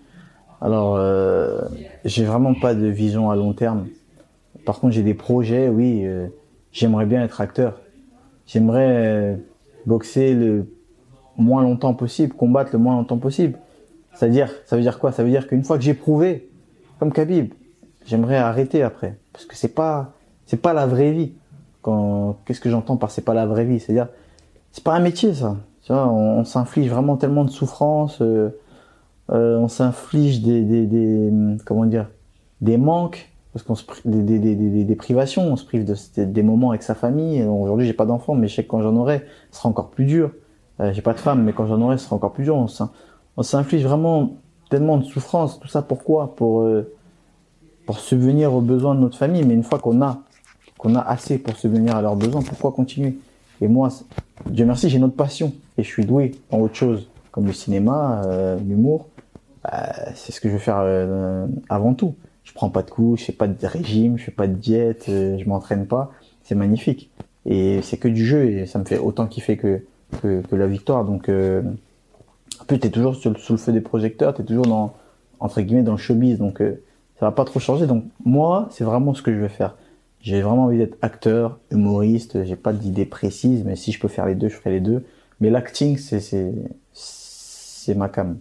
Alors, 0.62 0.96
euh, 0.96 1.60
j'ai 2.06 2.24
vraiment 2.24 2.54
pas 2.54 2.74
de 2.74 2.88
vision 2.88 3.32
à 3.32 3.36
long 3.36 3.54
terme. 3.54 3.88
Par 4.66 4.80
contre, 4.80 4.94
j'ai 4.94 5.04
des 5.04 5.16
projets, 5.16 5.68
oui. 5.68 6.06
Euh, 6.06 6.28
j'aimerais 6.72 7.06
bien 7.06 7.24
être 7.24 7.42
acteur. 7.42 7.82
J'aimerais 8.46 9.40
boxer 9.86 10.36
le 10.36 10.68
moins 11.38 11.62
longtemps 11.62 11.94
possible, 11.94 12.34
combattre 12.34 12.72
le 12.74 12.80
moins 12.80 12.96
longtemps 12.96 13.18
possible. 13.18 13.58
C'est-à-dire, 14.14 14.52
ça 14.66 14.76
veut 14.76 14.82
dire 14.82 15.00
quoi? 15.00 15.12
Ça 15.12 15.24
veut 15.24 15.30
dire 15.30 15.48
qu'une 15.48 15.64
fois 15.64 15.78
que 15.78 15.84
j'ai 15.84 15.94
prouvé, 15.94 16.50
comme 17.00 17.12
Khabib, 17.12 17.54
j'aimerais 18.06 18.38
arrêter 18.38 18.84
après, 18.84 19.18
parce 19.32 19.46
que 19.46 19.56
c'est 19.56 19.74
pas, 19.74 20.14
c'est 20.46 20.62
pas 20.62 20.74
la 20.74 20.86
vraie 20.86 21.12
vie. 21.12 21.34
Quand, 21.82 22.38
qu'est-ce 22.46 22.62
que 22.62 22.70
j'entends 22.70 22.98
par 22.98 23.12
c'est 23.12 23.24
pas 23.24 23.34
la 23.34 23.46
vraie 23.46 23.66
vie? 23.66 23.80
C'est-à-dire, 23.80 24.08
c'est 24.72 24.84
pas 24.84 24.94
un 24.94 25.00
métier 25.00 25.34
ça. 25.34 25.58
Tu 25.84 25.92
vois, 25.92 26.08
on, 26.08 26.46
s'inflige 26.46 26.90
vraiment 26.90 27.18
tellement 27.18 27.44
de 27.44 27.50
souffrances, 27.50 28.22
euh, 28.22 28.50
euh, 29.32 29.58
on 29.58 29.68
s'inflige 29.68 30.42
des, 30.42 30.64
des, 30.64 30.86
des, 30.86 31.30
comment 31.66 31.86
dire, 31.86 32.10
des 32.62 32.78
manques, 32.78 33.30
parce 33.52 33.64
qu'on 33.64 33.76
se 33.76 33.84
des, 34.06 34.40
des, 34.40 34.56
des, 34.56 34.84
des, 34.84 34.96
privations, 34.96 35.44
on 35.44 35.56
se 35.58 35.66
prive 35.66 35.84
de, 35.84 36.24
des 36.24 36.44
moments 36.44 36.70
avec 36.70 36.84
sa 36.84 36.96
famille. 36.96 37.44
Aujourd'hui, 37.44 37.86
j'ai 37.86 37.94
pas 37.94 38.06
d'enfant, 38.06 38.34
mais 38.34 38.48
je 38.48 38.56
sais 38.56 38.64
que 38.64 38.70
quand 38.70 38.82
j'en 38.82 38.96
aurai, 38.96 39.26
ce 39.52 39.58
sera 39.58 39.70
encore 39.70 39.90
plus 39.90 40.06
dur. 40.06 40.32
Euh, 40.80 40.92
j'ai 40.94 41.02
pas 41.02 41.14
de 41.14 41.20
femme, 41.20 41.44
mais 41.44 41.54
quand 41.54 41.68
j'en 41.68 41.80
aurai, 41.82 41.98
ce 41.98 42.06
sera 42.06 42.16
encore 42.16 42.34
plus 42.34 42.44
dur. 42.44 42.56
On 43.38 43.44
s'inflige 43.44 43.84
vraiment 43.84 44.36
tellement 44.70 44.98
de 44.98 45.04
souffrances. 45.04 45.60
Tout 45.60 45.68
ça 45.68 45.82
pourquoi? 45.82 46.36
Pour 46.36 46.62
euh, 46.62 46.92
pour 47.86 48.00
subvenir 48.00 48.54
aux 48.54 48.62
besoins 48.62 48.96
de 48.96 49.02
notre 49.02 49.18
famille. 49.18 49.44
Mais 49.44 49.54
une 49.54 49.64
fois 49.64 49.80
qu'on 49.80 50.02
a 50.02 50.22
qu'on 50.78 50.96
a 50.96 51.02
assez 51.02 51.38
pour 51.38 51.56
subvenir 51.56 51.96
à 51.96 52.02
leurs 52.02 52.16
besoins, 52.16 52.42
pourquoi 52.42 52.72
continuer? 52.72 53.18
Et 53.62 53.68
moi, 53.68 53.90
Dieu 54.50 54.66
merci, 54.66 54.90
j'ai 54.90 54.98
une 54.98 55.04
autre 55.06 55.16
passion 55.16 55.54
et 55.78 55.84
je 55.84 55.88
suis 55.88 56.06
doué 56.06 56.32
en 56.52 56.60
autre 56.60 56.76
chose, 56.76 57.08
comme 57.32 57.46
le 57.46 57.54
cinéma, 57.54 58.24
euh, 58.26 58.58
l'humour. 58.60 59.08
C'est 60.16 60.34
ce 60.34 60.42
que 60.42 60.50
je 60.50 60.54
veux 60.56 60.60
faire 60.60 60.84
avant 61.70 61.94
tout. 61.94 62.16
Je 62.44 62.52
prends 62.52 62.70
pas 62.70 62.84
de 62.84 62.90
coups, 62.90 63.22
je 63.22 63.26
fais 63.26 63.32
pas 63.32 63.48
de 63.48 63.66
régime, 63.66 64.18
je 64.18 64.26
fais 64.26 64.32
pas 64.32 64.48
de 64.48 64.56
diète, 64.56 65.06
je 65.08 65.48
m'entraîne 65.48 65.88
pas. 65.88 66.12
C'est 66.44 66.56
magnifique. 66.56 67.10
Et 67.46 67.82
c'est 67.82 67.96
que 67.96 68.10
du 68.10 68.26
jeu 68.26 68.46
et 68.50 68.66
ça 68.66 68.78
me 68.80 68.84
fait 68.84 68.98
autant 68.98 69.26
kiffer 69.28 69.56
que 69.56 69.84
que, 70.22 70.56
la 70.56 70.68
victoire. 70.68 71.06
Donc, 71.06 71.30
euh, 71.30 71.62
en 72.60 72.66
plus, 72.66 72.80
t'es 72.80 72.90
toujours 72.90 73.16
sous, 73.16 73.30
le 73.30 73.58
feu 73.58 73.72
des 73.72 73.82
projecteurs, 73.82 74.34
t'es 74.34 74.44
toujours 74.44 74.66
dans, 74.66 74.94
entre 75.40 75.62
guillemets, 75.62 75.84
dans 75.84 75.94
le 75.94 75.98
showbiz. 75.98 76.38
Donc, 76.38 76.62
euh, 76.62 76.82
ça 77.20 77.26
va 77.26 77.32
pas 77.32 77.46
trop 77.46 77.60
changer. 77.60 77.88
Donc, 77.88 78.06
moi, 78.26 78.68
c'est 78.72 78.84
vraiment 78.84 79.14
ce 79.14 79.22
que 79.22 79.34
je 79.34 79.38
veux 79.38 79.48
faire. 79.48 79.76
J'ai 80.22 80.42
vraiment 80.42 80.66
envie 80.66 80.78
d'être 80.78 80.98
acteur, 81.02 81.60
humoriste. 81.72 82.46
J'ai 82.46 82.56
pas 82.56 82.74
d'idée 82.74 83.06
précise, 83.06 83.64
mais 83.66 83.76
si 83.76 83.92
je 83.92 84.00
peux 84.00 84.08
faire 84.08 84.26
les 84.26 84.36
deux, 84.36 84.50
je 84.50 84.56
ferai 84.56 84.72
les 84.72 84.80
deux. 84.80 85.04
Mais 85.42 85.50
l'acting, 85.50 85.98
c'est, 85.98 86.22
c'est, 86.22 86.54
c'est 87.86 87.96
ma 87.96 88.08
cam. 88.08 88.38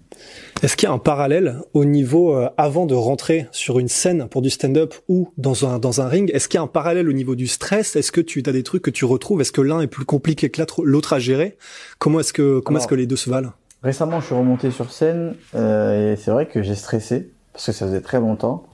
Est-ce 0.62 0.76
qu'il 0.76 0.88
y 0.88 0.90
a 0.90 0.94
un 0.94 0.98
parallèle 0.98 1.58
au 1.74 1.84
niveau 1.84 2.34
euh, 2.34 2.48
avant 2.56 2.86
de 2.86 2.94
rentrer 2.94 3.48
sur 3.50 3.80
une 3.80 3.88
scène 3.88 4.28
pour 4.28 4.40
du 4.40 4.50
stand-up 4.50 4.94
ou 5.08 5.32
dans 5.36 5.66
un 5.66 5.80
dans 5.80 6.00
un 6.00 6.06
ring? 6.06 6.30
Est-ce 6.32 6.48
qu'il 6.48 6.58
y 6.58 6.60
a 6.60 6.62
un 6.62 6.68
parallèle 6.68 7.08
au 7.08 7.12
niveau 7.12 7.34
du 7.34 7.48
stress? 7.48 7.96
Est-ce 7.96 8.12
que 8.12 8.20
tu 8.20 8.42
as 8.46 8.52
des 8.52 8.62
trucs 8.62 8.82
que 8.82 8.90
tu 8.90 9.04
retrouves? 9.04 9.40
Est-ce 9.40 9.50
que 9.50 9.60
l'un 9.60 9.80
est 9.80 9.88
plus 9.88 10.04
compliqué 10.04 10.48
que 10.50 10.62
l'autre 10.82 11.12
à 11.12 11.18
gérer? 11.18 11.56
Comment 11.98 12.20
est-ce 12.20 12.32
que 12.32 12.60
comment 12.60 12.78
est-ce 12.78 12.86
que 12.86 12.94
les 12.94 13.06
deux 13.06 13.16
se 13.16 13.30
valent? 13.30 13.52
Récemment, 13.82 14.20
je 14.20 14.26
suis 14.26 14.34
remonté 14.34 14.70
sur 14.70 14.92
scène 14.92 15.34
euh, 15.56 16.12
et 16.12 16.16
c'est 16.16 16.30
vrai 16.30 16.46
que 16.46 16.62
j'ai 16.62 16.76
stressé 16.76 17.32
parce 17.52 17.66
que 17.66 17.72
ça 17.72 17.86
faisait 17.86 18.00
très 18.00 18.20
longtemps. 18.20 18.64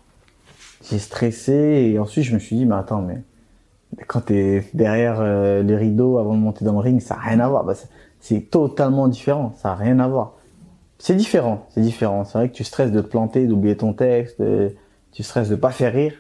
J'ai 0.90 0.98
stressé 0.98 1.52
et 1.92 1.98
ensuite 1.98 2.24
je 2.24 2.34
me 2.34 2.38
suis 2.38 2.56
dit 2.56 2.66
mais 2.66 2.74
attends 2.76 3.00
mais 3.00 3.22
quand 4.06 4.20
t'es 4.20 4.64
derrière 4.74 5.16
euh, 5.20 5.62
les 5.62 5.76
rideaux 5.76 6.18
avant 6.18 6.34
de 6.34 6.40
monter 6.40 6.66
dans 6.66 6.72
le 6.72 6.80
ring, 6.80 7.00
ça 7.00 7.14
n'a 7.14 7.22
rien 7.22 7.40
à 7.40 7.48
voir. 7.48 7.64
Bah, 7.64 7.72
c'est 8.20 8.50
totalement 8.50 9.08
différent, 9.08 9.54
ça 9.56 9.70
n'a 9.70 9.74
rien 9.76 9.98
à 10.00 10.08
voir. 10.08 10.34
C'est 10.98 11.14
différent, 11.14 11.66
c'est 11.70 11.80
différent. 11.80 12.24
C'est 12.24 12.38
vrai 12.38 12.48
que 12.48 12.54
tu 12.54 12.64
stresses 12.64 12.90
de 12.90 13.00
te 13.00 13.06
planter, 13.06 13.46
d'oublier 13.46 13.76
ton 13.76 13.92
texte, 13.92 14.42
tu 15.12 15.22
stresses 15.22 15.48
de 15.48 15.56
pas 15.56 15.70
faire 15.70 15.92
rire. 15.92 16.14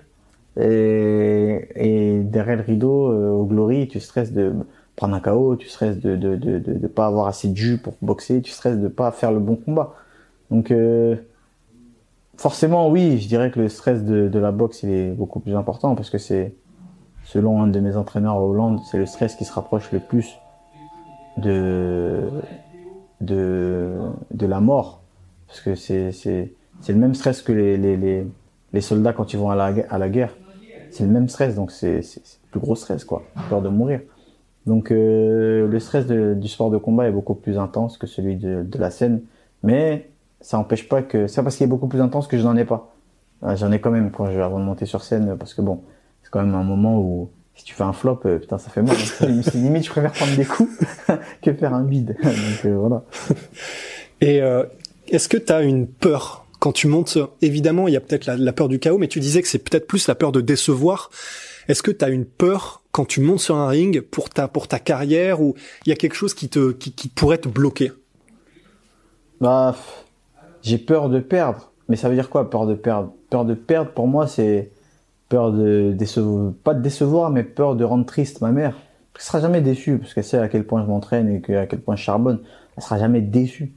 Et, 0.58 1.68
et 1.76 2.20
derrière 2.20 2.56
le 2.56 2.62
rideau, 2.62 3.12
euh, 3.12 3.30
au 3.30 3.44
Glory, 3.44 3.86
tu 3.86 4.00
stresses 4.00 4.32
de 4.32 4.52
prendre 4.96 5.14
un 5.14 5.20
KO, 5.20 5.54
tu 5.56 5.68
stresses 5.68 6.00
de 6.00 6.16
de, 6.16 6.34
de, 6.34 6.58
de, 6.58 6.86
pas 6.88 7.06
avoir 7.06 7.28
assez 7.28 7.48
de 7.48 7.56
jus 7.56 7.78
pour 7.78 7.94
boxer, 8.02 8.42
tu 8.42 8.50
stresses 8.50 8.78
de 8.78 8.88
pas 8.88 9.12
faire 9.12 9.30
le 9.30 9.38
bon 9.38 9.54
combat. 9.54 9.94
Donc 10.50 10.72
euh, 10.72 11.14
forcément, 12.36 12.88
oui, 12.90 13.18
je 13.18 13.28
dirais 13.28 13.52
que 13.52 13.60
le 13.60 13.68
stress 13.68 14.04
de, 14.04 14.28
de 14.28 14.38
la 14.40 14.50
boxe, 14.50 14.82
il 14.82 14.90
est 14.90 15.10
beaucoup 15.10 15.38
plus 15.38 15.54
important 15.54 15.94
parce 15.94 16.10
que 16.10 16.18
c'est, 16.18 16.54
selon 17.24 17.62
un 17.62 17.68
de 17.68 17.78
mes 17.78 17.96
entraîneurs 17.96 18.34
à 18.34 18.42
Hollande, 18.42 18.80
c'est 18.90 18.98
le 18.98 19.06
stress 19.06 19.36
qui 19.36 19.44
se 19.44 19.52
rapproche 19.52 19.92
le 19.92 20.00
plus 20.00 20.38
de 21.36 22.28
de, 23.20 23.96
de 24.32 24.46
la 24.46 24.60
mort. 24.60 25.02
Parce 25.46 25.60
que 25.60 25.74
c'est, 25.74 26.12
c'est, 26.12 26.52
c'est 26.80 26.92
le 26.92 26.98
même 26.98 27.14
stress 27.14 27.42
que 27.42 27.52
les, 27.52 27.76
les, 27.76 27.96
les, 27.96 28.26
les, 28.72 28.80
soldats 28.80 29.12
quand 29.12 29.32
ils 29.32 29.38
vont 29.38 29.50
à 29.50 29.56
la, 29.56 29.72
à 29.88 29.98
la 29.98 30.08
guerre. 30.08 30.34
C'est 30.90 31.04
le 31.04 31.10
même 31.10 31.28
stress, 31.28 31.54
donc 31.54 31.70
c'est, 31.70 32.02
c'est, 32.02 32.22
plus 32.50 32.60
gros 32.60 32.74
stress, 32.74 33.04
quoi. 33.04 33.22
Peur 33.48 33.62
de 33.62 33.68
mourir. 33.68 34.00
Donc 34.66 34.90
euh, 34.90 35.66
le 35.66 35.80
stress 35.80 36.06
du 36.06 36.48
sport 36.48 36.70
de 36.70 36.78
combat 36.78 37.08
est 37.08 37.12
beaucoup 37.12 37.34
plus 37.34 37.58
intense 37.58 37.98
que 37.98 38.06
celui 38.06 38.36
de, 38.36 38.62
de 38.62 38.78
la 38.78 38.90
scène. 38.90 39.22
Mais 39.62 40.10
ça 40.40 40.56
n'empêche 40.56 40.88
pas 40.88 41.02
que... 41.02 41.26
C'est 41.26 41.42
parce 41.42 41.56
qu'il 41.56 41.64
est 41.64 41.68
beaucoup 41.68 41.88
plus 41.88 42.00
intense 42.00 42.26
que 42.26 42.38
je 42.38 42.42
n'en 42.42 42.56
ai 42.56 42.64
pas. 42.64 42.94
Euh, 43.42 43.56
j'en 43.56 43.72
ai 43.72 43.80
quand 43.80 43.90
même 43.90 44.10
quand 44.10 44.30
je, 44.30 44.38
avant 44.40 44.58
de 44.58 44.64
monter 44.64 44.86
sur 44.86 45.02
scène, 45.02 45.36
parce 45.38 45.54
que 45.54 45.62
bon, 45.62 45.82
c'est 46.22 46.30
quand 46.30 46.42
même 46.42 46.54
un 46.54 46.64
moment 46.64 46.98
où 46.98 47.30
si 47.58 47.64
tu 47.64 47.74
fais 47.74 47.82
un 47.82 47.92
flop, 47.92 48.20
euh, 48.24 48.38
putain, 48.38 48.56
ça 48.56 48.70
fait 48.70 48.82
mal. 48.82 48.96
c'est 48.96 49.54
limite, 49.54 49.84
je 49.84 49.90
préfère 49.90 50.12
prendre 50.12 50.34
des 50.36 50.44
coups 50.44 50.72
que 51.42 51.52
faire 51.52 51.74
un 51.74 51.82
bide. 51.82 52.16
Donc 52.22 52.64
euh, 52.64 52.76
voilà. 52.76 53.02
Et 54.20 54.40
euh, 54.40 54.64
est-ce 55.08 55.28
que 55.28 55.36
tu 55.36 55.52
as 55.52 55.62
une 55.62 55.88
peur 55.88 56.46
quand 56.60 56.70
tu 56.70 56.86
montes 56.86 57.18
Évidemment, 57.42 57.88
il 57.88 57.94
y 57.94 57.96
a 57.96 58.00
peut-être 58.00 58.26
la, 58.26 58.52
peur 58.52 58.68
du 58.68 58.78
chaos, 58.78 58.98
mais 58.98 59.08
tu 59.08 59.18
disais 59.18 59.42
que 59.42 59.48
c'est 59.48 59.58
peut-être 59.58 59.88
plus 59.88 60.06
la 60.06 60.14
peur 60.14 60.30
de 60.30 60.40
décevoir. 60.40 61.10
Est-ce 61.66 61.82
que 61.82 61.90
tu 61.90 62.04
as 62.04 62.08
une 62.08 62.24
peur 62.24 62.84
quand 62.92 63.04
tu 63.04 63.20
montes 63.20 63.40
sur 63.40 63.56
un 63.56 63.68
ring 63.68 64.00
pour 64.00 64.30
ta 64.30 64.46
pour 64.46 64.68
ta 64.68 64.78
carrière 64.78 65.42
ou 65.42 65.54
il 65.84 65.90
y 65.90 65.92
a 65.92 65.96
quelque 65.96 66.14
chose 66.14 66.34
qui 66.34 66.48
te 66.48 66.70
qui, 66.70 66.92
qui 66.92 67.08
pourrait 67.08 67.38
te 67.38 67.48
bloquer? 67.48 67.90
Bah, 69.40 69.76
j'ai 70.62 70.78
peur 70.78 71.08
de 71.08 71.18
perdre. 71.18 71.72
Mais 71.88 71.96
ça 71.96 72.08
veut 72.08 72.14
dire 72.14 72.30
quoi 72.30 72.48
peur 72.50 72.66
de 72.66 72.74
perdre? 72.74 73.12
Peur 73.30 73.44
de 73.44 73.54
perdre 73.54 73.90
pour 73.90 74.06
moi 74.06 74.28
c'est 74.28 74.70
peur 75.28 75.52
de 75.52 75.92
décevoir, 75.92 76.52
pas 76.64 76.74
de 76.74 76.82
décevoir, 76.82 77.30
mais 77.30 77.44
peur 77.44 77.76
de 77.76 77.84
rendre 77.84 78.06
triste 78.06 78.40
ma 78.40 78.50
mère. 78.52 78.76
Elle 79.14 79.22
sera 79.22 79.40
jamais 79.40 79.60
déçue 79.60 79.98
parce 79.98 80.14
qu'elle 80.14 80.24
sait 80.24 80.38
à 80.38 80.48
quel 80.48 80.64
point 80.64 80.82
je 80.82 80.88
m'entraîne 80.88 81.42
et 81.48 81.56
à 81.56 81.66
quel 81.66 81.80
point 81.80 81.96
je 81.96 82.02
charbonne. 82.02 82.40
Elle 82.76 82.82
sera 82.82 82.98
jamais 82.98 83.20
déçue. 83.20 83.72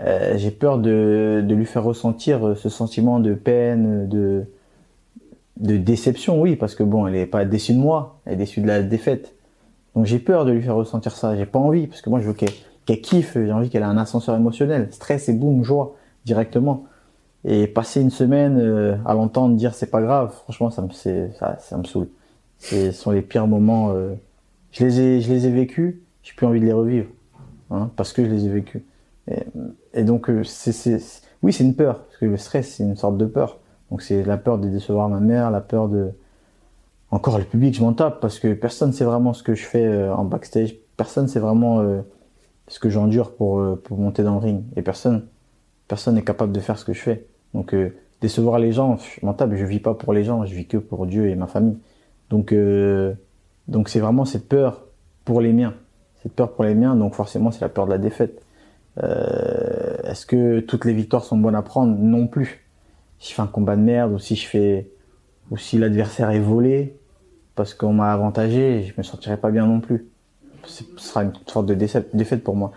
Euh, 0.00 0.34
j'ai 0.36 0.50
peur 0.50 0.78
de, 0.78 1.42
de 1.46 1.54
lui 1.54 1.66
faire 1.66 1.84
ressentir 1.84 2.56
ce 2.56 2.68
sentiment 2.68 3.20
de 3.20 3.34
peine, 3.34 4.08
de, 4.08 4.44
de 5.58 5.76
déception, 5.76 6.40
oui, 6.40 6.56
parce 6.56 6.74
que 6.74 6.82
bon, 6.82 7.06
elle 7.06 7.14
est 7.14 7.26
pas 7.26 7.44
déçue 7.44 7.72
de 7.72 7.78
moi, 7.78 8.20
elle 8.26 8.34
est 8.34 8.36
déçue 8.36 8.60
de 8.60 8.66
la 8.66 8.82
défaite. 8.82 9.34
Donc 9.94 10.04
j'ai 10.04 10.18
peur 10.18 10.44
de 10.44 10.52
lui 10.52 10.62
faire 10.62 10.74
ressentir 10.74 11.12
ça. 11.12 11.36
J'ai 11.36 11.46
pas 11.46 11.58
envie 11.58 11.86
parce 11.86 12.02
que 12.02 12.10
moi 12.10 12.20
je 12.20 12.26
veux 12.26 12.34
qu'elle 12.34 12.50
qu'elle 12.84 13.00
kiffe, 13.00 13.34
j'ai 13.34 13.52
envie 13.52 13.68
qu'elle 13.68 13.82
ait 13.82 13.86
un 13.86 13.98
ascenseur 13.98 14.36
émotionnel, 14.36 14.88
stress 14.92 15.28
et 15.28 15.32
boum, 15.32 15.64
joie 15.64 15.96
directement. 16.24 16.84
Et 17.44 17.66
passer 17.66 18.00
une 18.00 18.10
semaine 18.10 18.58
euh, 18.58 18.96
à 19.04 19.14
l'entendre 19.14 19.54
dire 19.56 19.74
c'est 19.74 19.90
pas 19.90 20.02
grave, 20.02 20.32
franchement, 20.32 20.70
ça 20.70 20.82
me, 20.82 20.90
ça, 20.90 21.76
me 21.76 21.84
saoule. 21.84 22.08
Ce 22.58 22.90
sont 22.90 23.10
les 23.10 23.22
pires 23.22 23.46
moments. 23.46 23.92
Euh, 23.92 24.14
je 24.72 24.84
les 24.84 25.00
ai, 25.00 25.20
je 25.20 25.32
les 25.32 25.46
ai 25.46 25.50
vécus. 25.50 25.96
J'ai 26.22 26.32
plus 26.34 26.46
envie 26.46 26.60
de 26.60 26.66
les 26.66 26.72
revivre, 26.72 27.06
hein, 27.70 27.90
parce 27.94 28.12
que 28.12 28.24
je 28.24 28.30
les 28.30 28.46
ai 28.46 28.48
vécus. 28.48 28.82
Et, 29.30 29.44
et 29.94 30.02
donc, 30.02 30.28
euh, 30.28 30.42
c'est, 30.42 30.98
oui, 31.42 31.52
c'est 31.52 31.62
une 31.62 31.76
peur, 31.76 32.02
parce 32.04 32.16
que 32.18 32.26
le 32.26 32.36
stress, 32.36 32.74
c'est 32.74 32.82
une 32.82 32.96
sorte 32.96 33.16
de 33.16 33.26
peur. 33.26 33.60
Donc, 33.92 34.02
c'est 34.02 34.24
la 34.24 34.36
peur 34.36 34.58
de 34.58 34.68
décevoir 34.68 35.08
ma 35.08 35.20
mère, 35.20 35.52
la 35.52 35.60
peur 35.60 35.88
de 35.88 36.10
encore 37.12 37.38
le 37.38 37.44
public, 37.44 37.72
je 37.76 37.82
m'en 37.82 37.92
tape 37.92 38.20
parce 38.20 38.40
que 38.40 38.52
personne 38.52 38.92
sait 38.92 39.04
vraiment 39.04 39.32
ce 39.32 39.44
que 39.44 39.54
je 39.54 39.64
fais 39.64 40.08
en 40.08 40.24
backstage. 40.24 40.74
Personne 40.96 41.28
sait 41.28 41.38
vraiment 41.38 42.02
ce 42.66 42.80
que 42.80 42.90
j'endure 42.90 43.36
pour 43.36 43.78
pour 43.84 43.98
monter 43.98 44.24
dans 44.24 44.32
le 44.32 44.40
ring. 44.40 44.64
Et 44.74 44.82
personne, 44.82 45.22
personne 45.88 46.14
n'est 46.14 46.24
capable 46.24 46.52
de 46.52 46.60
faire 46.60 46.78
ce 46.78 46.84
que 46.84 46.92
je 46.92 47.00
fais. 47.00 47.26
Donc 47.54 47.74
euh, 47.74 47.94
décevoir 48.20 48.58
les 48.58 48.72
gens, 48.72 48.96
je 48.96 49.24
m'en 49.24 49.34
tape, 49.34 49.54
je 49.54 49.64
vis 49.64 49.80
pas 49.80 49.94
pour 49.94 50.12
les 50.12 50.24
gens, 50.24 50.44
je 50.44 50.54
vis 50.54 50.66
que 50.66 50.76
pour 50.76 51.06
Dieu 51.06 51.28
et 51.28 51.34
ma 51.34 51.46
famille. 51.46 51.78
Donc 52.30 52.52
euh, 52.52 53.14
donc 53.68 53.88
c'est 53.88 54.00
vraiment 54.00 54.24
cette 54.24 54.48
peur 54.48 54.84
pour 55.24 55.40
les 55.40 55.52
miens, 55.52 55.74
cette 56.22 56.32
peur 56.32 56.52
pour 56.52 56.64
les 56.64 56.74
miens. 56.74 56.96
Donc 56.96 57.14
forcément 57.14 57.50
c'est 57.50 57.60
la 57.62 57.68
peur 57.68 57.86
de 57.86 57.90
la 57.90 57.98
défaite. 57.98 58.42
Euh, 59.02 59.96
Est-ce 60.04 60.24
que 60.26 60.60
toutes 60.60 60.84
les 60.84 60.94
victoires 60.94 61.24
sont 61.24 61.36
bonnes 61.36 61.54
à 61.54 61.62
prendre? 61.62 61.96
Non 61.98 62.26
plus. 62.26 62.64
Si 63.18 63.30
je 63.30 63.34
fais 63.34 63.42
un 63.42 63.46
combat 63.46 63.76
de 63.76 63.82
merde 63.82 64.12
ou 64.12 64.18
si 64.18 64.36
je 64.36 64.46
fais 64.46 64.90
ou 65.50 65.56
si 65.56 65.78
l'adversaire 65.78 66.30
est 66.30 66.40
volé 66.40 66.96
parce 67.54 67.74
qu'on 67.74 67.92
m'a 67.92 68.12
avantagé, 68.12 68.82
je 68.82 68.94
me 68.96 69.02
sentirai 69.02 69.36
pas 69.36 69.50
bien 69.50 69.66
non 69.66 69.80
plus. 69.80 70.08
Ce 70.64 70.84
sera 70.96 71.22
une 71.22 71.32
sorte 71.46 71.66
de 71.66 71.74
défaite 71.74 72.42
pour 72.42 72.56
moi. 72.56 72.72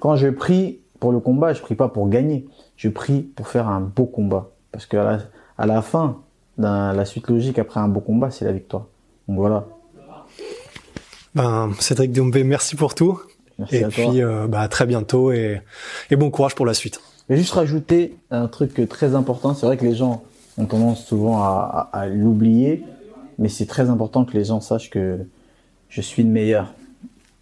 Quand 0.00 0.16
je 0.16 0.28
prie 0.28 0.80
pour 1.04 1.12
le 1.12 1.20
combat, 1.20 1.52
je 1.52 1.60
prie 1.60 1.74
pas 1.74 1.88
pour 1.88 2.08
gagner 2.08 2.46
je 2.78 2.88
prie 2.88 3.20
pour 3.20 3.46
faire 3.48 3.68
un 3.68 3.80
beau 3.82 4.06
combat. 4.06 4.48
Parce 4.72 4.86
qu'à 4.86 5.04
la, 5.04 5.18
à 5.58 5.66
la 5.66 5.82
fin, 5.82 6.16
dans 6.56 6.96
la 6.96 7.04
suite 7.04 7.28
logique 7.28 7.58
après 7.58 7.78
un 7.78 7.88
beau 7.88 8.00
combat, 8.00 8.30
c'est 8.30 8.46
la 8.46 8.52
victoire. 8.52 8.86
Donc 9.28 9.36
voilà. 9.36 9.66
Ben, 11.34 11.70
Cédric 11.78 12.10
Doumbé, 12.12 12.42
merci 12.42 12.74
pour 12.74 12.94
tout. 12.94 13.20
Merci 13.58 13.76
et 13.76 13.84
à 13.84 13.88
puis, 13.88 14.02
toi. 14.02 14.14
euh, 14.14 14.46
bah, 14.46 14.60
à 14.60 14.68
très 14.68 14.86
bientôt 14.86 15.30
et, 15.30 15.60
et 16.10 16.16
bon 16.16 16.30
courage 16.30 16.54
pour 16.54 16.64
la 16.64 16.72
suite. 16.72 17.00
Vais 17.28 17.36
juste 17.36 17.52
rajouter 17.52 18.16
un 18.30 18.48
truc 18.48 18.88
très 18.88 19.14
important. 19.14 19.52
C'est 19.54 19.66
vrai 19.66 19.76
que 19.76 19.84
les 19.84 19.94
gens 19.94 20.22
ont 20.56 20.64
tendance 20.64 21.04
souvent 21.04 21.42
à, 21.42 21.90
à- 21.92 21.98
à 22.00 22.06
l'oublier, 22.06 22.82
mais 23.38 23.50
c'est 23.50 23.66
très 23.66 23.90
important 23.90 24.24
que 24.24 24.32
les 24.32 24.44
gens 24.44 24.62
sachent 24.62 24.88
que 24.88 25.18
je 25.90 26.00
suis 26.00 26.22
le 26.22 26.30
meilleur, 26.30 26.72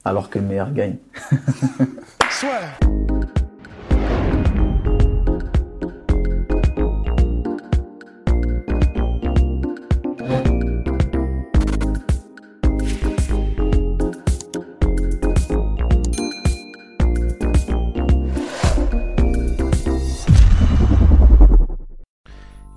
alors 0.04 0.30
que 0.30 0.40
le 0.40 0.46
meilleur 0.46 0.72
gagne. 0.72 0.96